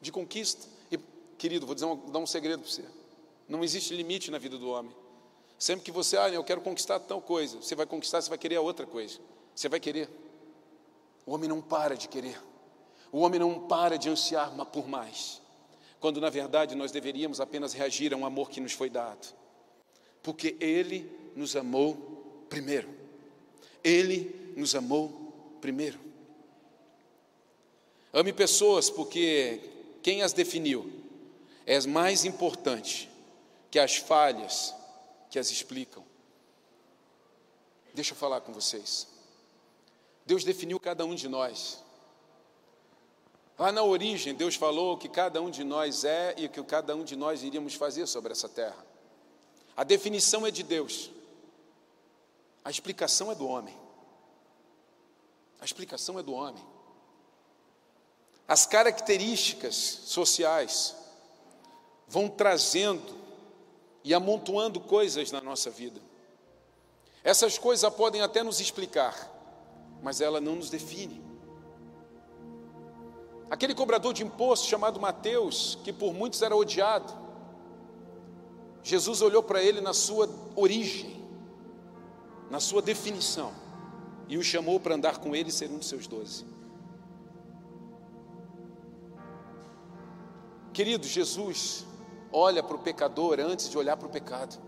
de 0.00 0.10
conquista. 0.10 0.66
E, 0.90 0.98
querido, 1.38 1.64
vou 1.64 1.76
um, 1.92 2.10
dar 2.10 2.18
um 2.18 2.26
segredo 2.26 2.62
para 2.62 2.70
você: 2.70 2.84
não 3.48 3.62
existe 3.62 3.94
limite 3.94 4.32
na 4.32 4.38
vida 4.38 4.58
do 4.58 4.68
homem. 4.70 4.94
Sempre 5.56 5.84
que 5.84 5.92
você, 5.92 6.16
ah, 6.16 6.28
eu 6.28 6.42
quero 6.42 6.60
conquistar 6.60 6.98
tal 6.98 7.22
coisa, 7.22 7.58
você 7.58 7.76
vai 7.76 7.86
conquistar, 7.86 8.20
você 8.20 8.28
vai 8.28 8.38
querer 8.38 8.56
a 8.56 8.60
outra 8.60 8.84
coisa. 8.84 9.20
Você 9.54 9.68
vai 9.68 9.78
querer. 9.78 10.10
O 11.24 11.32
homem 11.32 11.48
não 11.48 11.62
para 11.62 11.96
de 11.96 12.08
querer. 12.08 12.42
O 13.12 13.20
homem 13.20 13.38
não 13.38 13.68
para 13.68 13.96
de 13.96 14.10
ansiar 14.10 14.50
por 14.66 14.88
mais 14.88 15.43
quando 16.04 16.20
na 16.20 16.28
verdade 16.28 16.74
nós 16.74 16.92
deveríamos 16.92 17.40
apenas 17.40 17.72
reagir 17.72 18.12
a 18.12 18.16
um 18.18 18.26
amor 18.26 18.50
que 18.50 18.60
nos 18.60 18.74
foi 18.74 18.90
dado, 18.90 19.26
porque 20.22 20.54
Ele 20.60 21.10
nos 21.34 21.56
amou 21.56 22.44
primeiro. 22.46 22.94
Ele 23.82 24.52
nos 24.54 24.74
amou 24.74 25.56
primeiro. 25.62 25.98
Ame 28.12 28.34
pessoas 28.34 28.90
porque 28.90 29.58
quem 30.02 30.20
as 30.20 30.34
definiu 30.34 30.92
é 31.64 31.80
mais 31.86 32.26
importante 32.26 33.08
que 33.70 33.78
as 33.78 33.96
falhas 33.96 34.74
que 35.30 35.38
as 35.38 35.50
explicam. 35.50 36.04
Deixa 37.94 38.12
eu 38.12 38.16
falar 38.18 38.42
com 38.42 38.52
vocês. 38.52 39.08
Deus 40.26 40.44
definiu 40.44 40.78
cada 40.78 41.06
um 41.06 41.14
de 41.14 41.28
nós. 41.28 41.82
Lá 43.58 43.70
na 43.70 43.82
origem, 43.82 44.34
Deus 44.34 44.56
falou 44.56 44.96
que 44.96 45.08
cada 45.08 45.40
um 45.40 45.48
de 45.48 45.62
nós 45.62 46.04
é 46.04 46.34
e 46.36 46.48
que 46.48 46.62
cada 46.64 46.94
um 46.96 47.04
de 47.04 47.14
nós 47.14 47.42
iríamos 47.42 47.74
fazer 47.74 48.06
sobre 48.06 48.32
essa 48.32 48.48
terra. 48.48 48.84
A 49.76 49.84
definição 49.84 50.46
é 50.46 50.50
de 50.50 50.62
Deus, 50.62 51.10
a 52.64 52.70
explicação 52.70 53.30
é 53.30 53.34
do 53.34 53.46
homem. 53.46 53.76
A 55.60 55.64
explicação 55.64 56.18
é 56.18 56.22
do 56.22 56.32
homem. 56.32 56.62
As 58.46 58.66
características 58.66 59.74
sociais 59.74 60.94
vão 62.06 62.28
trazendo 62.28 63.16
e 64.02 64.12
amontoando 64.12 64.78
coisas 64.80 65.32
na 65.32 65.40
nossa 65.40 65.70
vida. 65.70 66.00
Essas 67.22 67.56
coisas 67.56 67.90
podem 67.94 68.20
até 68.20 68.42
nos 68.42 68.60
explicar, 68.60 69.30
mas 70.02 70.20
ela 70.20 70.40
não 70.40 70.56
nos 70.56 70.68
define. 70.68 71.23
Aquele 73.50 73.74
cobrador 73.74 74.12
de 74.12 74.22
imposto 74.22 74.66
chamado 74.66 75.00
Mateus, 75.00 75.78
que 75.84 75.92
por 75.92 76.12
muitos 76.12 76.42
era 76.42 76.56
odiado, 76.56 77.12
Jesus 78.82 79.22
olhou 79.22 79.42
para 79.42 79.62
ele 79.62 79.80
na 79.80 79.94
sua 79.94 80.28
origem, 80.54 81.24
na 82.50 82.60
sua 82.60 82.82
definição, 82.82 83.52
e 84.28 84.36
o 84.36 84.42
chamou 84.42 84.78
para 84.78 84.94
andar 84.94 85.18
com 85.18 85.34
ele 85.34 85.48
e 85.48 85.52
ser 85.52 85.70
um 85.70 85.78
dos 85.78 85.88
seus 85.88 86.06
doze. 86.06 86.44
Querido, 90.72 91.06
Jesus 91.06 91.86
olha 92.32 92.62
para 92.62 92.76
o 92.76 92.80
pecador 92.80 93.38
antes 93.40 93.70
de 93.70 93.78
olhar 93.78 93.96
para 93.96 94.08
o 94.08 94.10
pecado. 94.10 94.58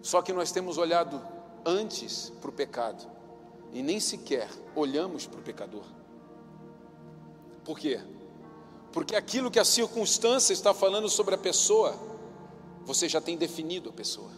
Só 0.00 0.22
que 0.22 0.32
nós 0.32 0.52
temos 0.52 0.78
olhado 0.78 1.20
antes 1.64 2.30
para 2.40 2.48
o 2.48 2.52
pecado 2.52 3.06
e 3.72 3.82
nem 3.82 4.00
sequer 4.00 4.48
olhamos 4.74 5.26
para 5.26 5.40
o 5.40 5.42
pecador. 5.42 5.84
Por 7.64 7.78
quê? 7.78 8.00
Porque 8.92 9.14
aquilo 9.14 9.50
que 9.50 9.58
a 9.58 9.64
circunstância 9.64 10.52
está 10.52 10.74
falando 10.74 11.08
sobre 11.08 11.34
a 11.34 11.38
pessoa, 11.38 11.94
você 12.84 13.08
já 13.08 13.20
tem 13.20 13.36
definido 13.36 13.90
a 13.90 13.92
pessoa. 13.92 14.30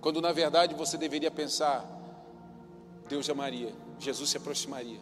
Quando 0.00 0.20
na 0.20 0.32
verdade 0.32 0.74
você 0.74 0.96
deveria 0.96 1.30
pensar: 1.30 1.84
Deus 3.08 3.28
amaria, 3.28 3.74
Jesus 3.98 4.30
se 4.30 4.36
aproximaria. 4.36 5.00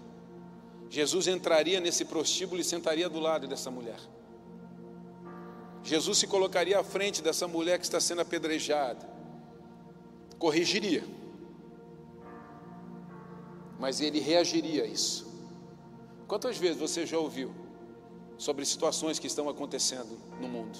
Jesus 0.88 1.26
entraria 1.26 1.80
nesse 1.80 2.04
prostíbulo 2.04 2.60
e 2.60 2.64
sentaria 2.64 3.08
do 3.08 3.18
lado 3.18 3.46
dessa 3.46 3.70
mulher. 3.70 3.98
Jesus 5.82 6.18
se 6.18 6.26
colocaria 6.26 6.78
à 6.78 6.84
frente 6.84 7.20
dessa 7.20 7.46
mulher 7.46 7.78
que 7.78 7.84
está 7.84 8.00
sendo 8.00 8.22
apedrejada, 8.22 9.06
corrigiria, 10.38 11.04
mas 13.78 14.00
ele 14.00 14.20
reagiria 14.20 14.84
a 14.84 14.86
isso. 14.86 15.33
Quantas 16.26 16.56
vezes 16.56 16.78
você 16.78 17.04
já 17.06 17.18
ouviu 17.18 17.54
sobre 18.38 18.64
situações 18.64 19.18
que 19.18 19.26
estão 19.26 19.48
acontecendo 19.48 20.18
no 20.40 20.48
mundo? 20.48 20.78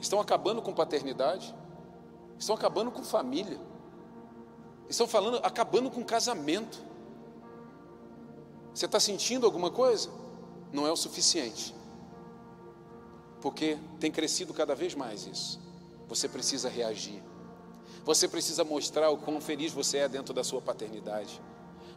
Estão 0.00 0.20
acabando 0.20 0.62
com 0.62 0.72
paternidade, 0.72 1.54
estão 2.38 2.54
acabando 2.54 2.90
com 2.90 3.02
família, 3.02 3.58
estão 4.88 5.08
falando, 5.08 5.40
acabando 5.42 5.90
com 5.90 6.04
casamento. 6.04 6.78
Você 8.72 8.86
está 8.86 9.00
sentindo 9.00 9.44
alguma 9.44 9.70
coisa? 9.70 10.10
Não 10.72 10.86
é 10.86 10.92
o 10.92 10.96
suficiente, 10.96 11.74
porque 13.40 13.78
tem 13.98 14.12
crescido 14.12 14.52
cada 14.52 14.74
vez 14.74 14.94
mais 14.94 15.26
isso. 15.26 15.58
Você 16.06 16.28
precisa 16.28 16.68
reagir, 16.68 17.22
você 18.04 18.28
precisa 18.28 18.62
mostrar 18.62 19.10
o 19.10 19.16
quão 19.16 19.40
feliz 19.40 19.72
você 19.72 19.98
é 19.98 20.08
dentro 20.08 20.32
da 20.32 20.44
sua 20.44 20.60
paternidade. 20.60 21.40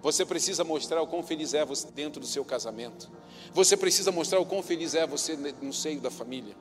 Você 0.01 0.25
precisa 0.25 0.63
mostrar 0.63 1.01
o 1.01 1.07
quão 1.07 1.21
feliz 1.21 1.53
é 1.53 1.63
você 1.63 1.87
dentro 1.91 2.19
do 2.19 2.25
seu 2.25 2.43
casamento. 2.43 3.09
Você 3.53 3.77
precisa 3.77 4.11
mostrar 4.11 4.39
o 4.39 4.45
quão 4.45 4.63
feliz 4.63 4.95
é 4.95 5.05
você 5.05 5.35
no 5.61 5.71
seio 5.71 6.01
da 6.01 6.09
família. 6.09 6.55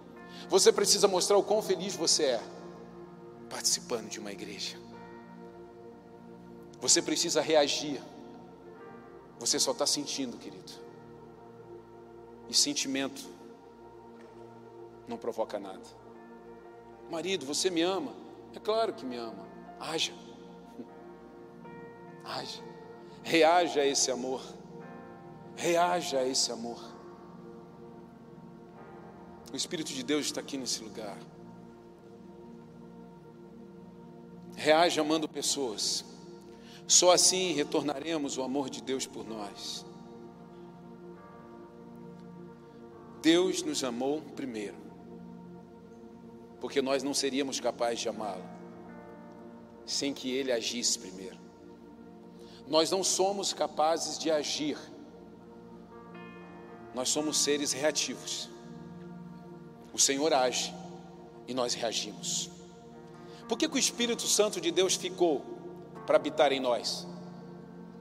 Você 0.48 0.70
precisa 0.72 1.08
mostrar 1.08 1.38
o 1.38 1.42
quão 1.42 1.62
feliz 1.62 1.96
você 1.96 2.24
é 2.24 2.42
participando 3.48 4.08
de 4.08 4.20
uma 4.20 4.30
igreja. 4.30 4.78
Você 6.80 7.00
precisa 7.00 7.40
reagir. 7.40 8.02
Você 9.38 9.58
só 9.58 9.72
está 9.72 9.86
sentindo, 9.86 10.36
querido. 10.36 10.72
E 12.48 12.54
sentimento 12.54 13.22
não 15.08 15.16
provoca 15.16 15.58
nada. 15.58 15.82
Marido, 17.10 17.46
você 17.46 17.70
me 17.70 17.82
ama? 17.82 18.12
É 18.54 18.60
claro 18.60 18.92
que 18.92 19.04
me 19.04 19.16
ama. 19.16 19.46
Haja. 19.78 20.12
Haja. 22.24 22.69
Reaja 23.22 23.80
a 23.82 23.86
esse 23.86 24.10
amor. 24.10 24.42
Reaja 25.56 26.18
a 26.18 26.26
esse 26.26 26.50
amor. 26.50 26.80
O 29.52 29.56
Espírito 29.56 29.92
de 29.92 30.02
Deus 30.02 30.26
está 30.26 30.40
aqui 30.40 30.56
nesse 30.56 30.82
lugar. 30.82 31.18
Reaja 34.56 35.00
amando 35.00 35.28
pessoas. 35.28 36.04
Só 36.86 37.12
assim 37.12 37.52
retornaremos 37.52 38.36
o 38.36 38.42
amor 38.42 38.68
de 38.68 38.82
Deus 38.82 39.06
por 39.06 39.26
nós. 39.26 39.84
Deus 43.22 43.62
nos 43.62 43.84
amou 43.84 44.22
primeiro, 44.34 44.76
porque 46.58 46.80
nós 46.80 47.02
não 47.02 47.12
seríamos 47.12 47.60
capazes 47.60 48.00
de 48.00 48.08
amá-lo 48.08 48.60
sem 49.84 50.14
que 50.14 50.30
ele 50.30 50.52
agisse 50.52 50.98
primeiro. 50.98 51.39
Nós 52.70 52.88
não 52.88 53.02
somos 53.02 53.52
capazes 53.52 54.16
de 54.16 54.30
agir, 54.30 54.78
nós 56.94 57.08
somos 57.08 57.36
seres 57.38 57.72
reativos. 57.72 58.48
O 59.92 59.98
Senhor 59.98 60.32
age 60.32 60.72
e 61.48 61.52
nós 61.52 61.74
reagimos. 61.74 62.48
Por 63.48 63.58
que, 63.58 63.68
que 63.68 63.74
o 63.74 63.78
Espírito 63.78 64.22
Santo 64.22 64.60
de 64.60 64.70
Deus 64.70 64.94
ficou 64.94 65.44
para 66.06 66.14
habitar 66.14 66.52
em 66.52 66.60
nós? 66.60 67.08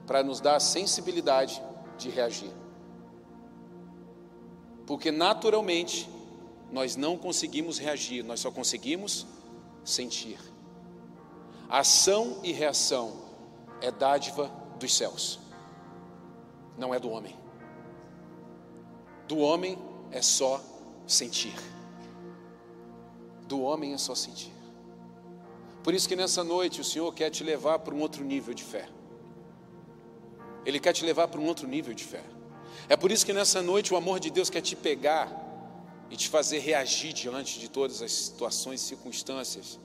Para 0.06 0.22
nos 0.22 0.40
dar 0.40 0.54
a 0.54 0.60
sensibilidade 0.60 1.60
de 1.98 2.08
reagir. 2.08 2.52
Porque 4.86 5.10
naturalmente 5.10 6.08
nós 6.70 6.94
não 6.94 7.18
conseguimos 7.18 7.76
reagir, 7.76 8.22
nós 8.22 8.38
só 8.38 8.52
conseguimos 8.52 9.26
sentir. 9.84 10.38
Ação 11.68 12.38
e 12.44 12.52
reação 12.52 13.30
é 13.80 13.90
dádiva 13.90 14.59
dos 14.80 14.94
céus, 14.94 15.38
não 16.76 16.92
é 16.92 16.98
do 16.98 17.10
homem. 17.10 17.36
Do 19.28 19.38
homem 19.38 19.78
é 20.10 20.20
só 20.20 20.60
sentir. 21.06 21.54
Do 23.46 23.62
homem 23.62 23.92
é 23.92 23.98
só 23.98 24.14
sentir. 24.14 24.52
Por 25.84 25.94
isso 25.94 26.08
que 26.08 26.16
nessa 26.16 26.42
noite 26.42 26.80
o 26.80 26.84
Senhor 26.84 27.12
quer 27.14 27.30
te 27.30 27.44
levar 27.44 27.78
para 27.78 27.94
um 27.94 28.00
outro 28.00 28.24
nível 28.24 28.52
de 28.52 28.64
fé. 28.64 28.88
Ele 30.64 30.78
quer 30.80 30.92
te 30.92 31.04
levar 31.04 31.28
para 31.28 31.40
um 31.40 31.46
outro 31.46 31.66
nível 31.66 31.94
de 31.94 32.04
fé. 32.04 32.22
É 32.88 32.96
por 32.96 33.10
isso 33.10 33.24
que 33.24 33.32
nessa 33.32 33.62
noite 33.62 33.94
o 33.94 33.96
amor 33.96 34.18
de 34.20 34.30
Deus 34.30 34.50
quer 34.50 34.60
te 34.60 34.76
pegar 34.76 35.30
e 36.10 36.16
te 36.16 36.28
fazer 36.28 36.58
reagir 36.58 37.12
diante 37.12 37.58
de 37.58 37.68
todas 37.68 38.02
as 38.02 38.12
situações 38.12 38.82
e 38.82 38.84
circunstâncias 38.84 39.78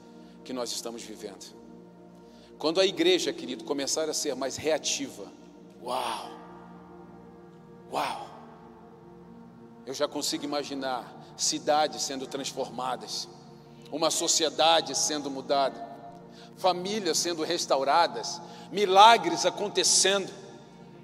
que 0.43 0.51
nós 0.51 0.71
estamos 0.71 1.03
vivendo. 1.03 1.64
Quando 2.57 2.79
a 2.79 2.85
igreja, 2.85 3.33
querido, 3.33 3.63
começar 3.63 4.09
a 4.09 4.13
ser 4.13 4.35
mais 4.35 4.55
reativa, 4.55 5.25
uau, 5.83 6.31
uau, 7.91 8.27
eu 9.85 9.93
já 9.93 10.07
consigo 10.07 10.45
imaginar 10.45 11.13
cidades 11.35 12.01
sendo 12.01 12.25
transformadas, 12.25 13.27
uma 13.91 14.09
sociedade 14.09 14.95
sendo 14.97 15.29
mudada, 15.29 15.85
famílias 16.57 17.17
sendo 17.17 17.43
restauradas, 17.43 18.41
milagres 18.71 19.45
acontecendo, 19.45 20.31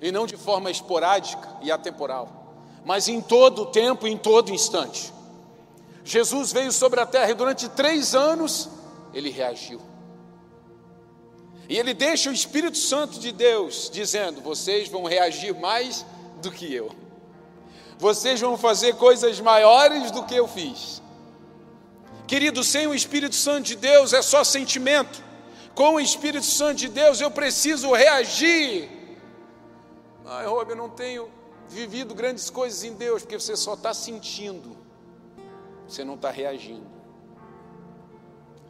e 0.01 0.11
não 0.11 0.25
de 0.25 0.37
forma 0.37 0.71
esporádica 0.71 1.47
e 1.61 1.71
atemporal, 1.71 2.55
mas 2.85 3.07
em 3.07 3.21
todo 3.21 3.63
o 3.63 3.65
tempo 3.67 4.07
em 4.07 4.17
todo 4.17 4.51
instante. 4.51 5.13
Jesus 6.03 6.51
veio 6.51 6.71
sobre 6.71 6.99
a 6.99 7.05
terra 7.05 7.29
e 7.29 7.35
durante 7.35 7.69
três 7.69 8.15
anos 8.15 8.69
ele 9.13 9.29
reagiu. 9.29 9.90
E 11.71 11.79
ele 11.79 11.93
deixa 11.93 12.29
o 12.29 12.33
Espírito 12.33 12.77
Santo 12.77 13.17
de 13.17 13.31
Deus 13.31 13.89
dizendo: 13.89 14.41
vocês 14.41 14.89
vão 14.89 15.05
reagir 15.05 15.57
mais 15.57 16.05
do 16.41 16.51
que 16.51 16.71
eu. 16.73 16.91
Vocês 17.97 18.41
vão 18.41 18.57
fazer 18.57 18.97
coisas 18.97 19.39
maiores 19.39 20.11
do 20.11 20.25
que 20.25 20.35
eu 20.35 20.49
fiz. 20.49 21.01
Querido, 22.27 22.61
sem 22.61 22.87
o 22.87 22.93
Espírito 22.93 23.35
Santo 23.35 23.67
de 23.67 23.77
Deus 23.77 24.11
é 24.11 24.21
só 24.21 24.43
sentimento. 24.43 25.23
Com 25.73 25.95
o 25.95 25.99
Espírito 26.01 26.45
Santo 26.45 26.75
de 26.75 26.89
Deus 26.89 27.21
eu 27.21 27.31
preciso 27.31 27.93
reagir. 27.93 28.89
Ai, 30.25 30.45
Rob, 30.45 30.71
eu 30.71 30.75
não 30.75 30.89
tenho 30.89 31.31
vivido 31.69 32.13
grandes 32.13 32.49
coisas 32.49 32.83
em 32.83 32.95
Deus, 32.95 33.21
porque 33.21 33.39
você 33.39 33.55
só 33.55 33.75
está 33.75 33.93
sentindo, 33.93 34.75
você 35.87 36.03
não 36.03 36.15
está 36.15 36.29
reagindo. 36.29 36.91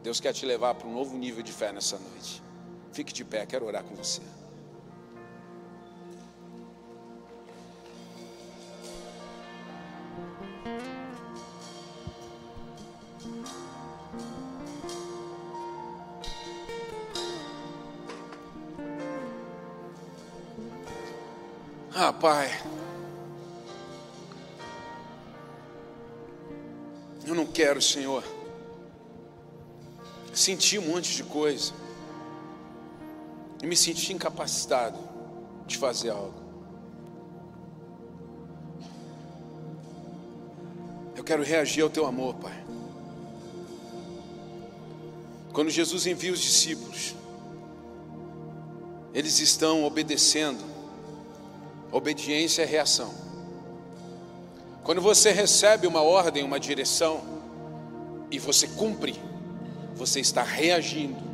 Deus 0.04 0.20
quer 0.20 0.34
te 0.34 0.46
levar 0.46 0.76
para 0.76 0.88
um 0.88 0.94
novo 0.94 1.18
nível 1.18 1.42
de 1.42 1.52
fé 1.52 1.72
nessa 1.72 1.98
noite. 1.98 2.51
Fique 2.92 3.14
de 3.14 3.24
pé, 3.24 3.46
quero 3.46 3.66
orar 3.66 3.84
com 3.84 3.96
você. 3.96 4.22
Ah, 21.94 22.12
Pai. 22.12 22.50
quero, 27.52 27.82
Senhor, 27.82 28.24
sentir 30.34 30.80
um 30.80 30.88
monte 30.88 31.16
de 31.16 31.24
coisa 31.24 31.81
e 33.62 33.68
me 33.68 33.76
sentir 33.76 34.14
incapacitado 34.14 34.98
de 35.68 35.78
fazer 35.78 36.10
algo. 36.10 36.42
Eu 41.16 41.24
quero 41.24 41.44
reagir 41.44 41.84
ao 41.84 41.90
teu 41.90 42.06
amor, 42.06 42.36
Pai. 42.36 42.66
Quando 45.54 45.70
Jesus 45.70 46.08
envia 46.08 46.32
os 46.32 46.40
discípulos, 46.40 47.16
eles 49.14 49.40
estão 49.40 49.84
obedecendo. 49.84 50.64
Obediência 51.92 52.64
é 52.64 52.66
reação. 52.66 53.14
Quando 54.84 55.02
você 55.02 55.32
recebe 55.32 55.86
uma 55.86 56.02
ordem, 56.02 56.44
uma 56.44 56.60
direção, 56.60 57.22
e 58.32 58.40
você 58.40 58.66
cumpre, 58.66 59.22
você 59.94 60.22
está 60.22 60.42
reagindo. 60.42 61.31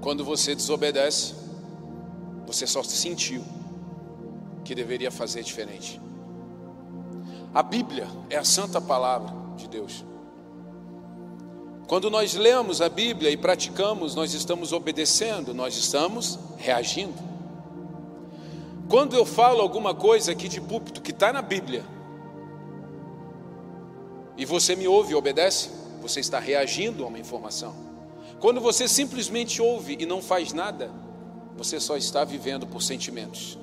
Quando 0.00 0.24
você 0.24 0.54
desobedece, 0.54 1.34
você 2.46 2.66
só 2.66 2.82
sentiu 2.82 3.44
que 4.64 4.74
deveria 4.74 5.10
fazer 5.10 5.42
diferente. 5.42 6.00
A 7.52 7.62
Bíblia 7.62 8.08
é 8.28 8.36
a 8.36 8.44
santa 8.44 8.80
palavra 8.80 9.32
de 9.56 9.68
Deus. 9.68 10.04
Quando 11.86 12.08
nós 12.08 12.34
lemos 12.34 12.80
a 12.80 12.88
Bíblia 12.88 13.30
e 13.30 13.36
praticamos, 13.36 14.14
nós 14.14 14.32
estamos 14.32 14.72
obedecendo, 14.72 15.52
nós 15.52 15.76
estamos 15.76 16.38
reagindo. 16.56 17.18
Quando 18.88 19.16
eu 19.16 19.26
falo 19.26 19.60
alguma 19.60 19.94
coisa 19.94 20.32
aqui 20.32 20.48
de 20.48 20.60
púlpito 20.60 21.02
que 21.02 21.10
está 21.10 21.32
na 21.32 21.42
Bíblia, 21.42 21.84
e 24.36 24.44
você 24.44 24.74
me 24.74 24.86
ouve 24.88 25.12
e 25.12 25.14
obedece, 25.16 25.70
você 26.00 26.20
está 26.20 26.38
reagindo 26.38 27.04
a 27.04 27.08
uma 27.08 27.18
informação. 27.18 27.89
Quando 28.40 28.58
você 28.60 28.88
simplesmente 28.88 29.60
ouve 29.60 29.98
e 30.00 30.06
não 30.06 30.22
faz 30.22 30.54
nada, 30.54 30.90
você 31.56 31.78
só 31.78 31.96
está 31.96 32.24
vivendo 32.24 32.66
por 32.66 32.82
sentimentos. 32.82 33.58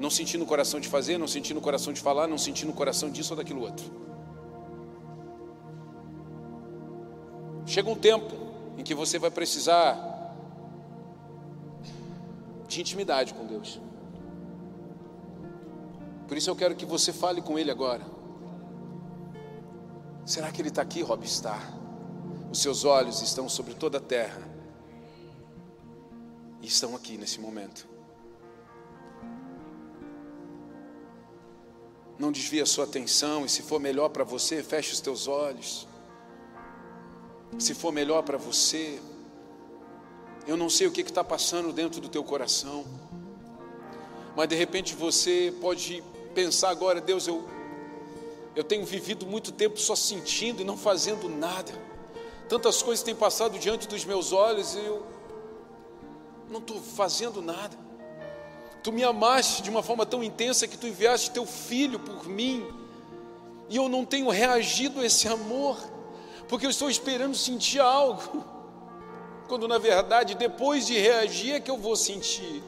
Não 0.00 0.10
sentindo 0.10 0.42
o 0.42 0.46
coração 0.46 0.80
de 0.80 0.88
fazer, 0.88 1.16
não 1.16 1.28
sentindo 1.28 1.58
o 1.58 1.62
coração 1.62 1.92
de 1.92 2.00
falar, 2.00 2.26
não 2.26 2.36
sentindo 2.36 2.70
o 2.70 2.74
coração 2.74 3.08
disso 3.08 3.32
ou 3.32 3.36
daquilo 3.36 3.60
outro. 3.62 3.86
Chega 7.64 7.88
um 7.88 7.94
tempo 7.94 8.34
em 8.76 8.82
que 8.82 8.94
você 8.94 9.16
vai 9.16 9.30
precisar 9.30 10.34
de 12.66 12.80
intimidade 12.80 13.32
com 13.32 13.46
Deus. 13.46 13.80
Por 16.26 16.36
isso 16.36 16.50
eu 16.50 16.56
quero 16.56 16.74
que 16.74 16.84
você 16.84 17.12
fale 17.12 17.40
com 17.40 17.56
Ele 17.56 17.70
agora. 17.70 18.04
Será 20.24 20.50
que 20.50 20.60
Ele 20.60 20.68
está 20.68 20.82
aqui, 20.82 21.00
Rob? 21.00 21.24
Está. 21.24 21.85
Os 22.56 22.62
seus 22.62 22.86
olhos 22.86 23.20
estão 23.20 23.50
sobre 23.50 23.74
toda 23.74 23.98
a 23.98 24.00
terra. 24.00 24.40
E 26.62 26.66
estão 26.66 26.96
aqui 26.96 27.18
nesse 27.18 27.38
momento. 27.38 27.86
Não 32.18 32.32
desvie 32.32 32.62
a 32.62 32.64
sua 32.64 32.84
atenção, 32.84 33.44
e 33.44 33.48
se 33.50 33.60
for 33.60 33.78
melhor 33.78 34.08
para 34.08 34.24
você, 34.24 34.62
feche 34.62 34.94
os 34.94 35.00
teus 35.00 35.28
olhos 35.28 35.86
se 37.58 37.74
for 37.74 37.92
melhor 37.92 38.22
para 38.22 38.38
você. 38.38 38.98
Eu 40.46 40.56
não 40.56 40.70
sei 40.70 40.86
o 40.86 40.90
que 40.90 41.02
está 41.02 41.22
passando 41.22 41.74
dentro 41.74 42.00
do 42.00 42.08
teu 42.08 42.24
coração, 42.24 42.86
mas 44.34 44.48
de 44.48 44.56
repente 44.56 44.94
você 44.94 45.52
pode 45.60 46.02
pensar 46.34 46.70
agora, 46.70 47.02
Deus, 47.02 47.26
eu, 47.26 47.46
eu 48.54 48.64
tenho 48.64 48.86
vivido 48.86 49.26
muito 49.26 49.52
tempo 49.52 49.78
só 49.78 49.94
sentindo 49.94 50.62
e 50.62 50.64
não 50.64 50.78
fazendo 50.78 51.28
nada. 51.28 51.85
Tantas 52.48 52.82
coisas 52.82 53.02
têm 53.02 53.14
passado 53.14 53.58
diante 53.58 53.88
dos 53.88 54.04
meus 54.04 54.32
olhos 54.32 54.74
e 54.74 54.78
eu 54.78 55.04
não 56.48 56.60
estou 56.60 56.80
fazendo 56.80 57.42
nada. 57.42 57.76
Tu 58.82 58.92
me 58.92 59.02
amaste 59.02 59.62
de 59.62 59.70
uma 59.70 59.82
forma 59.82 60.06
tão 60.06 60.22
intensa 60.22 60.68
que 60.68 60.78
tu 60.78 60.86
enviaste 60.86 61.32
teu 61.32 61.44
filho 61.44 61.98
por 61.98 62.28
mim, 62.28 62.64
e 63.68 63.76
eu 63.76 63.88
não 63.88 64.04
tenho 64.04 64.30
reagido 64.30 65.00
a 65.00 65.04
esse 65.04 65.26
amor 65.26 65.76
porque 66.48 66.64
eu 66.66 66.70
estou 66.70 66.88
esperando 66.88 67.34
sentir 67.34 67.80
algo, 67.80 68.44
quando 69.48 69.66
na 69.66 69.78
verdade 69.78 70.34
depois 70.34 70.86
de 70.86 70.98
reagir 70.98 71.54
é 71.54 71.60
que 71.60 71.70
eu 71.70 71.76
vou 71.76 71.96
sentir. 71.96 72.62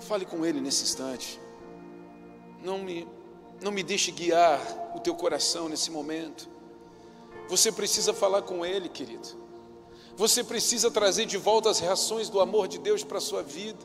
Fale 0.00 0.24
com 0.24 0.46
Ele 0.46 0.60
nesse 0.60 0.84
instante, 0.84 1.40
não 2.62 2.78
me, 2.78 3.06
não 3.60 3.72
me 3.72 3.82
deixe 3.82 4.10
guiar 4.10 4.60
o 4.94 5.00
teu 5.00 5.14
coração 5.14 5.68
nesse 5.68 5.90
momento. 5.90 6.48
Você 7.48 7.70
precisa 7.70 8.12
falar 8.12 8.42
com 8.42 8.64
Ele, 8.64 8.88
querido. 8.88 9.28
Você 10.16 10.42
precisa 10.42 10.90
trazer 10.90 11.26
de 11.26 11.36
volta 11.36 11.70
as 11.70 11.78
reações 11.78 12.28
do 12.28 12.40
amor 12.40 12.68
de 12.68 12.78
Deus 12.78 13.04
para 13.04 13.18
a 13.18 13.20
sua 13.20 13.42
vida. 13.42 13.84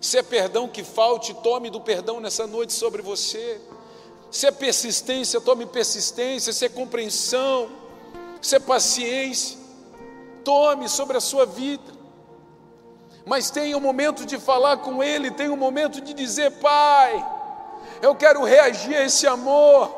Se 0.00 0.18
é 0.18 0.22
perdão 0.22 0.68
que 0.68 0.82
falte, 0.82 1.32
tome 1.34 1.70
do 1.70 1.80
perdão 1.80 2.20
nessa 2.20 2.46
noite 2.46 2.72
sobre 2.72 3.00
você 3.00 3.60
se 4.32 4.46
é 4.46 4.50
persistência, 4.50 5.42
tome 5.42 5.66
persistência, 5.66 6.54
se 6.54 6.64
é 6.64 6.68
compreensão, 6.70 7.70
se 8.40 8.56
é 8.56 8.58
paciência, 8.58 9.58
tome 10.42 10.88
sobre 10.88 11.18
a 11.18 11.20
sua 11.20 11.44
vida. 11.44 11.92
Mas 13.26 13.50
tenha 13.50 13.76
um 13.76 13.80
momento 13.80 14.24
de 14.24 14.38
falar 14.38 14.78
com 14.78 15.02
Ele, 15.02 15.30
tenha 15.30 15.52
um 15.52 15.56
momento 15.56 16.00
de 16.00 16.14
dizer: 16.14 16.50
Pai, 16.52 17.22
eu 18.02 18.16
quero 18.16 18.42
reagir 18.42 18.96
a 18.96 19.04
esse 19.04 19.28
amor, 19.28 19.96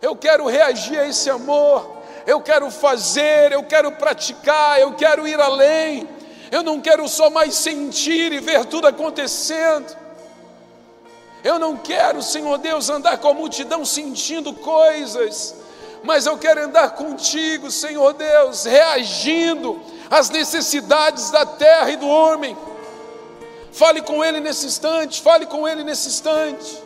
eu 0.00 0.16
quero 0.16 0.46
reagir 0.46 0.98
a 0.98 1.06
esse 1.06 1.28
amor, 1.28 1.98
eu 2.26 2.40
quero 2.40 2.70
fazer, 2.70 3.52
eu 3.52 3.62
quero 3.62 3.92
praticar, 3.92 4.80
eu 4.80 4.94
quero 4.94 5.28
ir 5.28 5.38
além, 5.38 6.08
eu 6.50 6.62
não 6.62 6.80
quero 6.80 7.06
só 7.06 7.28
mais 7.28 7.54
sentir 7.54 8.32
e 8.32 8.40
ver 8.40 8.64
tudo 8.64 8.86
acontecendo. 8.86 9.94
Eu 11.44 11.58
não 11.58 11.76
quero, 11.76 12.22
Senhor 12.22 12.56
Deus, 12.56 12.88
andar 12.88 13.18
com 13.18 13.28
a 13.28 13.34
multidão 13.34 13.84
sentindo 13.84 14.54
coisas, 14.54 15.54
mas 16.02 16.24
eu 16.24 16.38
quero 16.38 16.64
andar 16.64 16.90
contigo, 16.90 17.70
Senhor 17.70 18.14
Deus, 18.14 18.64
reagindo 18.64 19.80
às 20.10 20.30
necessidades 20.30 21.30
da 21.30 21.44
terra 21.44 21.90
e 21.90 21.96
do 21.96 22.08
homem. 22.08 22.56
Fale 23.72 24.00
com 24.00 24.24
Ele 24.24 24.40
nesse 24.40 24.66
instante, 24.66 25.20
fale 25.20 25.44
com 25.44 25.68
Ele 25.68 25.84
nesse 25.84 26.08
instante. 26.08 26.85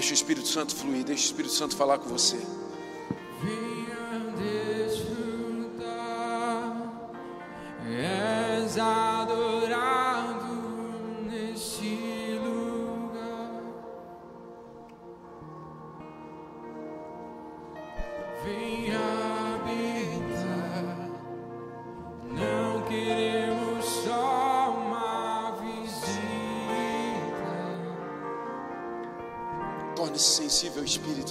Deixa 0.00 0.12
o 0.12 0.14
Espírito 0.14 0.48
Santo 0.48 0.74
fluir, 0.74 1.04
deixa 1.04 1.24
o 1.24 1.26
Espírito 1.26 1.52
Santo 1.52 1.76
falar 1.76 1.98
com 1.98 2.08
você. 2.08 2.38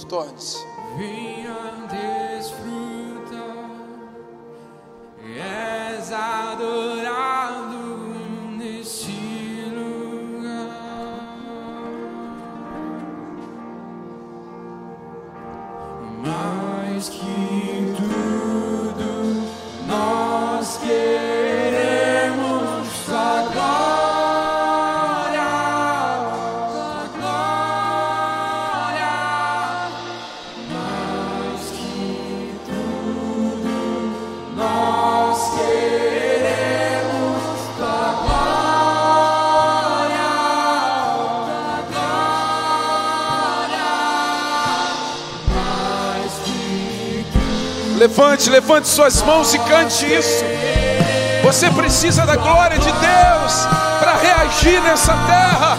Torne-se. 0.06 0.58
Venha 0.96 1.86
desfruta, 1.88 3.46
és 5.24 6.12
adorado 6.12 6.99
Levante, 48.20 48.50
levante 48.50 48.86
suas 48.86 49.22
mãos 49.22 49.54
e 49.54 49.58
cante 49.60 50.04
isso. 50.04 50.44
Você 51.42 51.70
precisa 51.70 52.26
da 52.26 52.36
glória 52.36 52.78
de 52.78 52.92
Deus 52.92 53.66
para 53.98 54.14
reagir 54.16 54.78
nessa 54.82 55.14
terra. 55.26 55.78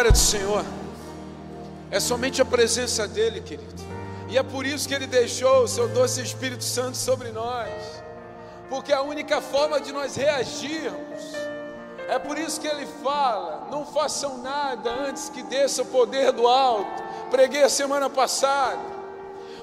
Glória 0.00 0.12
do 0.12 0.18
Senhor. 0.18 0.64
É 1.90 2.00
somente 2.00 2.40
a 2.40 2.44
presença 2.44 3.06
dEle, 3.06 3.42
querido. 3.42 3.74
E 4.30 4.38
é 4.38 4.42
por 4.42 4.64
isso 4.64 4.88
que 4.88 4.94
Ele 4.94 5.06
deixou 5.06 5.64
o 5.64 5.68
seu 5.68 5.88
doce 5.88 6.22
Espírito 6.22 6.64
Santo 6.64 6.96
sobre 6.96 7.30
nós. 7.30 7.68
Porque 8.70 8.94
a 8.94 9.02
única 9.02 9.42
forma 9.42 9.78
de 9.78 9.92
nós 9.92 10.16
reagirmos. 10.16 11.20
É 12.08 12.18
por 12.18 12.38
isso 12.38 12.58
que 12.62 12.66
Ele 12.66 12.86
fala: 13.02 13.68
não 13.70 13.84
façam 13.84 14.38
nada 14.38 14.90
antes 14.90 15.28
que 15.28 15.42
desça 15.42 15.82
o 15.82 15.86
poder 15.86 16.32
do 16.32 16.48
alto. 16.48 17.02
Preguei 17.30 17.62
a 17.62 17.68
semana 17.68 18.08
passada. 18.08 18.80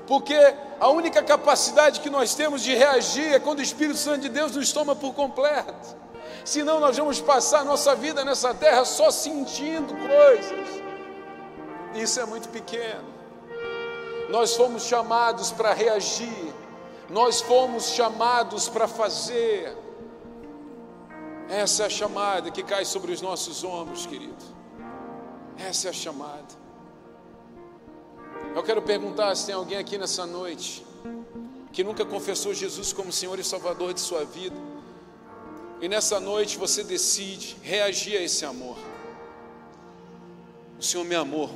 Porque 0.06 0.38
a 0.80 0.90
única 0.90 1.24
capacidade 1.24 2.00
que 2.00 2.12
nós 2.12 2.36
temos 2.36 2.62
de 2.62 2.76
reagir 2.76 3.34
é 3.34 3.40
quando 3.40 3.58
o 3.58 3.64
Espírito 3.64 3.98
Santo 3.98 4.20
de 4.20 4.30
Deus 4.30 4.56
nos 4.56 4.72
toma 4.72 4.96
por 4.96 5.16
completo. 5.16 5.96
Senão 6.48 6.80
nós 6.80 6.96
vamos 6.96 7.20
passar 7.20 7.66
nossa 7.66 7.94
vida 7.94 8.24
nessa 8.24 8.54
terra 8.54 8.86
só 8.86 9.12
sentindo 9.12 9.94
coisas. 9.94 10.82
Isso 11.94 12.22
é 12.22 12.26
muito 12.26 12.48
pequeno. 12.48 13.04
Nós 14.30 14.56
fomos 14.56 14.84
chamados 14.86 15.52
para 15.52 15.74
reagir. 15.74 16.54
Nós 17.10 17.42
fomos 17.42 17.90
chamados 17.90 18.70
para 18.70 18.88
fazer. 18.88 19.78
Essa 21.50 21.84
é 21.84 21.86
a 21.88 21.90
chamada 21.90 22.50
que 22.50 22.64
cai 22.64 22.86
sobre 22.86 23.12
os 23.12 23.22
nossos 23.22 23.66
ombros, 23.66 24.06
querido. 24.06 24.46
Essa 25.58 25.88
é 25.88 25.90
a 25.90 25.94
chamada. 25.94 26.56
Eu 28.56 28.64
quero 28.64 28.82
perguntar 28.82 29.36
se 29.36 29.48
tem 29.48 29.56
alguém 29.56 29.80
aqui 29.80 29.98
nessa 29.98 30.26
noite 30.26 30.88
que 31.74 31.84
nunca 31.84 32.06
confessou 32.06 32.54
Jesus 32.54 32.94
como 32.94 33.12
Senhor 33.12 33.38
e 33.38 33.44
Salvador 33.44 33.94
de 33.94 34.00
sua 34.00 34.24
vida. 34.24 34.77
E 35.82 35.88
nessa 35.88 36.20
noite 36.20 36.58
você 36.58 36.84
decide 36.84 37.56
reagir 37.62 38.18
a 38.18 38.22
esse 38.22 38.46
amor. 38.46 38.78
O 40.80 40.84
Senhor 40.84 41.04
me 41.04 41.16
amou. 41.16 41.50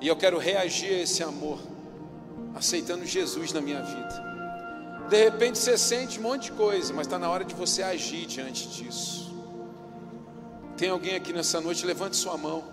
E 0.00 0.08
eu 0.08 0.16
quero 0.16 0.38
reagir 0.38 0.90
a 0.90 1.02
esse 1.02 1.22
amor, 1.22 1.58
aceitando 2.54 3.06
Jesus 3.06 3.52
na 3.52 3.60
minha 3.60 3.82
vida. 3.82 4.34
De 5.08 5.22
repente 5.22 5.58
você 5.58 5.76
sente 5.76 6.18
um 6.18 6.22
monte 6.22 6.44
de 6.44 6.52
coisa, 6.52 6.92
mas 6.92 7.06
está 7.06 7.18
na 7.18 7.28
hora 7.28 7.44
de 7.44 7.54
você 7.54 7.82
agir 7.82 8.26
diante 8.26 8.68
disso. 8.68 9.34
Tem 10.76 10.88
alguém 10.88 11.14
aqui 11.14 11.32
nessa 11.32 11.60
noite? 11.60 11.86
Levante 11.86 12.16
sua 12.16 12.36
mão. 12.36 12.64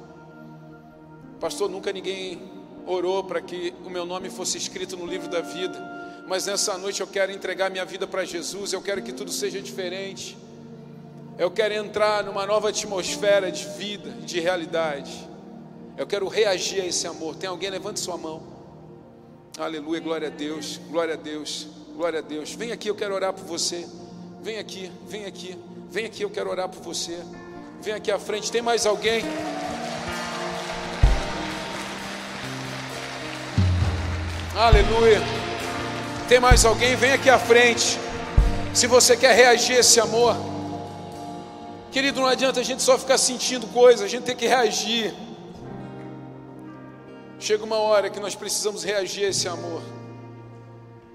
Pastor, 1.39 1.69
nunca 1.69 1.91
ninguém 1.91 2.41
orou 2.85 3.23
para 3.23 3.41
que 3.41 3.73
o 3.85 3.89
meu 3.89 4.05
nome 4.05 4.29
fosse 4.29 4.57
escrito 4.57 4.97
no 4.97 5.05
livro 5.05 5.27
da 5.27 5.41
vida, 5.41 5.77
mas 6.27 6.45
nessa 6.45 6.77
noite 6.77 7.01
eu 7.01 7.07
quero 7.07 7.31
entregar 7.31 7.69
minha 7.69 7.85
vida 7.85 8.07
para 8.07 8.23
Jesus, 8.23 8.73
eu 8.73 8.81
quero 8.81 9.01
que 9.01 9.11
tudo 9.11 9.31
seja 9.31 9.61
diferente. 9.61 10.37
Eu 11.37 11.49
quero 11.49 11.73
entrar 11.73 12.23
numa 12.23 12.45
nova 12.45 12.69
atmosfera 12.69 13.51
de 13.51 13.65
vida, 13.69 14.11
de 14.11 14.39
realidade. 14.39 15.27
Eu 15.97 16.05
quero 16.05 16.27
reagir 16.27 16.81
a 16.81 16.85
esse 16.85 17.07
amor. 17.07 17.35
Tem 17.35 17.49
alguém? 17.49 17.69
Levante 17.69 17.99
sua 17.99 18.17
mão. 18.17 18.43
Aleluia, 19.57 19.99
glória 19.99 20.27
a 20.27 20.31
Deus, 20.31 20.79
glória 20.89 21.13
a 21.15 21.17
Deus, 21.17 21.67
glória 21.95 22.19
a 22.19 22.21
Deus. 22.21 22.53
Vem 22.53 22.71
aqui, 22.71 22.89
eu 22.89 22.95
quero 22.95 23.13
orar 23.13 23.33
por 23.33 23.43
você. 23.43 23.87
Vem 24.41 24.57
aqui, 24.57 24.91
vem 25.07 25.25
aqui, 25.25 25.57
vem 25.89 26.05
aqui, 26.05 26.23
eu 26.23 26.29
quero 26.29 26.49
orar 26.49 26.69
por 26.69 26.81
você. 26.81 27.19
Vem 27.81 27.93
aqui 27.93 28.11
à 28.11 28.19
frente. 28.19 28.51
Tem 28.51 28.61
mais 28.61 28.85
alguém? 28.85 29.23
Aleluia. 34.55 35.50
Tem 36.31 36.39
mais 36.39 36.63
alguém? 36.63 36.95
Vem 36.95 37.11
aqui 37.11 37.29
à 37.29 37.37
frente. 37.37 37.99
Se 38.73 38.87
você 38.87 39.17
quer 39.17 39.35
reagir 39.35 39.75
a 39.75 39.79
esse 39.81 39.99
amor. 39.99 40.33
Querido, 41.91 42.21
não 42.21 42.27
adianta 42.27 42.61
a 42.61 42.63
gente 42.63 42.81
só 42.81 42.97
ficar 42.97 43.17
sentindo 43.17 43.67
coisas, 43.67 44.05
a 44.05 44.07
gente 44.07 44.23
tem 44.23 44.33
que 44.33 44.47
reagir. 44.47 45.13
Chega 47.37 47.65
uma 47.65 47.75
hora 47.75 48.09
que 48.09 48.17
nós 48.17 48.33
precisamos 48.33 48.81
reagir 48.81 49.25
a 49.25 49.27
esse 49.27 49.49
amor. 49.49 49.81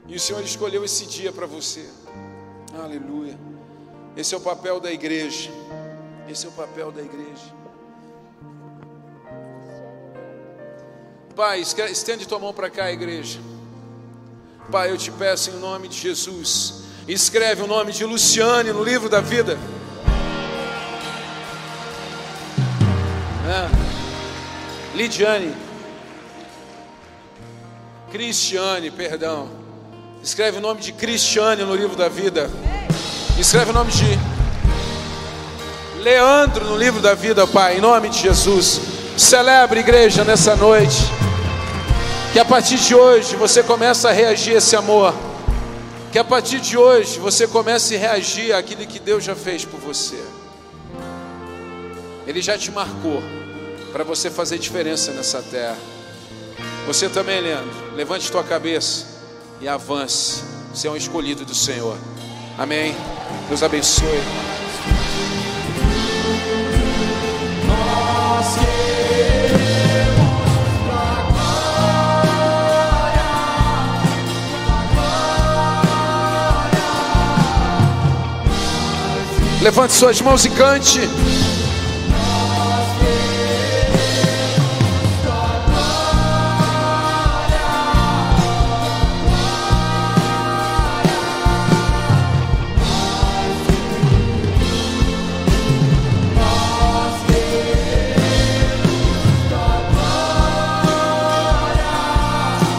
E 0.06 0.16
o 0.16 0.20
Senhor 0.20 0.42
escolheu 0.42 0.84
esse 0.84 1.06
dia 1.06 1.32
para 1.32 1.46
você. 1.46 1.88
Aleluia. 2.78 3.38
Esse 4.14 4.34
é 4.34 4.36
o 4.36 4.40
papel 4.42 4.78
da 4.78 4.92
igreja. 4.92 5.50
Esse 6.28 6.44
é 6.44 6.50
o 6.50 6.52
papel 6.52 6.92
da 6.92 7.00
igreja. 7.00 7.54
Pai, 11.34 11.60
estende 11.62 12.28
tua 12.28 12.38
mão 12.38 12.52
para 12.52 12.68
cá, 12.68 12.92
igreja. 12.92 13.55
Pai, 14.70 14.90
eu 14.90 14.98
te 14.98 15.12
peço 15.12 15.50
em 15.50 15.60
nome 15.60 15.86
de 15.86 15.96
Jesus. 15.96 16.82
Escreve 17.06 17.62
o 17.62 17.68
nome 17.68 17.92
de 17.92 18.04
Luciane 18.04 18.72
no 18.72 18.82
livro 18.82 19.08
da 19.08 19.20
vida. 19.20 19.56
É. 23.48 24.96
Lidiane. 24.96 25.54
Cristiane, 28.10 28.90
perdão. 28.90 29.48
Escreve 30.20 30.58
o 30.58 30.60
nome 30.60 30.80
de 30.80 30.92
Cristiane 30.92 31.62
no 31.62 31.74
livro 31.74 31.94
da 31.94 32.08
vida. 32.08 32.50
Escreve 33.38 33.70
o 33.70 33.74
nome 33.74 33.92
de 33.92 34.18
Leandro 36.02 36.64
no 36.64 36.76
livro 36.76 37.00
da 37.00 37.14
vida, 37.14 37.46
Pai, 37.46 37.78
em 37.78 37.80
nome 37.80 38.08
de 38.08 38.18
Jesus. 38.18 38.80
Celebre, 39.16 39.80
igreja, 39.80 40.24
nessa 40.24 40.56
noite. 40.56 41.25
Que 42.36 42.40
a 42.40 42.44
partir 42.44 42.76
de 42.76 42.94
hoje 42.94 43.34
você 43.34 43.62
comece 43.62 44.06
a 44.06 44.12
reagir 44.12 44.56
a 44.56 44.58
esse 44.58 44.76
amor. 44.76 45.14
Que 46.12 46.18
a 46.18 46.22
partir 46.22 46.60
de 46.60 46.76
hoje 46.76 47.18
você 47.18 47.46
comece 47.46 47.96
a 47.96 47.98
reagir 47.98 48.52
àquilo 48.52 48.86
que 48.86 48.98
Deus 48.98 49.24
já 49.24 49.34
fez 49.34 49.64
por 49.64 49.80
você. 49.80 50.22
Ele 52.26 52.42
já 52.42 52.58
te 52.58 52.70
marcou 52.70 53.22
para 53.90 54.04
você 54.04 54.28
fazer 54.28 54.58
diferença 54.58 55.12
nessa 55.12 55.40
terra. 55.40 55.78
Você 56.86 57.08
também, 57.08 57.40
Leandro, 57.40 57.74
levante 57.94 58.30
tua 58.30 58.44
cabeça 58.44 59.06
e 59.58 59.66
avance. 59.66 60.42
Você 60.74 60.88
é 60.88 60.90
um 60.90 60.96
escolhido 60.96 61.42
do 61.42 61.54
Senhor. 61.54 61.96
Amém. 62.58 62.94
Deus 63.48 63.62
abençoe. 63.62 64.20
Nós 67.66 68.56
Levante 79.66 79.94
suas 79.94 80.20
mãos 80.20 80.44
e 80.44 80.50
cante. 80.50 81.00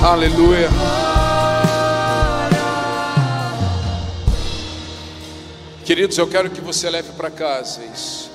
Aleluia. 0.02 0.87
Queridos, 5.98 6.16
eu 6.20 6.30
quero 6.30 6.52
que 6.52 6.62
você 6.62 6.88
leve 6.92 7.12
para 7.14 7.32
casa 7.32 7.84
isso. 7.84 8.30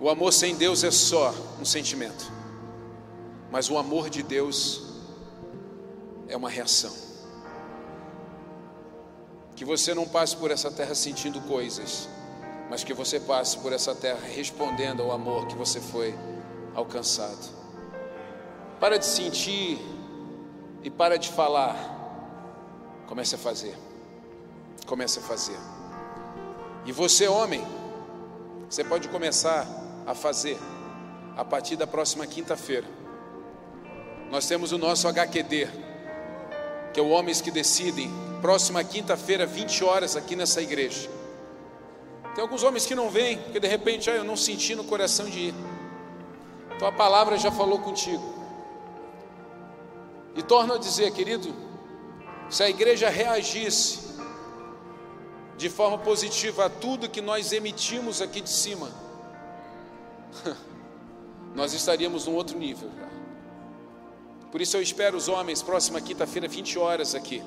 O 0.00 0.10
amor 0.10 0.32
sem 0.32 0.56
Deus 0.56 0.82
é 0.82 0.90
só 0.90 1.32
um 1.60 1.64
sentimento, 1.64 2.28
mas 3.52 3.70
o 3.70 3.78
amor 3.78 4.10
de 4.10 4.20
Deus 4.20 4.82
é 6.26 6.36
uma 6.36 6.50
reação. 6.50 6.92
Que 9.54 9.64
você 9.64 9.94
não 9.94 10.08
passe 10.08 10.36
por 10.36 10.50
essa 10.50 10.72
terra 10.72 10.96
sentindo 10.96 11.40
coisas, 11.42 12.08
mas 12.68 12.82
que 12.82 12.92
você 12.92 13.20
passe 13.20 13.58
por 13.58 13.72
essa 13.72 13.94
terra 13.94 14.18
respondendo 14.26 15.02
ao 15.02 15.12
amor 15.12 15.46
que 15.46 15.54
você 15.54 15.80
foi 15.80 16.18
alcançado. 16.74 17.48
Para 18.80 18.98
de 18.98 19.06
sentir 19.06 19.78
e 20.82 20.90
para 20.90 21.16
de 21.16 21.28
falar. 21.28 21.76
Comece 23.06 23.36
a 23.36 23.38
fazer. 23.38 23.89
Comece 24.90 25.20
a 25.20 25.22
fazer. 25.22 25.56
E 26.84 26.90
você, 26.90 27.28
homem, 27.28 27.64
você 28.68 28.82
pode 28.82 29.06
começar 29.08 29.64
a 30.04 30.16
fazer 30.16 30.58
a 31.36 31.44
partir 31.44 31.76
da 31.76 31.86
próxima 31.86 32.26
quinta-feira. 32.26 32.88
Nós 34.32 34.48
temos 34.48 34.72
o 34.72 34.78
nosso 34.78 35.06
HQD, 35.06 35.68
que 36.92 36.98
é 36.98 37.02
o 37.04 37.10
Homens 37.10 37.40
que 37.40 37.52
Decidem, 37.52 38.10
próxima 38.40 38.82
quinta-feira, 38.82 39.46
20 39.46 39.84
horas, 39.84 40.16
aqui 40.16 40.34
nessa 40.34 40.60
igreja. 40.60 41.08
Tem 42.34 42.42
alguns 42.42 42.64
homens 42.64 42.84
que 42.84 42.96
não 42.96 43.08
vêm, 43.10 43.38
porque 43.38 43.60
de 43.60 43.68
repente 43.68 44.10
ah, 44.10 44.16
eu 44.16 44.24
não 44.24 44.36
senti 44.36 44.74
no 44.74 44.82
coração 44.82 45.26
de 45.26 45.38
ir. 45.38 45.54
Então 46.74 46.88
a 46.88 46.92
palavra 46.92 47.38
já 47.38 47.52
falou 47.52 47.78
contigo. 47.78 48.34
E 50.34 50.42
torno 50.42 50.74
a 50.74 50.78
dizer, 50.78 51.12
querido, 51.12 51.54
se 52.48 52.64
a 52.64 52.68
igreja 52.68 53.08
reagisse 53.08 54.09
de 55.60 55.68
forma 55.68 55.98
positiva 55.98 56.64
a 56.64 56.70
tudo 56.70 57.06
que 57.06 57.20
nós 57.20 57.52
emitimos 57.52 58.22
aqui 58.22 58.40
de 58.40 58.48
cima, 58.48 58.90
nós 61.54 61.74
estaríamos 61.74 62.26
num 62.26 62.34
outro 62.34 62.58
nível. 62.58 62.90
Por 64.50 64.62
isso 64.62 64.78
eu 64.78 64.82
espero 64.82 65.18
os 65.18 65.28
homens, 65.28 65.60
próxima 65.60 66.00
quinta-feira, 66.00 66.48
20 66.48 66.78
horas 66.78 67.14
aqui. 67.14 67.42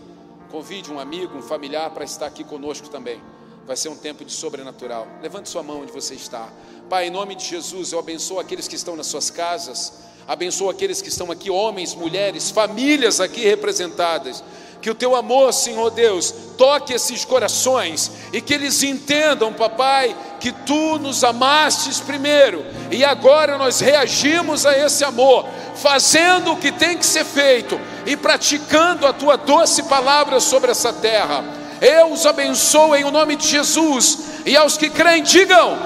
Convide 0.52 0.94
um 0.94 1.00
amigo, 1.00 1.36
um 1.36 1.42
familiar 1.42 1.90
para 1.90 2.04
estar 2.04 2.28
aqui 2.28 2.44
conosco 2.44 2.88
também. 2.88 3.20
Vai 3.66 3.76
ser 3.76 3.90
um 3.90 3.96
tempo 3.96 4.24
de 4.24 4.32
sobrenatural. 4.32 5.08
Levante 5.20 5.50
sua 5.50 5.64
mão 5.64 5.82
onde 5.82 5.92
você 5.92 6.14
está. 6.14 6.54
Pai, 6.88 7.08
em 7.08 7.10
nome 7.10 7.34
de 7.34 7.44
Jesus, 7.44 7.94
eu 7.94 8.00
abençoo 8.00 8.40
aqueles 8.40 8.68
que 8.68 8.76
estão 8.76 8.96
nas 8.96 9.08
suas 9.08 9.32
casas 9.32 10.04
Abençoa 10.28 10.72
aqueles 10.72 11.02
que 11.02 11.10
estão 11.10 11.30
aqui, 11.32 11.50
homens, 11.50 11.94
mulheres, 11.94 12.50
famílias 12.50 13.20
aqui 13.20 13.42
representadas. 13.42 14.44
Que 14.84 14.90
o 14.90 14.96
teu 14.96 15.16
amor, 15.16 15.54
Senhor 15.54 15.90
Deus, 15.92 16.34
toque 16.58 16.92
esses 16.92 17.24
corações 17.24 18.12
e 18.34 18.42
que 18.42 18.54
eles 18.54 18.84
entendam, 18.84 19.54
papai, 19.54 20.14
que 20.42 20.52
tu 20.52 21.00
nos 21.00 21.24
amastes 21.24 22.02
primeiro 22.02 22.66
e 22.92 23.06
agora 23.06 23.58
nós 23.58 23.80
reagimos 23.80 24.66
a 24.66 24.78
esse 24.78 25.06
amor, 25.06 25.46
fazendo 25.74 26.52
o 26.52 26.58
que 26.58 26.70
tem 26.70 26.98
que 26.98 27.06
ser 27.06 27.24
feito 27.24 27.80
e 28.06 28.18
praticando 28.18 29.08
a 29.08 29.14
tua 29.14 29.38
doce 29.38 29.84
palavra 29.84 30.42
sobre 30.42 30.72
essa 30.72 30.92
terra. 30.92 31.46
Eu 31.80 32.12
os 32.12 32.26
abençoo 32.26 32.94
em 32.94 33.06
o 33.06 33.12
nome 33.12 33.38
de 33.38 33.48
Jesus 33.48 34.20
e 34.46 34.58
aos 34.58 34.76
que 34.76 34.90
creem, 34.90 35.24
digam. 35.24 35.78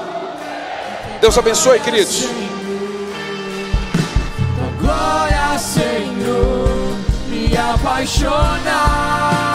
Deus 1.22 1.38
abençoe, 1.38 1.80
queridos. 1.82 2.24
glória, 4.82 5.60
Senhor, 5.60 5.87
me 7.50 7.56
apaixonar. 7.56 9.47